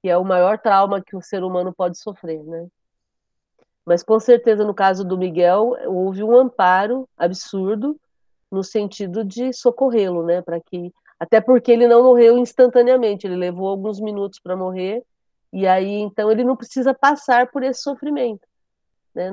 Que 0.03 0.09
é 0.09 0.17
o 0.17 0.25
maior 0.25 0.59
trauma 0.59 1.03
que 1.03 1.17
o 1.17 1.23
ser 1.23 1.45
humano 1.45 1.73
pode 1.73 1.99
sofrer, 1.99 2.43
né? 2.43 2.67
Mas 3.85 4.03
com 4.03 4.19
certeza 4.19 4.65
no 4.65 4.75
caso 4.75 5.05
do 5.05 5.19
Miguel 5.19 5.77
houve 5.87 6.23
um 6.23 6.37
amparo 6.37 7.09
absurdo 7.17 7.97
no 8.51 8.63
sentido 8.63 9.25
de 9.25 9.53
socorrê-lo, 9.53 10.25
né? 10.25 10.41
Para 10.41 10.61
que 10.61 10.93
até 11.19 11.41
porque 11.41 11.71
ele 11.71 11.87
não 11.87 12.03
morreu 12.03 12.37
instantaneamente, 12.39 13.27
ele 13.27 13.37
levou 13.37 13.69
alguns 13.69 14.01
minutos 14.01 14.41
para 14.41 14.57
morrer 14.57 15.05
e 15.53 15.67
aí, 15.67 15.93
então, 15.93 16.31
ele 16.33 16.45
não 16.45 16.57
precisa 16.57 16.95
passar 16.95 17.51
por 17.51 17.63
esse 17.63 17.83
sofrimento. 17.83 18.49
Né? 19.15 19.29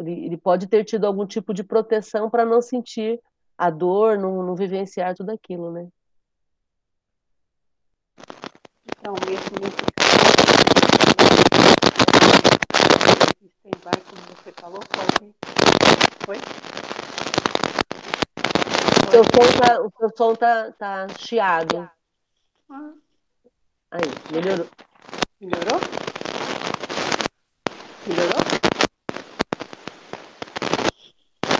Ele, 0.00 0.26
ele, 0.26 0.36
pode 0.36 0.66
ter 0.66 0.84
tido 0.84 1.06
algum 1.06 1.26
tipo 1.26 1.54
de 1.54 1.62
proteção 1.62 2.28
para 2.28 2.44
não 2.44 2.60
sentir 2.60 3.20
a 3.56 3.70
dor, 3.70 4.18
não, 4.18 4.42
não 4.42 4.54
vivenciar 4.54 5.14
tudo 5.14 5.30
aquilo, 5.30 5.70
né? 5.70 5.88
Então, 8.98 9.14
mesmo 9.26 9.56
nesse 9.62 9.84
stand-by, 13.46 14.00
como 14.08 14.22
você 14.36 14.52
falou, 14.52 14.80
pode... 14.80 15.34
Foi? 16.24 16.36
O 19.06 19.10
seu 19.10 19.24
som 19.24 19.58
tá, 19.58 19.80
o 19.80 19.90
seu 19.98 20.10
som 20.16 20.34
tá, 20.34 20.72
tá 20.72 21.06
chiado. 21.18 21.90
Ah. 22.68 22.92
Aí, 23.90 24.02
melhorou. 24.30 24.66
Melhorou? 25.40 25.80
Melhorou? 28.06 28.40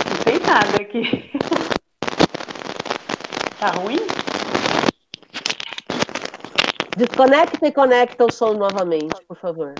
Não 0.09 0.25
tem 0.25 0.39
nada 0.61 0.83
aqui. 0.83 1.03
Tá 3.59 3.73
ruim? 3.73 3.99
Desconecta 6.97 7.67
e 7.67 7.73
conecta 7.73 8.25
o 8.25 8.33
som 8.33 8.55
novamente, 8.55 9.23
por 9.29 9.37
favor. 9.37 9.75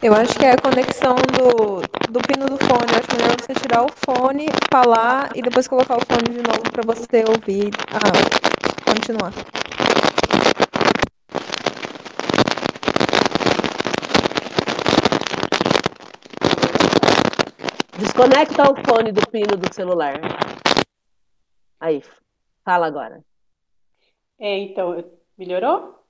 Eu 0.00 0.14
acho 0.14 0.38
que 0.38 0.44
é 0.44 0.52
a 0.52 0.56
conexão 0.56 1.16
do, 1.16 1.80
do 2.12 2.20
pino 2.20 2.46
do 2.46 2.56
fone. 2.58 2.92
Eu 2.92 3.00
acho 3.00 3.16
melhor 3.16 3.36
você 3.40 3.54
tirar 3.54 3.84
o 3.84 3.88
fone, 3.92 4.46
falar 4.72 5.30
e 5.34 5.42
depois 5.42 5.66
colocar 5.66 5.96
o 5.96 6.06
fone 6.06 6.30
de 6.30 6.40
novo 6.40 6.62
para 6.70 6.86
você 6.86 7.24
ouvir. 7.26 7.72
Ah, 7.92 8.12
continuar. 8.88 9.32
Desconecta 18.00 18.62
o 18.62 18.74
fone 18.82 19.12
do 19.12 19.20
pino 19.30 19.58
do 19.58 19.74
celular. 19.74 20.14
Aí, 21.78 22.02
fala 22.64 22.86
agora. 22.86 23.22
É, 24.38 24.56
então, 24.56 25.04
melhorou? 25.36 26.02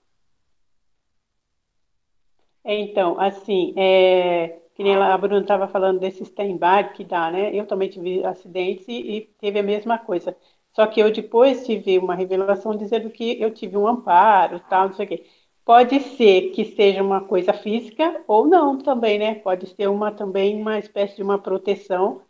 É, 2.62 2.78
então, 2.78 3.18
assim, 3.18 3.74
é, 3.76 4.60
que 4.76 4.84
nem 4.84 4.94
a 4.94 5.18
Bruna 5.18 5.40
estava 5.40 5.66
falando 5.66 5.98
desse 5.98 6.22
stand-by 6.22 6.92
que 6.94 7.02
dá, 7.02 7.28
né? 7.28 7.52
Eu 7.52 7.66
também 7.66 7.88
tive 7.88 8.24
acidentes 8.24 8.86
e, 8.86 8.92
e 8.92 9.20
teve 9.40 9.58
a 9.58 9.62
mesma 9.64 9.98
coisa. 9.98 10.36
Só 10.72 10.86
que 10.86 11.00
eu 11.00 11.10
depois 11.10 11.66
tive 11.66 11.98
uma 11.98 12.14
revelação 12.14 12.76
dizendo 12.76 13.10
que 13.10 13.40
eu 13.42 13.52
tive 13.52 13.76
um 13.76 13.88
amparo, 13.88 14.60
tal, 14.68 14.88
não 14.88 14.94
sei 14.94 15.06
o 15.06 15.08
quê. 15.08 15.26
Pode 15.64 16.00
ser 16.00 16.50
que 16.50 16.64
seja 16.64 17.02
uma 17.02 17.20
coisa 17.20 17.52
física 17.52 18.22
ou 18.26 18.46
não 18.46 18.78
também, 18.78 19.18
né? 19.18 19.34
Pode 19.36 19.66
ser 19.68 19.88
uma 19.88 20.10
também 20.10 20.60
uma 20.60 20.78
espécie 20.78 21.16
de 21.16 21.22
uma 21.22 21.38
proteção 21.38 22.22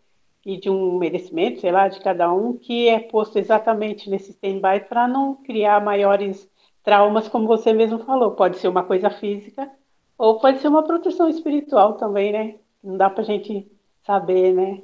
e 0.45 0.57
de 0.59 0.71
um 0.71 0.99
merecimento, 0.99 1.61
sei 1.61 1.71
lá, 1.73 1.89
de 1.89 2.01
cada 2.01 2.33
um, 2.33 2.57
que 2.57 2.89
é 2.89 2.99
posto 3.01 3.39
exatamente 3.39 4.09
nesse 4.11 4.31
stand-by 4.33 4.81
para 4.89 5.07
não 5.09 5.35
criar 5.37 5.83
maiores 5.83 6.51
traumas, 6.83 7.29
como 7.29 7.47
você 7.47 7.73
mesmo 7.73 7.99
falou. 8.01 8.33
Pode 8.33 8.59
ser 8.59 8.69
uma 8.69 8.85
coisa 8.85 9.11
física 9.11 9.71
ou 10.19 10.39
pode 10.41 10.59
ser 10.61 10.69
uma 10.69 10.83
proteção 10.85 11.29
espiritual 11.29 11.95
também, 11.97 12.33
né? 12.33 12.59
Não 12.83 12.97
dá 12.97 13.09
para 13.11 13.23
a 13.23 13.27
gente 13.27 13.71
saber, 14.05 14.53
né? 14.55 14.83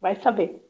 Vai 0.00 0.16
saber. 0.16 0.63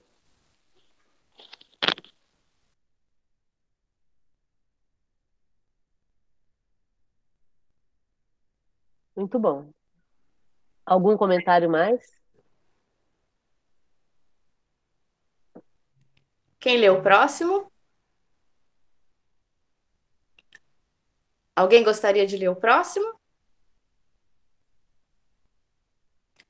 Muito 9.25 9.39
bom. 9.39 9.73
Algum 10.85 11.17
comentário 11.17 11.71
mais? 11.71 12.21
Quem 16.61 16.77
lê 16.77 16.91
o 16.91 17.03
próximo? 17.03 17.73
Alguém 21.57 21.83
gostaria 21.83 22.27
de 22.27 22.37
ler 22.37 22.51
o 22.51 22.57
próximo? 22.57 23.19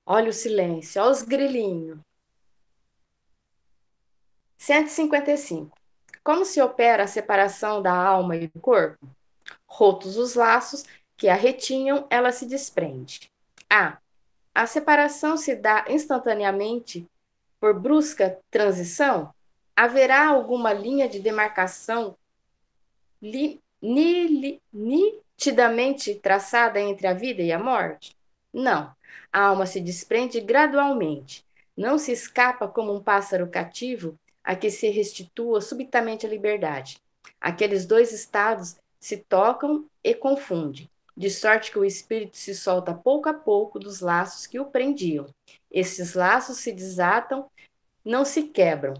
Olha 0.05 0.31
o 0.31 0.33
silêncio, 0.33 1.01
olha 1.01 1.12
os 1.12 1.22
grilinhos. 1.22 2.01
155. 4.59 5.79
Como 6.25 6.45
se 6.45 6.61
opera 6.61 7.05
a 7.05 7.07
separação 7.07 7.81
da 7.81 7.95
alma 7.95 8.35
e 8.35 8.49
do 8.49 8.61
corpo? 8.61 9.09
Rotos 9.64 10.16
os 10.16 10.35
laços, 10.35 10.85
que 11.16 11.28
a 11.28 11.34
retinham, 11.34 12.06
ela 12.10 12.32
se 12.32 12.46
desprende. 12.46 13.30
A. 13.68 13.98
A 14.54 14.66
separação 14.66 15.36
se 15.36 15.54
dá 15.56 15.84
instantaneamente 15.88 17.06
por 17.60 17.78
brusca 17.78 18.38
transição? 18.50 19.32
Haverá 19.74 20.28
alguma 20.28 20.72
linha 20.72 21.08
de 21.08 21.18
demarcação 21.18 22.16
li, 23.20 23.60
ni, 23.80 24.28
li, 24.28 24.62
nitidamente 24.72 26.14
traçada 26.14 26.80
entre 26.80 27.06
a 27.06 27.14
vida 27.14 27.42
e 27.42 27.50
a 27.50 27.58
morte? 27.58 28.16
Não. 28.52 28.94
A 29.32 29.40
alma 29.40 29.66
se 29.66 29.80
desprende 29.80 30.40
gradualmente. 30.40 31.44
Não 31.76 31.98
se 31.98 32.12
escapa 32.12 32.68
como 32.68 32.94
um 32.94 33.02
pássaro 33.02 33.48
cativo 33.48 34.16
a 34.44 34.54
que 34.54 34.70
se 34.70 34.88
restitua 34.90 35.60
subitamente 35.60 36.26
a 36.26 36.28
liberdade. 36.28 37.00
Aqueles 37.40 37.86
dois 37.86 38.12
estados 38.12 38.76
se 39.00 39.16
tocam 39.16 39.86
e 40.02 40.14
confundem, 40.14 40.88
de 41.16 41.30
sorte 41.30 41.70
que 41.70 41.78
o 41.78 41.84
espírito 41.84 42.36
se 42.36 42.54
solta 42.54 42.94
pouco 42.94 43.28
a 43.28 43.34
pouco 43.34 43.78
dos 43.78 44.00
laços 44.00 44.46
que 44.46 44.58
o 44.58 44.66
prendiam. 44.66 45.26
Esses 45.70 46.14
laços 46.14 46.58
se 46.58 46.72
desatam, 46.72 47.50
não 48.04 48.24
se 48.24 48.44
quebram. 48.44 48.94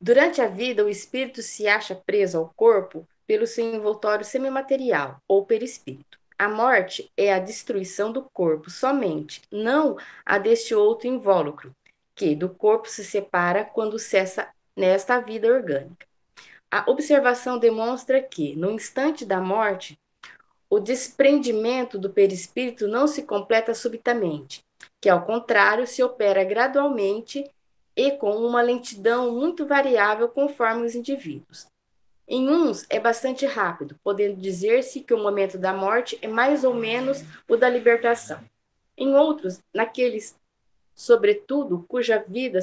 Durante 0.00 0.40
a 0.40 0.46
vida, 0.46 0.84
o 0.84 0.88
espírito 0.88 1.42
se 1.42 1.66
acha 1.66 1.94
preso 1.94 2.38
ao 2.38 2.52
corpo 2.54 3.06
pelo 3.26 3.46
seu 3.46 3.64
envoltório 3.74 4.24
semimaterial 4.24 5.20
ou 5.26 5.44
perispírito. 5.44 6.18
A 6.38 6.48
morte 6.48 7.12
é 7.16 7.32
a 7.32 7.40
destruição 7.40 8.12
do 8.12 8.22
corpo 8.22 8.70
somente, 8.70 9.42
não 9.50 9.96
a 10.24 10.38
deste 10.38 10.72
outro 10.72 11.08
invólucro, 11.08 11.74
que 12.14 12.34
do 12.36 12.48
corpo 12.48 12.88
se 12.88 13.04
separa 13.04 13.64
quando 13.64 13.98
cessa 13.98 14.48
nesta 14.76 15.20
vida 15.20 15.48
orgânica. 15.48 16.07
A 16.70 16.84
observação 16.90 17.58
demonstra 17.58 18.22
que, 18.22 18.54
no 18.54 18.70
instante 18.70 19.24
da 19.24 19.40
morte, 19.40 19.98
o 20.68 20.78
desprendimento 20.78 21.98
do 21.98 22.10
perispírito 22.10 22.86
não 22.86 23.06
se 23.06 23.22
completa 23.22 23.74
subitamente, 23.74 24.62
que 25.00 25.08
ao 25.08 25.24
contrário 25.24 25.86
se 25.86 26.02
opera 26.02 26.44
gradualmente 26.44 27.50
e 27.96 28.10
com 28.12 28.36
uma 28.36 28.60
lentidão 28.60 29.32
muito 29.32 29.66
variável 29.66 30.28
conforme 30.28 30.84
os 30.84 30.94
indivíduos. 30.94 31.66
Em 32.28 32.46
uns 32.50 32.84
é 32.90 33.00
bastante 33.00 33.46
rápido, 33.46 33.98
podendo 34.04 34.36
dizer-se 34.36 35.00
que 35.00 35.14
o 35.14 35.22
momento 35.22 35.56
da 35.56 35.72
morte 35.72 36.18
é 36.20 36.28
mais 36.28 36.62
ou 36.62 36.74
menos 36.74 37.24
o 37.48 37.56
da 37.56 37.70
libertação. 37.70 38.38
Em 38.94 39.14
outros, 39.14 39.60
naqueles, 39.72 40.36
sobretudo, 40.94 41.86
cuja 41.88 42.22
vida 42.28 42.60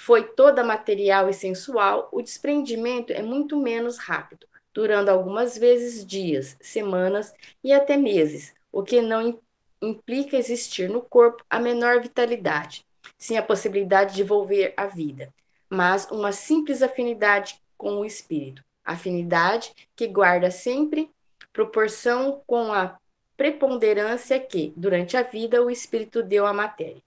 foi 0.00 0.22
toda 0.22 0.62
material 0.62 1.28
e 1.28 1.34
sensual, 1.34 2.08
o 2.12 2.22
desprendimento 2.22 3.12
é 3.12 3.20
muito 3.20 3.56
menos 3.56 3.98
rápido, 3.98 4.46
durando 4.72 5.08
algumas 5.08 5.58
vezes 5.58 6.06
dias, 6.06 6.56
semanas 6.60 7.34
e 7.64 7.72
até 7.72 7.96
meses, 7.96 8.54
o 8.70 8.84
que 8.84 9.02
não 9.02 9.40
implica 9.82 10.36
existir 10.36 10.88
no 10.88 11.02
corpo 11.02 11.44
a 11.50 11.58
menor 11.58 12.00
vitalidade, 12.00 12.86
sem 13.18 13.36
a 13.36 13.42
possibilidade 13.42 14.14
de 14.14 14.22
volver 14.22 14.72
a 14.76 14.86
vida, 14.86 15.34
mas 15.68 16.08
uma 16.12 16.30
simples 16.30 16.80
afinidade 16.80 17.60
com 17.76 17.98
o 17.98 18.04
espírito, 18.04 18.62
afinidade 18.84 19.74
que 19.96 20.06
guarda 20.06 20.48
sempre 20.48 21.10
proporção 21.52 22.40
com 22.46 22.72
a 22.72 22.96
preponderância 23.36 24.38
que, 24.38 24.72
durante 24.76 25.16
a 25.16 25.22
vida, 25.22 25.60
o 25.60 25.68
espírito 25.68 26.22
deu 26.22 26.46
à 26.46 26.52
matéria. 26.52 27.02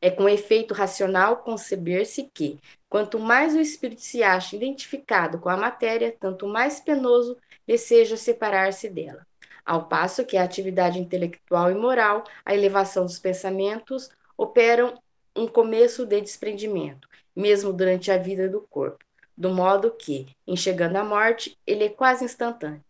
É 0.00 0.10
com 0.10 0.28
efeito 0.28 0.74
racional 0.74 1.38
conceber-se 1.38 2.30
que, 2.32 2.58
quanto 2.88 3.18
mais 3.18 3.54
o 3.54 3.60
espírito 3.60 4.02
se 4.02 4.22
acha 4.22 4.56
identificado 4.56 5.38
com 5.38 5.48
a 5.48 5.56
matéria, 5.56 6.14
tanto 6.18 6.46
mais 6.46 6.80
penoso 6.80 7.36
lhe 7.66 7.78
seja 7.78 8.16
separar-se 8.16 8.88
dela. 8.88 9.26
Ao 9.64 9.86
passo 9.86 10.24
que 10.24 10.36
a 10.36 10.42
atividade 10.42 10.98
intelectual 10.98 11.70
e 11.70 11.74
moral, 11.74 12.24
a 12.44 12.54
elevação 12.54 13.04
dos 13.04 13.18
pensamentos, 13.18 14.10
operam 14.36 15.00
um 15.36 15.46
começo 15.46 16.04
de 16.04 16.20
desprendimento, 16.20 17.08
mesmo 17.34 17.72
durante 17.72 18.10
a 18.10 18.18
vida 18.18 18.48
do 18.48 18.60
corpo, 18.60 19.04
do 19.36 19.50
modo 19.50 19.90
que, 19.90 20.36
em 20.46 20.56
chegando 20.56 20.96
à 20.96 21.04
morte, 21.04 21.56
ele 21.66 21.84
é 21.84 21.88
quase 21.88 22.24
instantâneo. 22.24 22.84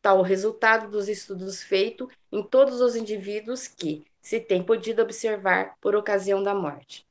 Tal 0.00 0.18
o 0.18 0.22
resultado 0.22 0.90
dos 0.90 1.08
estudos 1.08 1.62
feitos 1.62 2.08
em 2.30 2.42
todos 2.42 2.80
os 2.80 2.96
indivíduos 2.96 3.68
que, 3.68 4.04
se 4.26 4.40
tem 4.40 4.60
podido 4.60 5.02
observar 5.02 5.76
por 5.80 5.94
ocasião 5.94 6.42
da 6.42 6.52
morte. 6.52 7.06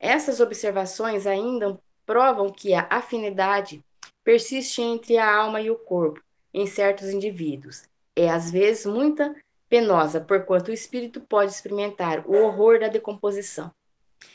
Essas 0.00 0.40
observações 0.40 1.24
ainda 1.24 1.78
provam 2.04 2.50
que 2.50 2.74
a 2.74 2.84
afinidade 2.90 3.80
persiste 4.24 4.82
entre 4.82 5.16
a 5.18 5.36
alma 5.36 5.60
e 5.60 5.70
o 5.70 5.76
corpo 5.76 6.20
em 6.52 6.66
certos 6.66 7.10
indivíduos. 7.10 7.84
É 8.16 8.28
às 8.28 8.50
vezes 8.50 8.86
muita 8.86 9.36
penosa, 9.68 10.20
porquanto 10.20 10.72
o 10.72 10.74
espírito 10.74 11.20
pode 11.20 11.52
experimentar 11.52 12.28
o 12.28 12.34
horror 12.34 12.80
da 12.80 12.88
decomposição. 12.88 13.72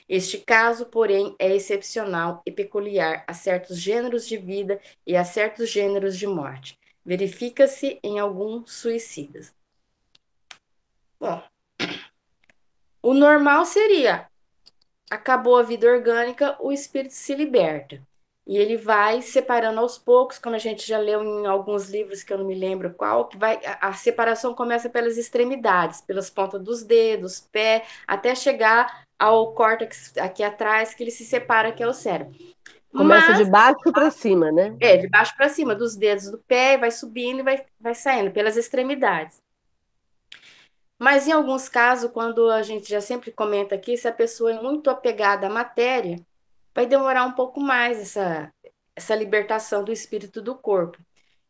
Este 0.07 0.37
caso, 0.37 0.85
porém, 0.85 1.35
é 1.37 1.53
excepcional 1.53 2.41
e 2.45 2.51
peculiar 2.53 3.25
a 3.27 3.33
certos 3.33 3.77
gêneros 3.77 4.25
de 4.25 4.37
vida 4.37 4.79
e 5.05 5.17
a 5.17 5.25
certos 5.25 5.69
gêneros 5.69 6.17
de 6.17 6.25
morte. 6.25 6.79
Verifica-se 7.05 7.99
em 8.01 8.17
alguns 8.17 8.71
suicidas. 8.71 9.53
Bom, 11.19 11.43
o 13.03 13.13
normal 13.13 13.65
seria: 13.65 14.27
acabou 15.11 15.57
a 15.57 15.63
vida 15.63 15.87
orgânica, 15.87 16.55
o 16.59 16.71
espírito 16.71 17.13
se 17.13 17.35
liberta. 17.35 18.01
E 18.45 18.57
ele 18.57 18.75
vai 18.75 19.21
separando 19.21 19.79
aos 19.79 19.97
poucos, 19.97 20.37
como 20.37 20.55
a 20.55 20.59
gente 20.59 20.85
já 20.85 20.97
leu 20.97 21.23
em 21.23 21.45
alguns 21.45 21.89
livros 21.89 22.23
que 22.23 22.33
eu 22.33 22.37
não 22.37 22.45
me 22.45 22.55
lembro 22.55 22.93
qual, 22.93 23.29
que 23.29 23.37
vai 23.37 23.57
a, 23.65 23.87
a 23.87 23.93
separação 23.93 24.53
começa 24.53 24.89
pelas 24.89 25.17
extremidades, 25.17 26.01
pelas 26.01 26.29
pontas 26.29 26.61
dos 26.61 26.83
dedos, 26.83 27.39
pé, 27.39 27.85
até 28.05 28.35
chegar 28.35 29.05
ao 29.17 29.53
córtex 29.53 30.17
aqui 30.17 30.43
atrás, 30.43 30.93
que 30.93 31.03
ele 31.03 31.11
se 31.11 31.23
separa, 31.23 31.71
que 31.71 31.81
é 31.81 31.87
o 31.87 31.93
cérebro. 31.93 32.35
Começa 32.91 33.29
Mas, 33.29 33.37
de 33.37 33.45
baixo 33.49 33.91
para 33.91 34.11
cima, 34.11 34.51
né? 34.51 34.75
É, 34.79 34.97
de 34.97 35.07
baixo 35.07 35.35
para 35.35 35.49
cima, 35.49 35.73
dos 35.73 35.95
dedos 35.95 36.29
do 36.29 36.37
pé, 36.37 36.77
vai 36.77 36.91
subindo 36.91 37.39
e 37.39 37.43
vai, 37.43 37.65
vai 37.79 37.95
saindo 37.95 38.31
pelas 38.31 38.57
extremidades. 38.57 39.42
Mas 40.99 41.27
em 41.27 41.31
alguns 41.31 41.67
casos, 41.67 42.11
quando 42.11 42.49
a 42.49 42.61
gente 42.61 42.89
já 42.89 43.01
sempre 43.01 43.31
comenta 43.31 43.75
aqui, 43.75 43.97
se 43.97 44.07
a 44.07 44.13
pessoa 44.13 44.53
é 44.53 44.61
muito 44.61 44.89
apegada 44.89 45.47
à 45.47 45.49
matéria, 45.49 46.19
vai 46.73 46.85
demorar 46.85 47.25
um 47.25 47.33
pouco 47.33 47.59
mais 47.59 47.99
essa, 47.99 48.51
essa 48.95 49.15
libertação 49.15 49.83
do 49.83 49.91
espírito 49.91 50.41
do 50.41 50.55
corpo. 50.55 50.97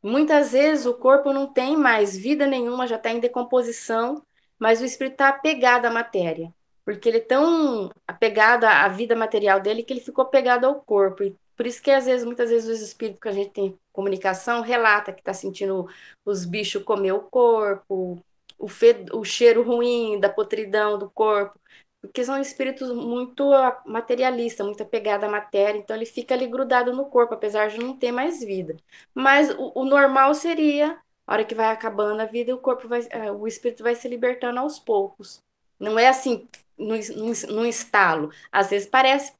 Muitas 0.01 0.51
vezes 0.51 0.85
o 0.85 0.93
corpo 0.93 1.31
não 1.31 1.47
tem 1.47 1.77
mais 1.77 2.17
vida 2.17 2.45
nenhuma, 2.45 2.87
já 2.87 2.97
está 2.97 3.09
em 3.11 3.19
decomposição, 3.19 4.21
mas 4.59 4.81
o 4.81 4.85
espírito 4.85 5.13
está 5.13 5.29
apegado 5.29 5.85
à 5.85 5.89
matéria, 5.89 6.53
porque 6.83 7.07
ele 7.07 7.17
é 7.17 7.21
tão 7.21 7.89
apegado 8.07 8.65
à 8.65 8.87
vida 8.89 9.15
material 9.15 9.61
dele 9.61 9.83
que 9.83 9.93
ele 9.93 10.01
ficou 10.01 10.23
apegado 10.25 10.65
ao 10.65 10.81
corpo. 10.81 11.23
E 11.23 11.35
por 11.55 11.65
isso 11.65 11.81
que 11.81 11.91
às 11.91 12.05
vezes, 12.05 12.25
muitas 12.25 12.49
vezes, 12.49 12.69
os 12.69 12.81
espíritos 12.81 13.21
que 13.21 13.29
a 13.29 13.31
gente 13.31 13.51
tem 13.51 13.79
comunicação 13.93 14.61
relata 14.61 15.13
que 15.13 15.21
está 15.21 15.33
sentindo 15.33 15.87
os 16.25 16.45
bichos 16.45 16.83
comer 16.83 17.13
o 17.13 17.21
corpo, 17.21 18.21
o, 18.63 19.19
o 19.19 19.23
cheiro 19.25 19.63
ruim 19.63 20.19
da 20.19 20.29
potridão 20.29 20.97
do 20.97 21.09
corpo, 21.09 21.59
porque 22.01 22.23
são 22.23 22.39
espíritos 22.39 22.91
muito 22.91 23.49
materialistas, 23.85 24.65
muito 24.65 24.83
apegado 24.83 25.23
à 25.25 25.29
matéria, 25.29 25.77
então 25.79 25.95
ele 25.95 26.05
fica 26.05 26.33
ali 26.33 26.47
grudado 26.47 26.93
no 26.93 27.05
corpo, 27.05 27.33
apesar 27.33 27.69
de 27.69 27.79
não 27.79 27.97
ter 27.97 28.11
mais 28.11 28.39
vida. 28.39 28.75
Mas 29.13 29.49
o, 29.51 29.71
o 29.75 29.85
normal 29.85 30.33
seria, 30.33 30.97
a 31.25 31.33
hora 31.33 31.45
que 31.45 31.55
vai 31.55 31.67
acabando 31.67 32.19
a 32.21 32.25
vida, 32.25 32.53
o 32.53 32.59
corpo 32.59 32.87
vai, 32.87 33.07
é, 33.09 33.31
o 33.31 33.47
espírito 33.47 33.83
vai 33.83 33.95
se 33.95 34.07
libertando 34.07 34.59
aos 34.59 34.79
poucos. 34.79 35.39
Não 35.79 35.97
é 35.97 36.07
assim, 36.07 36.47
no 36.77 37.65
estalo. 37.65 38.31
Às 38.51 38.69
vezes 38.69 38.87
parece, 38.87 39.33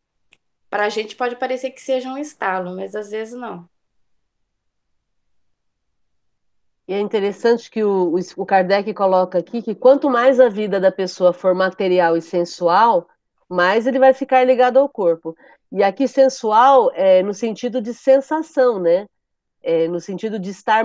para 0.70 0.86
a 0.86 0.90
gente 0.90 1.16
pode 1.16 1.36
parecer 1.36 1.72
que 1.72 1.82
seja 1.82 2.10
um 2.10 2.18
estalo, 2.18 2.76
mas 2.76 2.96
às 2.96 3.10
vezes 3.10 3.34
não. 3.34 3.68
E 6.88 6.94
é 6.94 7.00
interessante 7.00 7.72
que 7.72 7.84
o, 7.84 8.14
o 8.36 8.46
Kardec 8.46 8.94
coloca 8.94 9.38
aqui 9.40 9.62
que 9.62 9.74
quanto 9.74 10.10
mais 10.10 10.40
a 10.40 10.50
vida 10.50 10.80
da 10.80 10.92
pessoa 10.92 11.32
for 11.32 11.56
material 11.56 12.18
e 12.18 12.22
sensual, 12.22 13.08
mais 13.48 13.88
ele 13.88 14.00
vai 14.00 14.14
ficar 14.14 14.44
ligado 14.44 14.78
ao 14.78 14.90
corpo. 14.90 15.36
E 15.72 15.82
aqui 15.82 16.08
sensual 16.08 16.92
é 16.94 17.24
no 17.24 17.34
sentido 17.34 17.82
de 17.82 17.94
sensação, 17.94 18.80
né? 18.80 19.08
É, 19.62 19.88
no 19.88 20.00
sentido 20.02 20.38
de 20.38 20.50
estar 20.50 20.84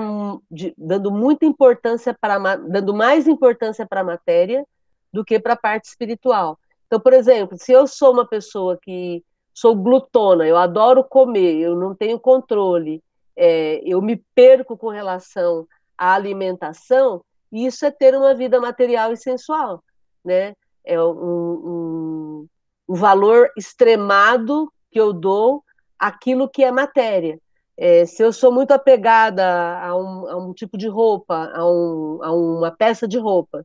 de, 0.48 0.72
dando 0.78 1.10
muita 1.10 1.44
importância 1.44 2.16
para 2.18 2.56
dando 2.56 2.94
mais 2.94 3.26
importância 3.26 3.84
para 3.84 4.02
a 4.02 4.04
matéria 4.04 4.64
do 5.12 5.24
que 5.24 5.40
para 5.40 5.54
a 5.54 5.56
parte 5.56 5.86
espiritual. 5.86 6.56
Então, 6.86 7.00
por 7.00 7.12
exemplo, 7.12 7.58
se 7.58 7.72
eu 7.72 7.88
sou 7.88 8.12
uma 8.12 8.24
pessoa 8.24 8.78
que 8.80 9.24
sou 9.52 9.74
glutona, 9.74 10.46
eu 10.46 10.56
adoro 10.56 11.02
comer, 11.02 11.56
eu 11.56 11.74
não 11.74 11.92
tenho 11.92 12.20
controle, 12.20 13.02
é, 13.36 13.82
eu 13.84 14.00
me 14.00 14.16
perco 14.34 14.76
com 14.76 14.88
relação 14.88 15.66
a 15.98 16.14
alimentação, 16.14 17.22
isso 17.52 17.84
é 17.84 17.90
ter 17.90 18.14
uma 18.14 18.34
vida 18.34 18.60
material 18.60 19.12
e 19.12 19.16
sensual, 19.16 19.82
né? 20.24 20.54
É 20.84 21.02
um, 21.02 21.10
um, 21.10 22.46
um 22.88 22.94
valor 22.94 23.50
extremado 23.56 24.72
que 24.90 25.00
eu 25.00 25.12
dou 25.12 25.62
àquilo 25.98 26.48
que 26.48 26.62
é 26.62 26.70
matéria. 26.70 27.38
É, 27.76 28.06
se 28.06 28.22
eu 28.22 28.32
sou 28.32 28.52
muito 28.52 28.72
apegada 28.72 29.78
a 29.78 29.96
um, 29.96 30.28
a 30.28 30.36
um 30.36 30.52
tipo 30.52 30.76
de 30.76 30.88
roupa, 30.88 31.50
a, 31.54 31.64
um, 31.64 32.18
a 32.22 32.32
uma 32.32 32.70
peça 32.70 33.06
de 33.06 33.18
roupa, 33.18 33.64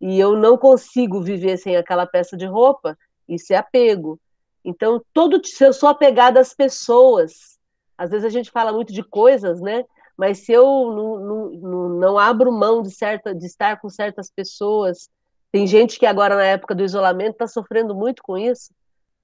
e 0.00 0.18
eu 0.18 0.36
não 0.36 0.58
consigo 0.58 1.22
viver 1.22 1.56
sem 1.56 1.76
aquela 1.76 2.06
peça 2.06 2.36
de 2.36 2.46
roupa, 2.46 2.98
isso 3.28 3.52
é 3.52 3.56
apego. 3.56 4.20
Então, 4.64 5.02
todo 5.12 5.40
se 5.46 5.64
eu 5.64 5.72
sou 5.72 5.88
apegada 5.88 6.40
às 6.40 6.54
pessoas, 6.54 7.58
às 7.96 8.10
vezes 8.10 8.24
a 8.24 8.28
gente 8.28 8.50
fala 8.50 8.72
muito 8.72 8.92
de 8.92 9.02
coisas, 9.02 9.60
né? 9.60 9.84
Mas 10.16 10.38
se 10.38 10.52
eu 10.52 10.64
não, 10.64 11.50
não, 11.50 11.88
não 11.88 12.18
abro 12.18 12.52
mão 12.52 12.82
de, 12.82 12.90
certa, 12.90 13.34
de 13.34 13.46
estar 13.46 13.80
com 13.80 13.88
certas 13.88 14.30
pessoas, 14.30 15.08
tem 15.50 15.66
gente 15.66 15.98
que 15.98 16.06
agora, 16.06 16.36
na 16.36 16.44
época 16.44 16.74
do 16.74 16.84
isolamento, 16.84 17.32
está 17.32 17.46
sofrendo 17.46 17.94
muito 17.94 18.22
com 18.22 18.36
isso, 18.36 18.72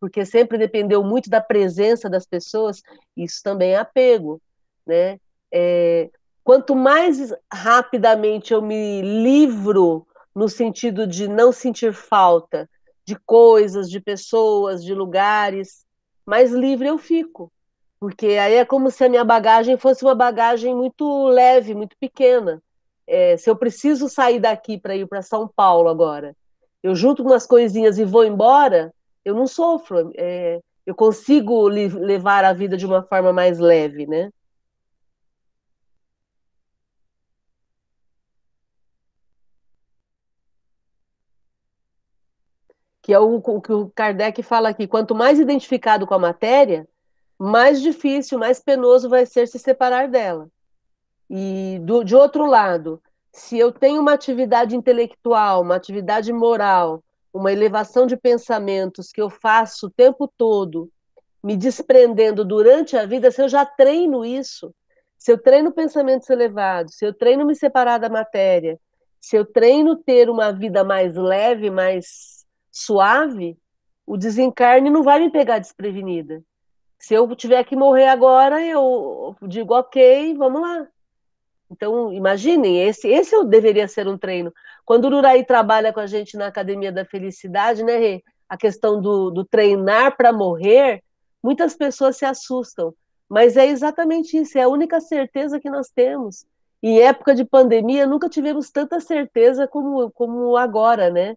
porque 0.01 0.24
sempre 0.24 0.57
dependeu 0.57 1.03
muito 1.03 1.28
da 1.28 1.41
presença 1.41 2.09
das 2.09 2.26
pessoas, 2.26 2.80
isso 3.16 3.41
também 3.43 3.72
é 3.72 3.76
apego, 3.76 4.41
né? 4.86 5.18
É, 5.53 6.09
quanto 6.43 6.74
mais 6.74 7.34
rapidamente 7.53 8.53
eu 8.53 8.62
me 8.62 9.03
livro 9.03 10.07
no 10.34 10.49
sentido 10.49 11.07
de 11.07 11.28
não 11.28 11.53
sentir 11.53 11.93
falta 11.93 12.68
de 13.05 13.16
coisas, 13.26 13.91
de 13.91 14.01
pessoas, 14.01 14.84
de 14.84 14.95
lugares, 14.95 15.84
mais 16.24 16.53
livre 16.53 16.86
eu 16.86 16.97
fico. 16.97 17.53
Porque 18.01 18.26
aí 18.28 18.55
é 18.55 18.64
como 18.64 18.90
se 18.90 19.05
a 19.05 19.09
minha 19.11 19.24
bagagem 19.24 19.76
fosse 19.76 20.03
uma 20.03 20.14
bagagem 20.14 20.74
muito 20.74 21.26
leve, 21.28 21.74
muito 21.74 21.96
pequena. 21.98 22.62
É, 23.07 23.36
se 23.36 23.51
eu 23.51 23.57
preciso 23.57 24.09
sair 24.09 24.40
daqui 24.40 24.78
para 24.78 24.96
ir 24.96 25.07
para 25.07 25.20
São 25.20 25.46
Paulo 25.46 25.88
agora, 25.88 26.34
eu 26.82 26.94
junto 26.94 27.22
umas 27.22 27.46
coisinhas 27.46 27.98
e 27.98 28.05
vou 28.05 28.24
embora, 28.24 28.92
eu 29.24 29.34
não 29.34 29.46
sofro. 29.46 30.11
É, 30.16 30.61
eu 30.86 30.94
consigo 30.94 31.68
levar 31.68 32.44
a 32.44 32.53
vida 32.55 32.76
de 32.76 32.86
uma 32.86 33.03
forma 33.03 33.32
mais 33.34 33.59
leve, 33.59 34.07
né? 34.07 34.30
Que 43.03 43.12
é 43.12 43.18
o, 43.18 43.36
o 43.36 43.61
que 43.61 43.72
o 43.72 43.90
Kardec 43.90 44.42
fala 44.42 44.70
aqui: 44.70 44.86
quanto 44.86 45.14
mais 45.14 45.38
identificado 45.38 46.07
com 46.07 46.14
a 46.14 46.18
matéria, 46.18 46.88
mais 47.43 47.80
difícil, 47.80 48.38
mais 48.38 48.61
penoso 48.61 49.09
vai 49.09 49.24
ser 49.24 49.49
se 49.49 49.59
separar 49.59 50.09
dela. 50.09 50.47
E 51.30 51.78
do, 51.80 52.05
de 52.05 52.14
outro 52.14 52.45
lado, 52.45 53.03
se 53.32 53.59
eu 53.59 53.72
tenho 53.72 54.03
uma 54.03 54.12
atividade 54.12 54.76
intelectual, 54.76 55.62
uma 55.62 55.76
atividade 55.76 56.30
moral, 56.34 57.03
uma 57.32 57.51
elevação 57.51 58.07
de 58.07 58.14
pensamentos 58.14 59.11
que 59.11 59.22
eu 59.22 59.30
faço 59.30 59.86
o 59.86 59.91
tempo 59.91 60.30
todo, 60.36 60.91
me 61.43 61.57
desprendendo 61.57 62.45
durante 62.45 62.95
a 62.95 63.07
vida, 63.07 63.30
se 63.30 63.41
eu 63.41 63.49
já 63.49 63.64
treino 63.64 64.22
isso, 64.22 64.74
se 65.16 65.32
eu 65.32 65.38
treino 65.38 65.72
pensamentos 65.72 66.28
elevados, 66.28 66.97
se 66.97 67.07
eu 67.07 67.14
treino 67.14 67.47
me 67.47 67.55
separar 67.55 67.97
da 67.97 68.11
matéria, 68.11 68.78
se 69.18 69.34
eu 69.34 69.47
treino 69.47 69.97
ter 69.97 70.28
uma 70.28 70.53
vida 70.53 70.84
mais 70.84 71.14
leve, 71.14 71.70
mais 71.70 72.45
suave, 72.70 73.57
o 74.07 74.18
desencarne 74.18 74.91
não 74.91 75.03
vai 75.03 75.20
me 75.20 75.30
pegar 75.30 75.59
desprevenida. 75.59 76.43
Se 77.01 77.14
eu 77.14 77.34
tiver 77.34 77.64
que 77.64 77.74
morrer 77.74 78.09
agora, 78.09 78.64
eu 78.64 79.34
digo 79.42 79.74
ok, 79.74 80.34
vamos 80.36 80.61
lá. 80.61 80.86
Então, 81.70 82.12
imaginem, 82.12 82.86
esse, 82.86 83.09
esse 83.09 83.42
deveria 83.46 83.88
ser 83.88 84.07
um 84.07 84.18
treino. 84.18 84.53
Quando 84.84 85.07
o 85.07 85.16
Uraí 85.16 85.42
trabalha 85.42 85.94
com 85.94 86.01
a 86.01 86.07
gente 86.07 86.36
na 86.36 86.48
Academia 86.48 86.92
da 86.92 87.05
Felicidade, 87.05 87.82
né, 87.82 87.96
Rê? 87.96 88.22
A 88.46 88.57
questão 88.57 89.01
do, 89.01 89.30
do 89.30 89.44
treinar 89.46 90.14
para 90.14 90.30
morrer, 90.30 91.03
muitas 91.42 91.74
pessoas 91.74 92.18
se 92.18 92.26
assustam. 92.26 92.92
Mas 93.26 93.57
é 93.57 93.66
exatamente 93.66 94.36
isso, 94.36 94.59
é 94.59 94.62
a 94.62 94.68
única 94.68 95.01
certeza 95.01 95.59
que 95.59 95.70
nós 95.70 95.88
temos. 95.88 96.44
Em 96.82 97.01
época 97.01 97.34
de 97.34 97.46
pandemia, 97.46 98.07
nunca 98.07 98.28
tivemos 98.28 98.70
tanta 98.70 99.01
certeza 99.01 99.66
como, 99.66 100.11
como 100.11 100.55
agora, 100.57 101.09
né? 101.09 101.34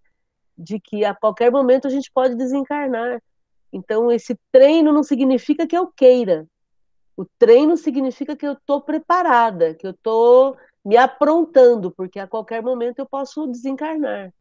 De 0.57 0.77
que 0.77 1.05
a 1.05 1.15
qualquer 1.15 1.49
momento 1.51 1.87
a 1.87 1.89
gente 1.89 2.11
pode 2.11 2.35
desencarnar. 2.35 3.21
Então, 3.73 4.11
esse 4.11 4.39
treino 4.51 4.93
não 4.93 5.01
significa 5.01 5.65
que 5.65 5.75
eu 5.75 5.87
queira. 5.87 6.47
O 7.17 7.25
treino 7.37 7.75
significa 7.75 8.35
que 8.35 8.45
eu 8.45 8.53
estou 8.53 8.81
preparada, 8.81 9.73
que 9.73 9.85
eu 9.85 9.91
estou 9.91 10.55
me 10.85 10.95
aprontando, 10.95 11.91
porque 11.91 12.19
a 12.19 12.27
qualquer 12.27 12.61
momento 12.61 12.99
eu 12.99 13.05
posso 13.05 13.47
desencarnar. 13.47 14.31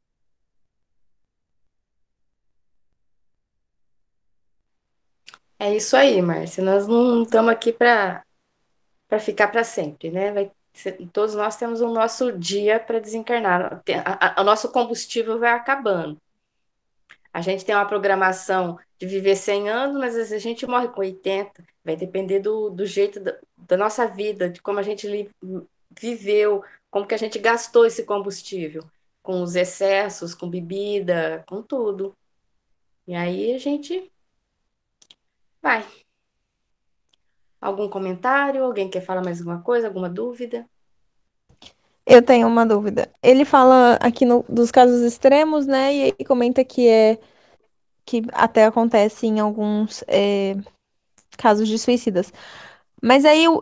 É 5.59 5.75
isso 5.75 5.97
aí, 5.97 6.21
Márcia. 6.21 6.63
Nós 6.63 6.87
não 6.87 7.23
estamos 7.23 7.53
aqui 7.53 7.73
para 7.73 8.25
ficar 9.21 9.49
para 9.49 9.65
sempre, 9.65 10.11
né? 10.11 10.33
Vai 10.33 10.51
todos 11.13 11.35
nós 11.35 11.57
temos 11.57 11.81
o 11.81 11.89
nosso 11.89 12.33
dia 12.33 12.81
para 12.81 12.99
desencarnar. 12.99 13.83
O 14.39 14.43
nosso 14.43 14.73
combustível 14.73 15.39
vai 15.39 15.53
acabando. 15.53 16.19
A 17.33 17.41
gente 17.41 17.65
tem 17.65 17.75
uma 17.75 17.87
programação 17.87 18.79
de 18.99 19.07
viver 19.07 19.37
100 19.37 19.69
anos, 19.69 19.99
mas 19.99 20.33
a 20.33 20.39
gente 20.39 20.67
morre 20.67 20.89
com 20.89 21.01
80. 21.01 21.65
Vai 21.85 21.97
depender 21.97 22.41
do, 22.41 22.69
do 22.69 22.85
jeito 22.85 23.19
da, 23.21 23.37
da 23.57 23.77
nossa 23.77 24.07
vida, 24.07 24.51
de 24.51 24.61
como 24.61 24.79
a 24.79 24.83
gente 24.83 25.31
viveu, 25.99 26.63
como 26.91 27.07
que 27.07 27.15
a 27.15 27.19
gente 27.19 27.39
gastou 27.39 27.87
esse 27.87 28.05
combustível, 28.05 28.85
com 29.23 29.43
os 29.43 29.57
excessos, 29.57 30.35
com 30.35 30.49
bebida, 30.49 31.43
com 31.49 31.63
tudo. 31.63 32.15
E 33.07 33.15
aí 33.15 33.55
a 33.55 33.59
gente 33.59 34.13
vai. 35.63 35.87
Algum 37.61 37.89
comentário? 37.89 38.65
Alguém 38.65 38.91
quer 38.91 39.01
falar 39.01 39.23
mais 39.23 39.39
alguma 39.39 39.63
coisa? 39.63 39.87
Alguma 39.87 40.11
dúvida? 40.11 40.69
Eu 42.07 42.23
tenho 42.23 42.49
uma 42.49 42.67
dúvida. 42.67 43.11
Ele 43.23 43.45
fala 43.45 43.95
aqui 44.01 44.25
no, 44.25 44.45
dos 44.49 44.71
casos 44.71 45.03
extremos, 45.03 45.67
né? 45.67 45.95
E 45.95 46.03
aí 46.05 46.25
comenta 46.25 46.65
que 46.65 46.89
é 46.89 47.19
que 48.05 48.23
até 48.33 48.65
acontece 48.65 49.27
em 49.27 49.41
alguns 49.41 50.05
é, 50.09 50.57
casos 51.39 51.69
de 51.69 51.79
suicidas. 51.79 52.33
Mas 53.03 53.25
aí 53.25 53.49
o, 53.49 53.61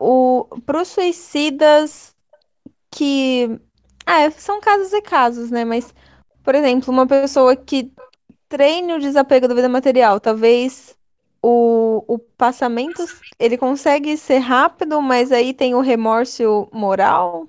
o 0.00 0.46
para 0.66 0.82
os 0.82 0.88
suicidas 0.88 2.14
que 2.90 3.60
ah, 4.06 4.30
são 4.32 4.60
casos 4.60 4.92
e 4.92 5.02
casos, 5.02 5.50
né? 5.50 5.64
Mas, 5.64 5.94
por 6.44 6.54
exemplo, 6.54 6.92
uma 6.92 7.06
pessoa 7.06 7.56
que 7.56 7.92
treine 8.48 8.94
o 8.94 9.00
desapego 9.00 9.48
da 9.48 9.54
vida 9.54 9.68
material, 9.68 10.20
talvez 10.20 10.96
o, 11.42 12.04
o 12.08 12.18
passamento 12.18 13.04
ele 13.38 13.56
consegue 13.58 14.16
ser 14.16 14.38
rápido, 14.38 15.00
mas 15.02 15.32
aí 15.32 15.54
tem 15.54 15.74
o 15.74 15.80
remorso 15.80 16.68
moral. 16.72 17.48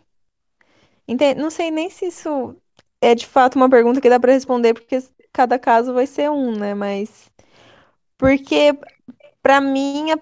Não 1.37 1.49
sei 1.49 1.71
nem 1.71 1.89
se 1.89 2.07
isso 2.07 2.55
é 3.01 3.15
de 3.15 3.25
fato 3.25 3.55
uma 3.55 3.69
pergunta 3.69 4.01
que 4.01 4.09
dá 4.09 4.19
para 4.19 4.33
responder, 4.33 4.73
porque 4.73 5.01
cada 5.33 5.57
caso 5.59 5.93
vai 5.93 6.05
ser 6.07 6.29
um, 6.29 6.55
né? 6.55 6.73
Mas. 6.73 7.29
Porque, 8.17 8.77
para 9.41 9.59
mim, 9.59 10.11
a, 10.11 10.19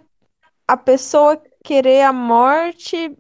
a 0.68 0.78
pessoa 0.78 1.42
querer 1.64 2.04
a 2.04 2.14
morte 2.14 3.16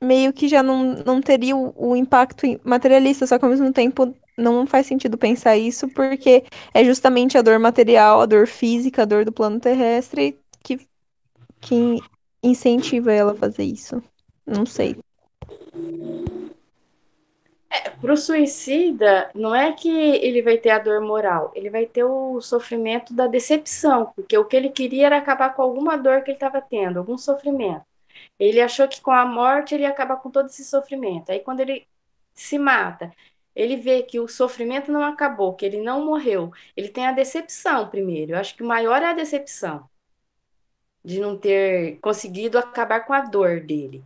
meio 0.00 0.32
que 0.32 0.48
já 0.48 0.62
não, 0.62 0.94
não 1.04 1.20
teria 1.20 1.56
o, 1.56 1.74
o 1.76 1.96
impacto 1.96 2.46
materialista, 2.64 3.26
só 3.26 3.38
que 3.38 3.44
ao 3.44 3.50
mesmo 3.50 3.72
tempo 3.72 4.14
não 4.36 4.66
faz 4.66 4.86
sentido 4.86 5.18
pensar 5.18 5.56
isso, 5.56 5.88
porque 5.88 6.44
é 6.72 6.84
justamente 6.84 7.36
a 7.36 7.42
dor 7.42 7.58
material, 7.58 8.20
a 8.20 8.26
dor 8.26 8.46
física, 8.46 9.02
a 9.02 9.04
dor 9.04 9.24
do 9.24 9.32
plano 9.32 9.58
terrestre 9.58 10.38
que, 10.62 10.78
que 11.60 11.98
incentiva 12.42 13.12
ela 13.12 13.32
a 13.32 13.36
fazer 13.36 13.64
isso. 13.64 14.00
Não 14.46 14.64
sei. 14.64 14.96
É, 17.70 17.90
para 17.90 18.12
o 18.12 18.16
suicida, 18.16 19.30
não 19.34 19.54
é 19.54 19.72
que 19.72 19.88
ele 19.90 20.40
vai 20.42 20.56
ter 20.58 20.70
a 20.70 20.78
dor 20.78 21.00
moral, 21.02 21.52
ele 21.54 21.68
vai 21.68 21.86
ter 21.86 22.02
o 22.04 22.40
sofrimento 22.40 23.12
da 23.12 23.26
decepção, 23.26 24.12
porque 24.14 24.36
o 24.38 24.44
que 24.46 24.56
ele 24.56 24.70
queria 24.70 25.06
era 25.06 25.18
acabar 25.18 25.54
com 25.54 25.62
alguma 25.62 25.96
dor 25.96 26.22
que 26.22 26.30
ele 26.30 26.36
estava 26.36 26.62
tendo, 26.62 26.98
algum 26.98 27.18
sofrimento. 27.18 27.84
Ele 28.38 28.60
achou 28.60 28.88
que 28.88 29.00
com 29.00 29.10
a 29.10 29.26
morte 29.26 29.74
ele 29.74 29.84
ia 29.84 29.90
acabar 29.90 30.16
com 30.16 30.30
todo 30.30 30.46
esse 30.46 30.64
sofrimento. 30.64 31.30
Aí 31.30 31.40
quando 31.40 31.60
ele 31.60 31.86
se 32.34 32.58
mata, 32.58 33.12
ele 33.54 33.76
vê 33.76 34.02
que 34.02 34.20
o 34.20 34.28
sofrimento 34.28 34.90
não 34.92 35.02
acabou, 35.04 35.54
que 35.54 35.66
ele 35.66 35.82
não 35.82 36.04
morreu. 36.04 36.52
Ele 36.76 36.88
tem 36.88 37.06
a 37.06 37.12
decepção 37.12 37.88
primeiro. 37.90 38.32
Eu 38.32 38.38
acho 38.38 38.54
que 38.56 38.62
o 38.62 38.66
maior 38.66 39.02
é 39.02 39.06
a 39.06 39.12
decepção 39.14 39.88
de 41.04 41.20
não 41.20 41.36
ter 41.38 41.98
conseguido 42.00 42.58
acabar 42.58 43.00
com 43.00 43.12
a 43.12 43.20
dor 43.22 43.60
dele. 43.60 44.04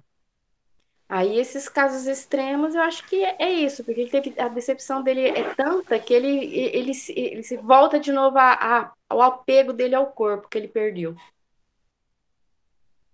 Aí 1.14 1.38
esses 1.38 1.68
casos 1.68 2.06
extremos, 2.06 2.74
eu 2.74 2.80
acho 2.80 3.06
que 3.06 3.22
é, 3.22 3.36
é 3.38 3.50
isso, 3.50 3.84
porque 3.84 4.06
teve, 4.06 4.34
a 4.40 4.48
decepção 4.48 5.02
dele 5.02 5.28
é 5.28 5.52
tanta 5.52 5.98
que 5.98 6.14
ele, 6.14 6.26
ele, 6.26 6.74
ele, 6.74 6.94
se, 6.94 7.12
ele 7.12 7.42
se 7.42 7.58
volta 7.58 8.00
de 8.00 8.10
novo 8.10 8.38
a, 8.38 8.52
a, 8.54 8.92
ao 9.10 9.20
apego 9.20 9.74
dele 9.74 9.94
ao 9.94 10.06
corpo 10.06 10.48
que 10.48 10.56
ele 10.56 10.68
perdeu. 10.68 11.14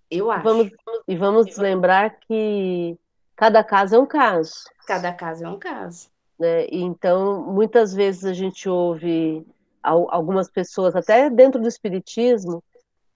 Eu 0.08 0.30
acho. 0.30 0.44
Vamos, 0.44 0.70
e 1.08 1.16
vamos 1.16 1.56
lembrar 1.56 2.20
que 2.20 2.96
cada 3.34 3.64
caso 3.64 3.96
é 3.96 3.98
um 3.98 4.06
caso. 4.06 4.54
Cada 4.86 5.12
caso 5.12 5.44
é 5.44 5.48
um 5.48 5.58
caso. 5.58 6.08
Né? 6.38 6.68
Então, 6.70 7.42
muitas 7.52 7.92
vezes 7.92 8.24
a 8.24 8.32
gente 8.32 8.68
ouve 8.68 9.44
algumas 9.82 10.48
pessoas, 10.48 10.94
até 10.94 11.28
dentro 11.28 11.60
do 11.60 11.66
espiritismo, 11.66 12.62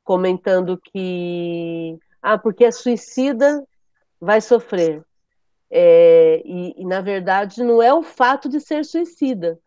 comentando 0.02 0.76
que 0.76 1.96
ah, 2.20 2.36
porque 2.36 2.64
é 2.64 2.72
suicida, 2.72 3.64
vai 4.22 4.40
sofrer. 4.40 5.02
É, 5.68 6.40
e, 6.44 6.80
e, 6.80 6.84
na 6.84 7.00
verdade, 7.00 7.64
não 7.64 7.82
é 7.82 7.92
o 7.92 8.04
fato 8.04 8.48
de 8.48 8.60
ser 8.60 8.84
suicida, 8.84 9.58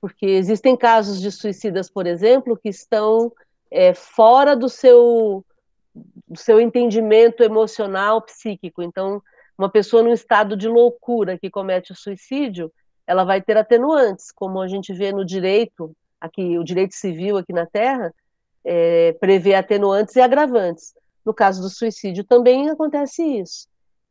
porque 0.00 0.24
existem 0.24 0.74
casos 0.74 1.20
de 1.20 1.30
suicidas, 1.30 1.90
por 1.90 2.06
exemplo, 2.06 2.56
que 2.56 2.70
estão 2.70 3.30
é, 3.70 3.92
fora 3.92 4.56
do 4.56 4.68
seu 4.68 5.44
do 6.28 6.38
seu 6.38 6.60
entendimento 6.60 7.42
emocional, 7.42 8.22
psíquico. 8.22 8.82
Então, 8.82 9.20
uma 9.58 9.68
pessoa 9.68 10.02
num 10.02 10.12
estado 10.12 10.56
de 10.56 10.68
loucura 10.68 11.36
que 11.36 11.50
comete 11.50 11.90
o 11.90 11.96
suicídio, 11.96 12.72
ela 13.04 13.24
vai 13.24 13.42
ter 13.42 13.56
atenuantes, 13.56 14.30
como 14.30 14.60
a 14.60 14.68
gente 14.68 14.92
vê 14.92 15.10
no 15.10 15.24
direito, 15.24 15.92
aqui 16.20 16.56
o 16.56 16.62
direito 16.62 16.94
civil 16.94 17.36
aqui 17.36 17.52
na 17.52 17.66
Terra, 17.66 18.14
é, 18.64 19.12
prevê 19.14 19.54
atenuantes 19.54 20.14
e 20.14 20.20
agravantes. 20.20 20.94
No 21.26 21.34
caso 21.34 21.60
do 21.60 21.68
suicídio 21.68 22.22
também 22.22 22.70
acontece 22.70 23.24
isso. 23.24 23.66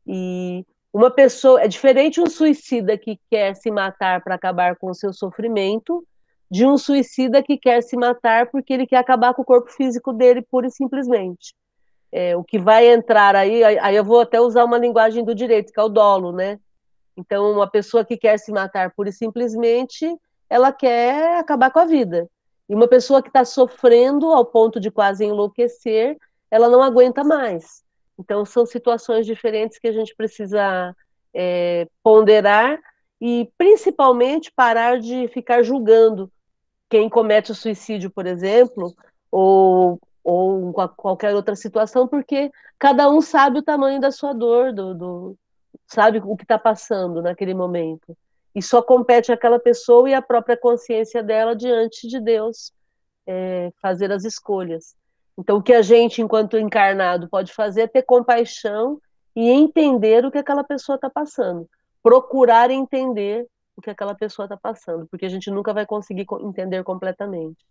E 0.08 0.64
uma 0.92 1.10
pessoa 1.10 1.60
é 1.60 1.68
diferente 1.68 2.20
um 2.20 2.26
suicida 2.26 2.96
que 2.96 3.20
quer 3.30 3.54
se 3.54 3.70
matar 3.70 4.22
para 4.24 4.34
acabar 4.34 4.74
com 4.76 4.88
o 4.90 4.94
seu 4.94 5.12
sofrimento 5.12 6.02
de 6.50 6.64
um 6.64 6.78
suicida 6.78 7.42
que 7.42 7.58
quer 7.58 7.82
se 7.82 7.94
matar 7.94 8.50
porque 8.50 8.72
ele 8.72 8.86
quer 8.86 8.96
acabar 8.96 9.34
com 9.34 9.42
o 9.42 9.44
corpo 9.44 9.70
físico 9.70 10.12
dele 10.14 10.40
pura 10.40 10.66
e 10.66 10.70
simplesmente. 10.70 11.54
É, 12.10 12.34
o 12.34 12.42
que 12.42 12.58
vai 12.58 12.86
entrar 12.88 13.36
aí, 13.36 13.62
aí 13.62 13.94
eu 13.94 14.02
vou 14.04 14.20
até 14.20 14.40
usar 14.40 14.64
uma 14.64 14.78
linguagem 14.78 15.22
do 15.22 15.34
direito, 15.34 15.70
que 15.70 15.78
é 15.78 15.82
o 15.82 15.90
dolo, 15.90 16.32
né? 16.32 16.58
Então, 17.14 17.52
uma 17.52 17.68
pessoa 17.68 18.02
que 18.02 18.16
quer 18.16 18.38
se 18.38 18.50
matar 18.50 18.94
pura 18.94 19.10
e 19.10 19.12
simplesmente, 19.12 20.16
ela 20.48 20.72
quer 20.72 21.38
acabar 21.38 21.70
com 21.70 21.80
a 21.80 21.84
vida. 21.84 22.26
E 22.66 22.74
uma 22.74 22.88
pessoa 22.88 23.20
que 23.20 23.28
está 23.28 23.44
sofrendo 23.44 24.32
ao 24.32 24.46
ponto 24.46 24.80
de 24.80 24.90
quase 24.90 25.24
enlouquecer, 25.24 26.16
ela 26.50 26.68
não 26.70 26.82
aguenta 26.82 27.22
mais. 27.22 27.82
Então, 28.18 28.44
são 28.44 28.66
situações 28.66 29.24
diferentes 29.24 29.78
que 29.78 29.88
a 29.88 29.92
gente 29.92 30.14
precisa 30.14 30.94
é, 31.32 31.86
ponderar 32.02 32.78
e, 33.20 33.50
principalmente, 33.56 34.52
parar 34.54 34.98
de 34.98 35.28
ficar 35.28 35.62
julgando 35.62 36.30
quem 36.88 37.08
comete 37.08 37.52
o 37.52 37.54
suicídio, 37.54 38.10
por 38.10 38.26
exemplo, 38.26 38.94
ou, 39.30 40.00
ou 40.24 40.72
qualquer 40.96 41.34
outra 41.34 41.54
situação, 41.54 42.08
porque 42.08 42.50
cada 42.78 43.10
um 43.10 43.20
sabe 43.20 43.58
o 43.58 43.62
tamanho 43.62 44.00
da 44.00 44.10
sua 44.10 44.32
dor, 44.32 44.72
do, 44.72 44.94
do 44.94 45.38
sabe 45.86 46.20
o 46.24 46.36
que 46.36 46.44
está 46.44 46.58
passando 46.58 47.22
naquele 47.22 47.54
momento. 47.54 48.16
E 48.54 48.62
só 48.62 48.82
compete 48.82 49.30
aquela 49.30 49.58
pessoa 49.58 50.08
e 50.08 50.14
a 50.14 50.22
própria 50.22 50.56
consciência 50.56 51.22
dela 51.22 51.54
diante 51.54 52.08
de 52.08 52.18
Deus 52.18 52.72
é, 53.26 53.70
fazer 53.80 54.10
as 54.10 54.24
escolhas. 54.24 54.96
Então, 55.38 55.58
o 55.58 55.62
que 55.62 55.72
a 55.72 55.82
gente, 55.82 56.20
enquanto 56.20 56.58
encarnado, 56.58 57.28
pode 57.28 57.52
fazer 57.52 57.82
é 57.82 57.86
ter 57.86 58.02
compaixão 58.02 59.00
e 59.36 59.48
entender 59.48 60.26
o 60.26 60.32
que 60.32 60.38
aquela 60.38 60.64
pessoa 60.64 60.96
está 60.96 61.08
passando. 61.08 61.70
Procurar 62.02 62.72
entender 62.72 63.46
o 63.76 63.80
que 63.80 63.88
aquela 63.88 64.16
pessoa 64.16 64.46
está 64.46 64.56
passando, 64.56 65.06
porque 65.06 65.26
a 65.26 65.28
gente 65.28 65.48
nunca 65.48 65.72
vai 65.72 65.86
conseguir 65.86 66.26
entender 66.40 66.82
completamente. 66.82 67.64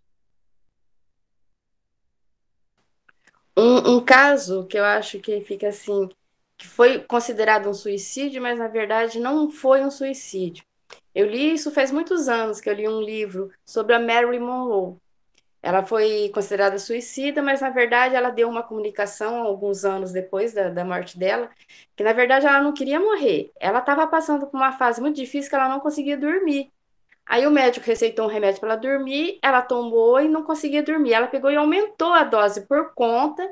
Um, 3.58 3.96
um, 3.96 4.06
caso 4.06 4.66
que 4.68 4.80
eu 4.80 4.86
acho 4.86 5.20
que 5.20 5.42
fica 5.42 5.68
assim, 5.68 6.08
que 6.58 6.66
foi 6.66 7.00
considerado 7.00 7.68
um 7.68 7.74
suicídio, 7.74 8.42
mas 8.42 8.58
na 8.58 8.70
verdade 8.70 9.20
não 9.20 9.52
foi 9.52 9.84
um 9.84 9.92
suicídio. 9.92 10.64
Eu 11.14 11.26
li 11.26 11.54
isso 11.54 11.72
faz 11.72 11.92
muitos 11.92 12.30
anos 12.30 12.62
que 12.62 12.70
eu 12.70 12.74
li 12.74 12.88
um 12.88 13.02
livro 13.02 13.52
sobre 13.66 13.94
a 13.94 14.00
Marilyn 14.00 14.40
Monroe. 14.40 14.96
Ela 15.68 15.84
foi 15.86 16.30
considerada 16.34 16.80
suicida, 16.80 17.44
mas 17.44 17.60
na 17.60 17.70
verdade 17.70 18.16
ela 18.16 18.30
deu 18.30 18.48
uma 18.48 18.64
comunicação 18.64 19.42
alguns 19.42 19.84
anos 19.84 20.14
depois 20.14 20.54
da, 20.54 20.70
da 20.70 20.86
morte 20.86 21.20
dela, 21.20 21.50
que 21.94 22.04
na 22.06 22.14
verdade 22.14 22.46
ela 22.48 22.62
não 22.62 22.74
queria 22.74 23.02
morrer. 23.02 23.52
Ela 23.60 23.80
estava 23.80 24.08
passando 24.08 24.48
por 24.48 24.56
uma 24.56 24.72
fase 24.72 25.02
muito 25.02 25.18
difícil 25.18 25.50
que 25.50 25.56
ela 25.58 25.68
não 25.68 25.82
conseguia 25.82 26.18
dormir. 26.18 26.72
Aí 27.26 27.46
o 27.46 27.52
médico 27.52 27.86
receitou 27.86 28.26
um 28.26 28.30
remédio 28.30 28.62
para 28.62 28.70
ela 28.72 28.80
dormir, 28.82 29.40
ela 29.44 29.62
tomou 29.62 30.22
e 30.22 30.30
não 30.30 30.44
conseguia 30.44 30.82
dormir. 30.82 31.12
Ela 31.14 31.28
pegou 31.28 31.52
e 31.52 31.58
aumentou 31.58 32.14
a 32.14 32.24
dose 32.24 32.66
por 32.66 32.94
conta 32.94 33.44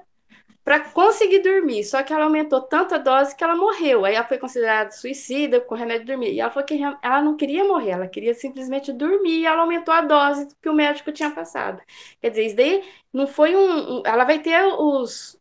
para 0.66 0.80
conseguir 0.80 1.39
dormir. 1.39 1.84
Só 1.84 2.01
que 2.01 2.11
ela 2.11 2.24
aumentou 2.26 2.59
tanto 2.59 2.95
a 2.95 2.97
dose 2.97 3.36
que 3.36 3.43
ela 3.43 3.55
morreu. 3.55 4.03
Aí 4.03 4.16
ela 4.16 4.26
foi 4.26 4.39
considerada 4.39 4.91
suicida 4.91 5.61
com 5.61 5.76
remédio 5.76 6.05
de 6.05 6.11
dormir. 6.11 6.34
E 6.34 6.39
ela 6.41 6.49
falou 6.49 6.66
que 6.66 6.82
ela 7.03 7.22
não 7.22 7.38
queria 7.38 7.63
morrer, 7.63 7.91
ela 7.91 8.07
queria 8.07 8.34
simplesmente 8.34 8.91
dormir 8.91 9.41
e 9.41 9.45
ela 9.45 9.61
aumentou 9.61 9.93
a 9.93 10.01
dose 10.01 10.47
que 10.59 10.68
o 10.68 10.74
médico 10.74 11.11
tinha 11.11 11.30
passado. 11.30 11.80
Quer 12.20 12.32
dizer, 12.32 12.45
isso 12.47 12.55
daí 12.55 12.84
não 13.13 13.28
foi 13.28 13.55
um. 13.55 14.01
ela 14.05 14.26
vai 14.26 14.39
ter 14.39 14.59
os. 14.63 15.39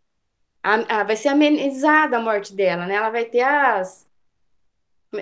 A, 0.62 1.00
a, 1.00 1.04
vai 1.04 1.16
ser 1.16 1.28
amenizada 1.28 2.18
a 2.18 2.20
morte 2.20 2.54
dela, 2.54 2.86
né? 2.86 2.94
Ela 2.94 3.10
vai 3.10 3.24
ter 3.24 3.40
as 3.40 4.04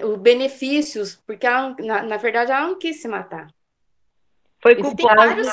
os 0.04 0.18
benefícios, 0.18 1.16
porque 1.26 1.46
ela, 1.46 1.76
na, 1.78 2.02
na 2.02 2.16
verdade 2.16 2.50
ela 2.50 2.66
não 2.66 2.78
quis 2.78 3.00
se 3.00 3.06
matar. 3.06 3.52
Foi 4.62 4.74
culpada. 4.74 5.34
Né? 5.34 5.52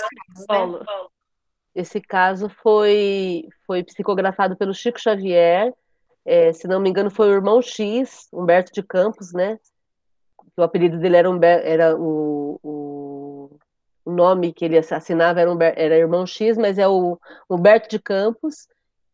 Esse 1.73 2.01
caso 2.01 2.49
foi, 2.49 3.47
foi 3.65 3.83
psicografado 3.83 4.55
pelo 4.57 4.73
Chico 4.73 4.99
Xavier, 4.99 5.73
é, 6.25 6.53
se 6.53 6.67
não 6.67 6.79
me 6.79 6.89
engano, 6.89 7.09
foi 7.09 7.29
o 7.29 7.33
irmão 7.33 7.61
X, 7.61 8.27
Humberto 8.31 8.71
de 8.71 8.83
Campos, 8.83 9.33
né? 9.33 9.57
O 10.57 10.61
apelido 10.61 10.99
dele 10.99 11.15
era, 11.17 11.29
era 11.63 11.95
o, 11.97 12.59
o, 12.61 13.59
o, 14.05 14.11
nome 14.11 14.53
que 14.53 14.65
ele 14.65 14.77
assinava 14.77 15.39
era, 15.39 15.51
era 15.75 15.97
Irmão 15.97 16.25
X, 16.27 16.57
mas 16.57 16.77
é 16.77 16.87
o 16.87 17.17
Humberto 17.49 17.89
de 17.89 17.97
Campos, 17.99 18.67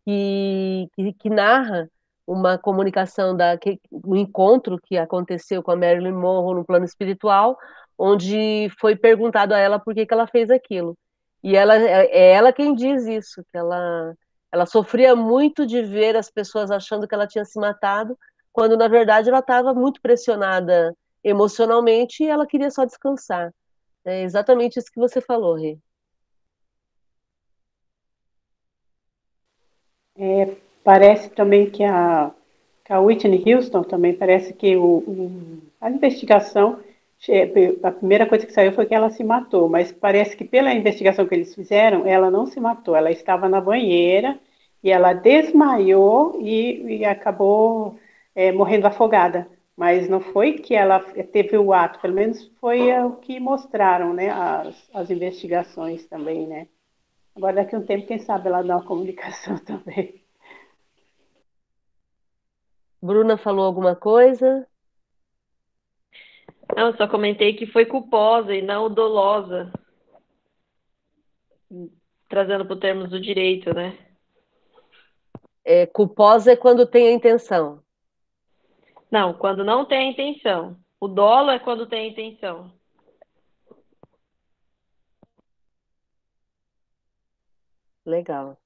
que, 0.03 0.89
que, 0.95 1.13
que 1.13 1.29
narra 1.29 1.89
uma 2.27 2.57
comunicação 2.57 3.35
da 3.35 3.57
que, 3.57 3.79
um 3.91 4.15
encontro 4.15 4.79
que 4.81 4.97
aconteceu 4.97 5.61
com 5.61 5.71
a 5.71 5.75
Marilyn 5.75 6.11
Monroe 6.11 6.55
no 6.55 6.65
plano 6.65 6.85
espiritual, 6.85 7.57
onde 7.97 8.69
foi 8.79 8.95
perguntado 8.95 9.53
a 9.53 9.59
ela 9.59 9.79
por 9.79 9.93
que, 9.93 10.05
que 10.05 10.13
ela 10.13 10.27
fez 10.27 10.49
aquilo. 10.49 10.97
E 11.45 11.55
ela 11.55 11.75
é, 11.75 12.07
é 12.07 12.31
ela 12.31 12.51
quem 12.51 12.73
diz 12.73 13.05
isso, 13.05 13.43
que 13.51 13.57
ela 13.57 14.15
ela 14.51 14.65
sofria 14.65 15.15
muito 15.15 15.67
de 15.67 15.83
ver 15.83 16.15
as 16.15 16.31
pessoas 16.31 16.71
achando 16.71 17.07
que 17.07 17.13
ela 17.13 17.27
tinha 17.27 17.45
se 17.45 17.59
matado, 17.59 18.17
quando 18.51 18.75
na 18.75 18.87
verdade 18.87 19.29
ela 19.29 19.39
estava 19.39 19.71
muito 19.71 20.01
pressionada 20.01 20.95
emocionalmente 21.23 22.23
e 22.23 22.27
ela 22.27 22.47
queria 22.47 22.71
só 22.71 22.83
descansar. 22.83 23.53
É 24.03 24.23
exatamente 24.23 24.79
isso 24.79 24.91
que 24.91 24.99
você 24.99 25.21
falou, 25.21 25.53
Rê. 25.55 25.77
É, 30.17 30.55
parece 30.83 31.29
também 31.29 31.69
que 31.69 31.83
a, 31.83 32.31
que 32.83 32.91
a 32.91 32.99
Whitney 32.99 33.53
Houston 33.53 33.83
também 33.83 34.15
parece 34.15 34.51
que 34.51 34.75
o, 34.77 34.97
o, 34.97 35.61
a 35.79 35.91
investigação 35.91 36.79
a 37.83 37.91
primeira 37.91 38.25
coisa 38.27 38.45
que 38.45 38.53
saiu 38.53 38.73
foi 38.73 38.85
que 38.85 38.93
ela 38.93 39.09
se 39.09 39.23
matou, 39.23 39.67
mas 39.67 39.91
parece 39.91 40.35
que 40.35 40.45
pela 40.45 40.73
investigação 40.73 41.25
que 41.27 41.33
eles 41.33 41.55
fizeram, 41.55 42.05
ela 42.05 42.29
não 42.29 42.45
se 42.45 42.59
matou, 42.59 42.95
ela 42.95 43.11
estava 43.11 43.49
na 43.49 43.59
banheira 43.59 44.39
e 44.83 44.91
ela 44.91 45.13
desmaiou 45.13 46.39
e, 46.41 46.99
e 46.99 47.05
acabou 47.05 47.97
é, 48.35 48.51
morrendo 48.51 48.85
afogada. 48.87 49.47
Mas 49.75 50.07
não 50.07 50.21
foi 50.21 50.53
que 50.53 50.75
ela 50.75 50.99
teve 50.99 51.57
o 51.57 51.73
ato, 51.73 51.99
pelo 51.99 52.13
menos 52.13 52.47
foi 52.61 52.91
o 52.99 53.13
que 53.17 53.39
mostraram, 53.39 54.13
né, 54.13 54.29
as, 54.29 54.89
as 54.93 55.09
investigações 55.09 56.05
também, 56.07 56.47
né. 56.47 56.67
Agora 57.35 57.55
daqui 57.55 57.75
a 57.75 57.79
um 57.79 57.85
tempo, 57.85 58.07
quem 58.07 58.19
sabe 58.19 58.47
ela 58.47 58.61
dá 58.61 58.77
uma 58.77 58.85
comunicação 58.85 59.57
também. 59.65 60.23
Bruna 63.01 63.37
falou 63.37 63.65
alguma 63.65 63.95
coisa? 63.95 64.67
Não, 66.75 66.87
eu 66.87 66.97
só 66.97 67.07
comentei 67.07 67.53
que 67.53 67.65
foi 67.65 67.85
culposa 67.85 68.53
e 68.53 68.61
não 68.61 68.93
dolosa. 68.93 69.71
Trazendo 72.27 72.65
para 72.65 72.75
termos 72.75 73.09
do 73.09 73.19
direito, 73.19 73.73
né? 73.73 73.97
É, 75.63 75.85
culposa 75.85 76.51
é 76.51 76.55
quando 76.57 76.85
tem 76.85 77.07
a 77.07 77.13
intenção. 77.13 77.81
Não, 79.09 79.33
quando 79.33 79.63
não 79.63 79.85
tem 79.85 79.99
a 79.99 80.11
intenção. 80.11 80.77
O 80.99 81.07
dolo 81.07 81.49
é 81.49 81.59
quando 81.59 81.87
tem 81.87 82.07
a 82.07 82.11
intenção. 82.11 82.69
Legal. 88.05 88.57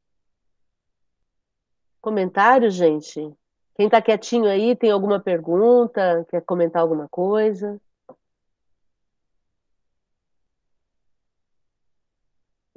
Comentário, 2.02 2.72
gente? 2.72 3.34
Quem 3.76 3.86
está 3.86 4.02
quietinho 4.02 4.48
aí, 4.48 4.76
tem 4.76 4.90
alguma 4.90 5.20
pergunta? 5.20 6.26
Quer 6.30 6.42
comentar 6.42 6.82
alguma 6.82 7.08
coisa? 7.08 7.80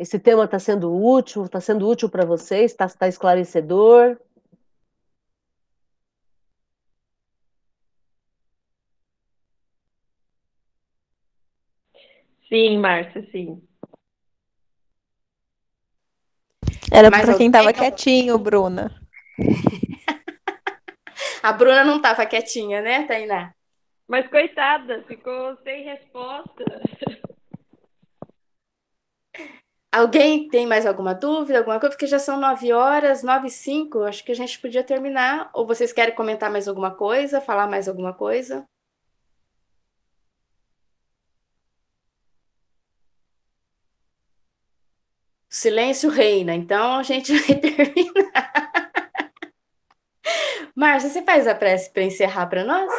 Esse 0.03 0.19
tema 0.19 0.47
está 0.47 0.59
sendo 0.59 0.93
útil? 0.93 1.45
Está 1.45 1.61
sendo 1.61 1.89
útil 1.89 2.11
para 2.11 2.27
vocês? 2.27 2.73
Está 2.73 2.89
tá 2.89 3.07
esclarecedor? 3.07 4.19
Sim, 12.49 12.79
Márcia, 12.79 13.25
sim. 13.31 13.63
Era 16.91 17.13
para 17.13 17.37
quem 17.37 17.47
estava 17.47 17.73
quietinho, 17.73 18.37
Bruna. 18.39 18.91
A 21.45 21.53
Bruna 21.53 21.85
não 21.85 21.99
estava 21.99 22.27
quietinha, 22.27 22.83
né, 22.83 23.07
Tainá? 23.07 23.55
Mas 24.09 24.29
coitada, 24.29 25.05
ficou 25.05 25.57
sem 25.63 25.85
resposta. 25.85 26.65
Alguém 29.93 30.49
tem 30.49 30.67
mais 30.67 30.87
alguma 30.87 31.15
dúvida, 31.15 31.59
alguma 31.59 31.79
coisa? 31.79 31.95
Porque 31.95 32.07
já 32.07 32.19
são 32.19 32.41
nove 32.41 32.73
horas, 32.73 33.23
nove 33.23 33.49
e 33.49 33.51
cinco, 33.51 34.03
acho 34.05 34.25
que 34.25 34.33
a 34.33 34.35
gente 34.35 34.59
podia 34.59 34.83
terminar. 34.83 35.51
Ou 35.55 35.67
vocês 35.67 35.93
querem 35.93 36.15
comentar 36.15 36.51
mais 36.51 36.67
alguma 36.67 36.91
coisa, 36.95 37.41
falar 37.43 37.67
mais 37.69 37.89
alguma 37.89 38.13
coisa? 38.15 38.65
Silêncio 45.49 46.11
reina, 46.11 46.53
então 46.55 46.95
a 46.99 47.03
gente 47.05 47.33
vai 47.39 47.55
terminar. 47.61 48.53
Márcia, 50.75 51.11
você 51.11 51.23
faz 51.23 51.47
a 51.47 51.55
prece 51.55 51.91
para 51.93 52.03
encerrar 52.03 52.47
para 52.47 52.65
nós? 52.65 52.91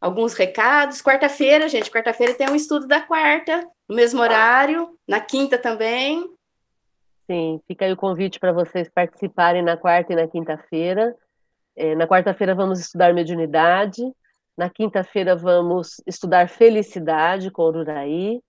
Alguns 0.00 0.34
recados. 0.34 1.00
Quarta-feira, 1.00 1.68
gente, 1.68 1.90
quarta-feira 1.90 2.34
tem 2.34 2.48
um 2.50 2.54
estudo 2.54 2.86
da 2.86 3.00
quarta, 3.00 3.66
no 3.88 3.96
mesmo 3.96 4.20
horário, 4.20 4.98
na 5.08 5.20
quinta 5.20 5.56
também. 5.58 6.33
Sim, 7.26 7.60
fica 7.66 7.86
aí 7.86 7.92
o 7.92 7.96
convite 7.96 8.38
para 8.38 8.52
vocês 8.52 8.88
participarem 8.88 9.62
na 9.62 9.76
quarta 9.76 10.12
e 10.12 10.16
na 10.16 10.28
quinta-feira. 10.28 11.16
É, 11.74 11.94
na 11.94 12.06
quarta-feira 12.06 12.54
vamos 12.54 12.78
estudar 12.78 13.14
mediunidade, 13.14 14.02
na 14.56 14.68
quinta-feira 14.68 15.34
vamos 15.34 16.00
estudar 16.06 16.48
felicidade 16.48 17.50
com 17.50 17.62
Ururaí, 17.62 18.40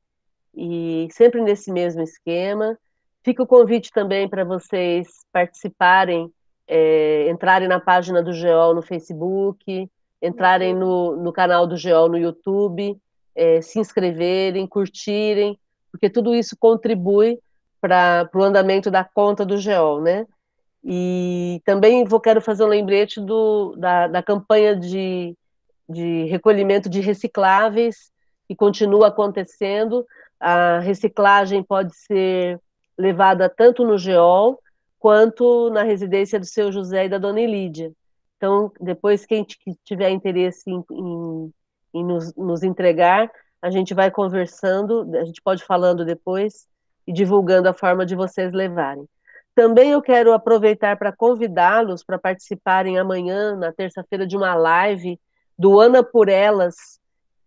e 0.53 1.07
sempre 1.11 1.41
nesse 1.41 1.71
mesmo 1.71 2.01
esquema. 2.01 2.78
Fica 3.23 3.41
o 3.41 3.47
convite 3.47 3.91
também 3.91 4.28
para 4.28 4.43
vocês 4.43 5.07
participarem, 5.32 6.30
é, 6.67 7.30
entrarem 7.30 7.67
na 7.67 7.80
página 7.80 8.21
do 8.21 8.34
GEOL 8.34 8.76
no 8.76 8.82
Facebook, 8.82 9.89
entrarem 10.21 10.76
no, 10.76 11.15
no 11.15 11.32
canal 11.32 11.65
do 11.65 11.78
GEOL 11.78 12.09
no 12.09 12.17
YouTube, 12.17 12.97
é, 13.34 13.61
se 13.61 13.80
inscreverem, 13.80 14.67
curtirem, 14.67 15.57
porque 15.91 16.09
tudo 16.09 16.36
isso 16.36 16.55
contribui 16.59 17.39
para 17.88 18.29
o 18.33 18.43
andamento 18.43 18.89
da 18.89 19.03
conta 19.03 19.45
do 19.45 19.57
GEOL, 19.57 20.01
né? 20.01 20.25
E 20.83 21.61
também 21.65 22.03
vou 22.05 22.19
quero 22.19 22.41
fazer 22.41 22.63
um 22.63 22.67
lembrete 22.67 23.21
do, 23.21 23.75
da, 23.75 24.07
da 24.07 24.23
campanha 24.23 24.75
de, 24.75 25.36
de 25.88 26.25
recolhimento 26.25 26.89
de 26.89 26.99
recicláveis 26.99 28.11
que 28.47 28.55
continua 28.55 29.07
acontecendo. 29.07 30.05
A 30.39 30.79
reciclagem 30.79 31.63
pode 31.63 31.95
ser 31.95 32.59
levada 32.97 33.49
tanto 33.49 33.86
no 33.86 33.97
GEOL 33.97 34.59
quanto 34.99 35.69
na 35.69 35.83
residência 35.83 36.39
do 36.39 36.45
seu 36.45 36.71
José 36.71 37.05
e 37.05 37.09
da 37.09 37.17
dona 37.17 37.41
Elídia. 37.41 37.91
Então, 38.38 38.71
depois, 38.79 39.25
quem 39.25 39.45
tiver 39.83 40.09
interesse 40.09 40.69
em, 40.69 40.83
em, 40.91 41.53
em 41.93 42.03
nos, 42.03 42.36
nos, 42.36 42.63
entregar, 42.63 43.31
a 43.61 43.69
gente 43.69 43.93
vai 43.93 44.11
conversando, 44.11 45.15
a 45.15 45.23
gente 45.23 45.41
pode 45.41 45.63
falando 45.63 46.03
depois 46.05 46.67
e 47.08 47.14
divulgando 47.14 47.70
a 47.70 47.74
forma 47.74 48.06
de 48.06 48.16
vocês 48.16 48.51
levarem. 48.51 49.08
Também 49.53 49.91
eu 49.91 50.01
quero 50.01 50.34
aproveitar 50.34 50.97
para 50.97 51.14
convidá-los 51.14 52.03
para 52.03 52.20
participarem 52.20 52.97
amanhã, 52.97 53.56
na 53.56 53.72
terça-feira, 53.72 54.28
de 54.28 54.36
uma 54.36 54.53
live 54.53 55.20
do 55.58 55.80
Ana 55.80 56.03
por 56.03 56.28
Elas, 56.28 56.99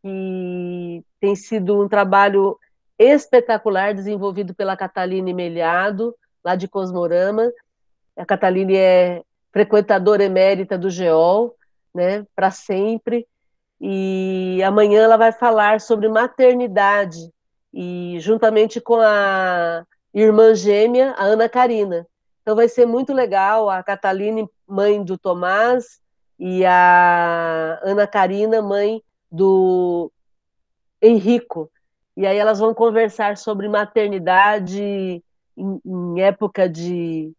que 0.02 1.04
tem 1.20 1.36
sido 1.36 1.82
um 1.82 1.88
trabalho 1.88 2.58
espetacular 2.98 3.94
desenvolvido 3.94 4.54
pela 4.54 4.76
Cataline 4.76 5.34
Melhado, 5.34 6.14
lá 6.42 6.56
de 6.56 6.66
Cosmorama. 6.66 7.52
A 8.16 8.24
Cataline 8.24 8.76
é 8.76 9.22
frequentadora 9.52 10.24
emérita 10.24 10.78
do 10.78 10.88
GEOL, 10.88 11.54
né, 11.94 12.24
para 12.34 12.50
sempre. 12.50 13.26
E 13.80 14.62
amanhã 14.64 15.02
ela 15.02 15.16
vai 15.16 15.30
falar 15.30 15.80
sobre 15.80 16.08
maternidade, 16.08 17.30
e 17.72 18.18
juntamente 18.20 18.80
com 18.80 18.96
a 18.96 19.84
irmã 20.12 20.54
gêmea, 20.54 21.12
a 21.12 21.24
Ana 21.24 21.48
Karina. 21.48 22.06
Então 22.42 22.56
vai 22.56 22.68
ser 22.68 22.86
muito 22.86 23.12
legal, 23.12 23.68
a 23.68 23.82
Cataline, 23.82 24.48
mãe 24.66 25.02
do 25.02 25.18
Tomás, 25.18 26.00
e 26.38 26.64
a 26.64 27.80
Ana 27.82 28.06
Karina, 28.06 28.62
mãe 28.62 29.02
do 29.30 30.10
Henrico. 31.02 31.70
E 32.16 32.26
aí 32.26 32.36
elas 32.36 32.58
vão 32.58 32.72
conversar 32.72 33.36
sobre 33.36 33.68
maternidade 33.68 35.22
em 35.56 36.20
época 36.20 36.68
de 36.68 37.32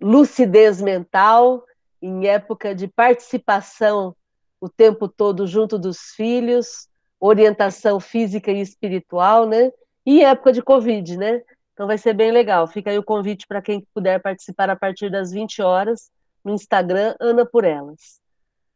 lucidez 0.00 0.80
mental, 0.80 1.64
em 2.00 2.26
época 2.26 2.74
de 2.74 2.88
participação 2.88 4.14
o 4.60 4.68
tempo 4.68 5.08
todo 5.08 5.46
junto 5.46 5.78
dos 5.78 6.12
filhos, 6.14 6.88
orientação 7.20 8.00
física 8.00 8.50
e 8.50 8.60
espiritual, 8.60 9.46
né? 9.46 9.70
E 10.06 10.24
época 10.24 10.52
de 10.52 10.62
Covid, 10.62 11.16
né? 11.18 11.42
Então 11.74 11.86
vai 11.86 11.98
ser 11.98 12.14
bem 12.14 12.32
legal. 12.32 12.66
Fica 12.66 12.90
aí 12.90 12.98
o 12.98 13.04
convite 13.04 13.46
para 13.46 13.60
quem 13.60 13.86
puder 13.94 14.20
participar 14.20 14.70
a 14.70 14.76
partir 14.76 15.10
das 15.10 15.30
20 15.30 15.60
horas 15.62 16.10
no 16.42 16.52
Instagram 16.52 17.14
Ana 17.20 17.44
por 17.44 17.64
Elas. 17.64 18.20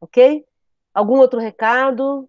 Ok? 0.01 0.45
Algum 0.93 1.19
outro 1.19 1.41
recado? 1.41 2.29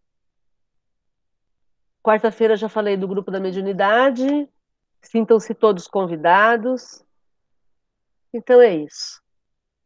Quarta-feira 2.01 2.55
já 2.55 2.69
falei 2.69 2.95
do 2.95 3.07
grupo 3.07 3.29
da 3.29 3.39
mediunidade. 3.39 4.49
Sintam-se 5.01 5.53
todos 5.53 5.87
convidados. 5.87 7.03
Então 8.33 8.61
é 8.61 8.75
isso. 8.75 9.21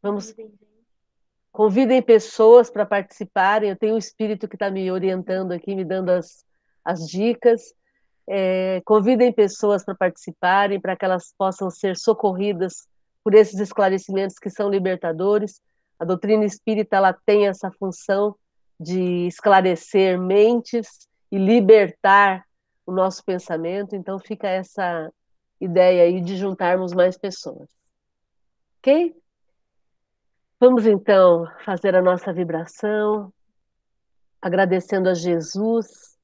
Vamos. 0.01 0.35
Convidem 1.59 2.01
pessoas 2.01 2.69
para 2.69 2.85
participarem. 2.85 3.69
Eu 3.69 3.75
tenho 3.75 3.95
um 3.95 3.97
espírito 3.97 4.47
que 4.47 4.55
está 4.55 4.71
me 4.71 4.89
orientando 4.89 5.51
aqui, 5.51 5.75
me 5.75 5.83
dando 5.83 6.07
as, 6.07 6.45
as 6.85 7.05
dicas. 7.05 7.73
É, 8.25 8.81
convidem 8.85 9.29
pessoas 9.33 9.83
para 9.83 9.93
participarem, 9.93 10.79
para 10.79 10.95
que 10.95 11.03
elas 11.03 11.33
possam 11.37 11.69
ser 11.69 11.97
socorridas 11.97 12.87
por 13.21 13.33
esses 13.33 13.59
esclarecimentos 13.59 14.39
que 14.39 14.49
são 14.49 14.69
libertadores. 14.69 15.61
A 15.99 16.05
doutrina 16.05 16.45
espírita 16.45 16.95
ela 16.95 17.11
tem 17.11 17.49
essa 17.49 17.69
função 17.73 18.37
de 18.79 19.27
esclarecer 19.27 20.17
mentes 20.17 21.09
e 21.29 21.37
libertar 21.37 22.45
o 22.85 22.91
nosso 22.93 23.21
pensamento. 23.25 23.97
Então 23.97 24.17
fica 24.17 24.47
essa 24.47 25.11
ideia 25.59 26.03
aí 26.03 26.21
de 26.21 26.37
juntarmos 26.37 26.93
mais 26.93 27.17
pessoas. 27.17 27.67
Ok? 28.77 29.13
Vamos 30.59 30.85
então 30.85 31.47
fazer 31.63 31.95
a 31.95 32.01
nossa 32.01 32.33
vibração, 32.33 33.31
agradecendo 34.41 35.07
a 35.09 35.13
Jesus 35.13 36.17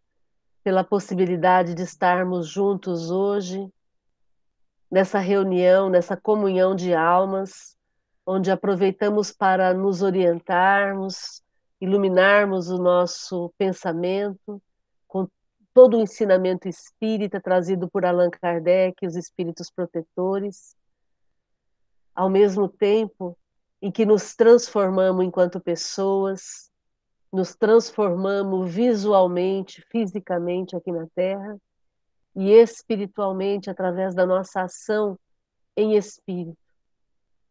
pela 0.63 0.83
possibilidade 0.83 1.73
de 1.73 1.83
estarmos 1.83 2.47
juntos 2.47 3.09
hoje, 3.11 3.71
nessa 4.91 5.19
reunião, 5.19 5.89
nessa 5.89 6.17
comunhão 6.17 6.75
de 6.75 6.93
almas, 6.93 7.77
onde 8.25 8.51
aproveitamos 8.51 9.31
para 9.31 9.73
nos 9.73 10.01
orientarmos, 10.01 11.41
iluminarmos 11.79 12.69
o 12.69 12.77
nosso 12.77 13.53
pensamento 13.57 14.61
todo 15.75 15.97
o 15.97 16.01
ensinamento 16.01 16.69
espírita 16.69 17.41
trazido 17.41 17.89
por 17.89 18.05
Allan 18.05 18.29
Kardec 18.29 19.05
os 19.05 19.17
espíritos 19.17 19.69
protetores, 19.69 20.73
ao 22.15 22.29
mesmo 22.29 22.69
tempo 22.69 23.37
em 23.85 23.91
que 23.91 24.03
nos 24.03 24.33
transformamos 24.33 25.23
enquanto 25.23 25.59
pessoas, 25.59 26.71
nos 27.31 27.53
transformamos 27.53 28.73
visualmente, 28.73 29.85
fisicamente 29.91 30.75
aqui 30.75 30.91
na 30.91 31.05
Terra 31.13 31.55
e 32.35 32.49
espiritualmente 32.51 33.69
através 33.69 34.15
da 34.15 34.25
nossa 34.25 34.61
ação 34.61 35.19
em 35.77 35.95
espírito. 35.95 36.57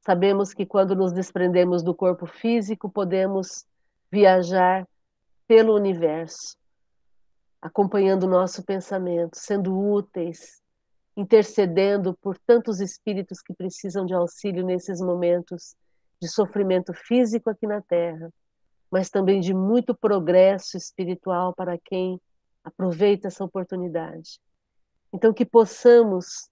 Sabemos 0.00 0.52
que 0.52 0.66
quando 0.66 0.96
nos 0.96 1.12
desprendemos 1.12 1.84
do 1.84 1.94
corpo 1.94 2.26
físico, 2.26 2.90
podemos 2.90 3.64
viajar 4.10 4.88
pelo 5.46 5.72
universo 5.72 6.56
acompanhando 7.62 8.24
o 8.24 8.28
nosso 8.28 8.64
pensamento, 8.64 9.38
sendo 9.38 9.72
úteis, 9.72 10.60
intercedendo 11.16 12.12
por 12.20 12.36
tantos 12.38 12.80
espíritos 12.80 13.40
que 13.40 13.54
precisam 13.54 14.04
de 14.04 14.14
auxílio 14.14 14.66
nesses 14.66 15.00
momentos 15.00 15.76
de 16.20 16.28
sofrimento 16.28 16.92
físico 16.92 17.50
aqui 17.50 17.66
na 17.66 17.80
Terra, 17.80 18.32
mas 18.90 19.10
também 19.10 19.40
de 19.40 19.52
muito 19.52 19.94
progresso 19.94 20.76
espiritual 20.76 21.54
para 21.54 21.78
quem 21.78 22.20
aproveita 22.62 23.28
essa 23.28 23.44
oportunidade. 23.44 24.40
Então, 25.12 25.32
que 25.32 25.44
possamos 25.44 26.48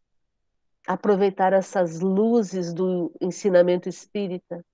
aproveitar 0.86 1.52
essas 1.52 2.00
luzes 2.00 2.72
do 2.72 3.12
ensinamento 3.20 3.88
espírita 3.88 4.64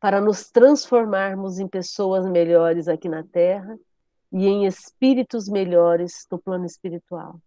para 0.00 0.20
nos 0.20 0.50
transformarmos 0.50 1.58
em 1.58 1.66
pessoas 1.66 2.28
melhores 2.28 2.88
aqui 2.88 3.08
na 3.08 3.22
Terra 3.22 3.78
e 4.32 4.46
em 4.46 4.66
espíritos 4.66 5.48
melhores 5.48 6.26
no 6.30 6.38
plano 6.38 6.66
espiritual. 6.66 7.40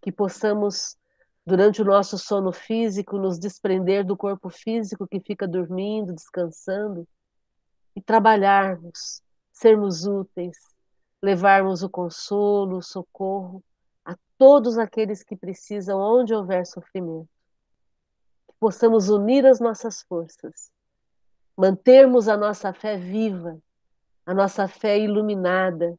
Que 0.00 0.10
possamos, 0.10 0.96
durante 1.46 1.82
o 1.82 1.84
nosso 1.84 2.16
sono 2.16 2.52
físico, 2.52 3.18
nos 3.18 3.38
desprender 3.38 4.04
do 4.04 4.16
corpo 4.16 4.48
físico 4.48 5.06
que 5.06 5.20
fica 5.20 5.46
dormindo, 5.46 6.14
descansando, 6.14 7.06
e 7.94 8.00
trabalharmos, 8.00 9.22
sermos 9.52 10.06
úteis, 10.06 10.56
levarmos 11.22 11.82
o 11.82 11.88
consolo, 11.88 12.78
o 12.78 12.82
socorro 12.82 13.62
a 14.04 14.16
todos 14.36 14.78
aqueles 14.78 15.22
que 15.22 15.36
precisam, 15.36 16.00
onde 16.00 16.34
houver 16.34 16.66
sofrimento. 16.66 17.28
Que 18.48 18.54
possamos 18.58 19.08
unir 19.08 19.46
as 19.46 19.60
nossas 19.60 20.02
forças, 20.02 20.70
mantermos 21.56 22.26
a 22.26 22.36
nossa 22.36 22.72
fé 22.72 22.96
viva, 22.96 23.58
a 24.26 24.34
nossa 24.34 24.66
fé 24.66 24.98
iluminada, 24.98 25.96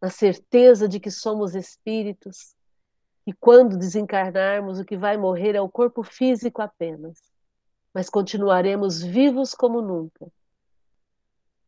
na 0.00 0.10
certeza 0.10 0.88
de 0.88 0.98
que 0.98 1.10
somos 1.10 1.54
espíritos 1.54 2.54
e 3.30 3.32
quando 3.32 3.78
desencarnarmos, 3.78 4.80
o 4.80 4.84
que 4.84 4.96
vai 4.96 5.16
morrer 5.16 5.54
é 5.54 5.60
o 5.60 5.68
corpo 5.68 6.02
físico 6.02 6.60
apenas, 6.60 7.16
mas 7.94 8.10
continuaremos 8.10 9.00
vivos 9.00 9.54
como 9.54 9.80
nunca, 9.80 10.26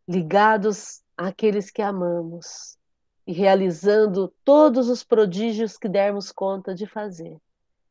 ligados 0.08 1.04
àqueles 1.16 1.70
que 1.70 1.80
amamos 1.80 2.76
e 3.24 3.32
realizando 3.32 4.34
todos 4.44 4.88
os 4.88 5.04
prodígios 5.04 5.78
que 5.78 5.88
dermos 5.88 6.32
conta 6.32 6.74
de 6.74 6.84
fazer. 6.84 7.38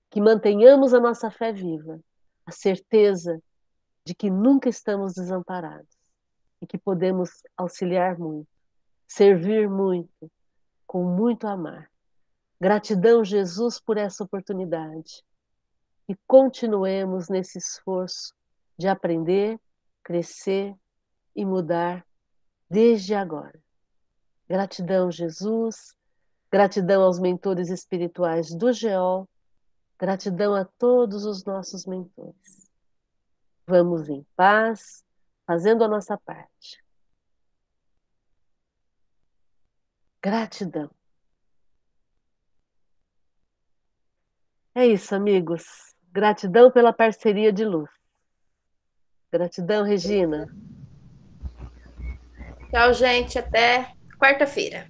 Que 0.09 0.19
mantenhamos 0.19 0.93
a 0.93 0.99
nossa 0.99 1.31
fé 1.31 1.53
viva, 1.53 1.97
a 2.45 2.51
certeza 2.51 3.41
de 4.03 4.13
que 4.13 4.29
nunca 4.29 4.67
estamos 4.67 5.13
desamparados 5.13 5.95
e 6.61 6.67
que 6.67 6.77
podemos 6.77 7.41
auxiliar 7.55 8.19
muito, 8.19 8.49
servir 9.07 9.69
muito, 9.69 10.29
com 10.85 11.05
muito 11.05 11.47
amar. 11.47 11.90
Gratidão, 12.61 13.25
Jesus, 13.25 13.79
por 13.81 13.97
essa 13.97 14.23
oportunidade. 14.23 15.23
E 16.07 16.15
continuemos 16.27 17.27
nesse 17.27 17.57
esforço 17.57 18.35
de 18.77 18.87
aprender, 18.87 19.59
crescer 20.03 20.75
e 21.35 21.43
mudar 21.43 22.05
desde 22.69 23.15
agora. 23.15 23.59
Gratidão, 24.47 25.09
Jesus. 25.09 25.95
Gratidão 26.51 27.01
aos 27.01 27.19
mentores 27.19 27.71
espirituais 27.71 28.53
do 28.53 28.71
GEOL. 28.71 29.27
Gratidão 29.97 30.53
a 30.53 30.63
todos 30.63 31.25
os 31.25 31.43
nossos 31.43 31.87
mentores. 31.87 32.69
Vamos 33.65 34.07
em 34.07 34.23
paz, 34.35 35.03
fazendo 35.47 35.83
a 35.83 35.87
nossa 35.87 36.15
parte. 36.15 36.83
Gratidão. 40.21 40.91
É 44.73 44.87
isso, 44.87 45.13
amigos. 45.13 45.63
Gratidão 46.13 46.71
pela 46.71 46.93
parceria 46.93 47.51
de 47.51 47.65
luz. 47.65 47.89
Gratidão, 49.31 49.83
Regina. 49.83 50.47
Tchau, 52.69 52.93
gente. 52.93 53.37
Até 53.37 53.93
quarta-feira. 54.17 54.89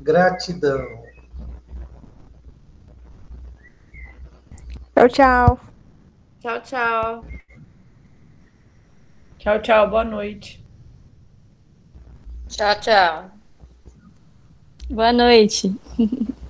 Gratidão. 0.00 1.04
Tchau, 4.94 5.08
tchau. 5.08 5.60
Tchau, 6.40 6.60
tchau. 6.62 7.24
Tchau, 9.38 9.60
tchau. 9.60 9.90
Boa 9.90 10.04
noite. 10.04 10.64
Tchau, 12.48 12.80
tchau. 12.80 13.30
Boa 14.88 15.12
noite. 15.12 15.74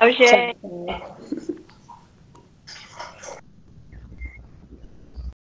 Tchau, 0.00 0.12
gente. 0.12 0.58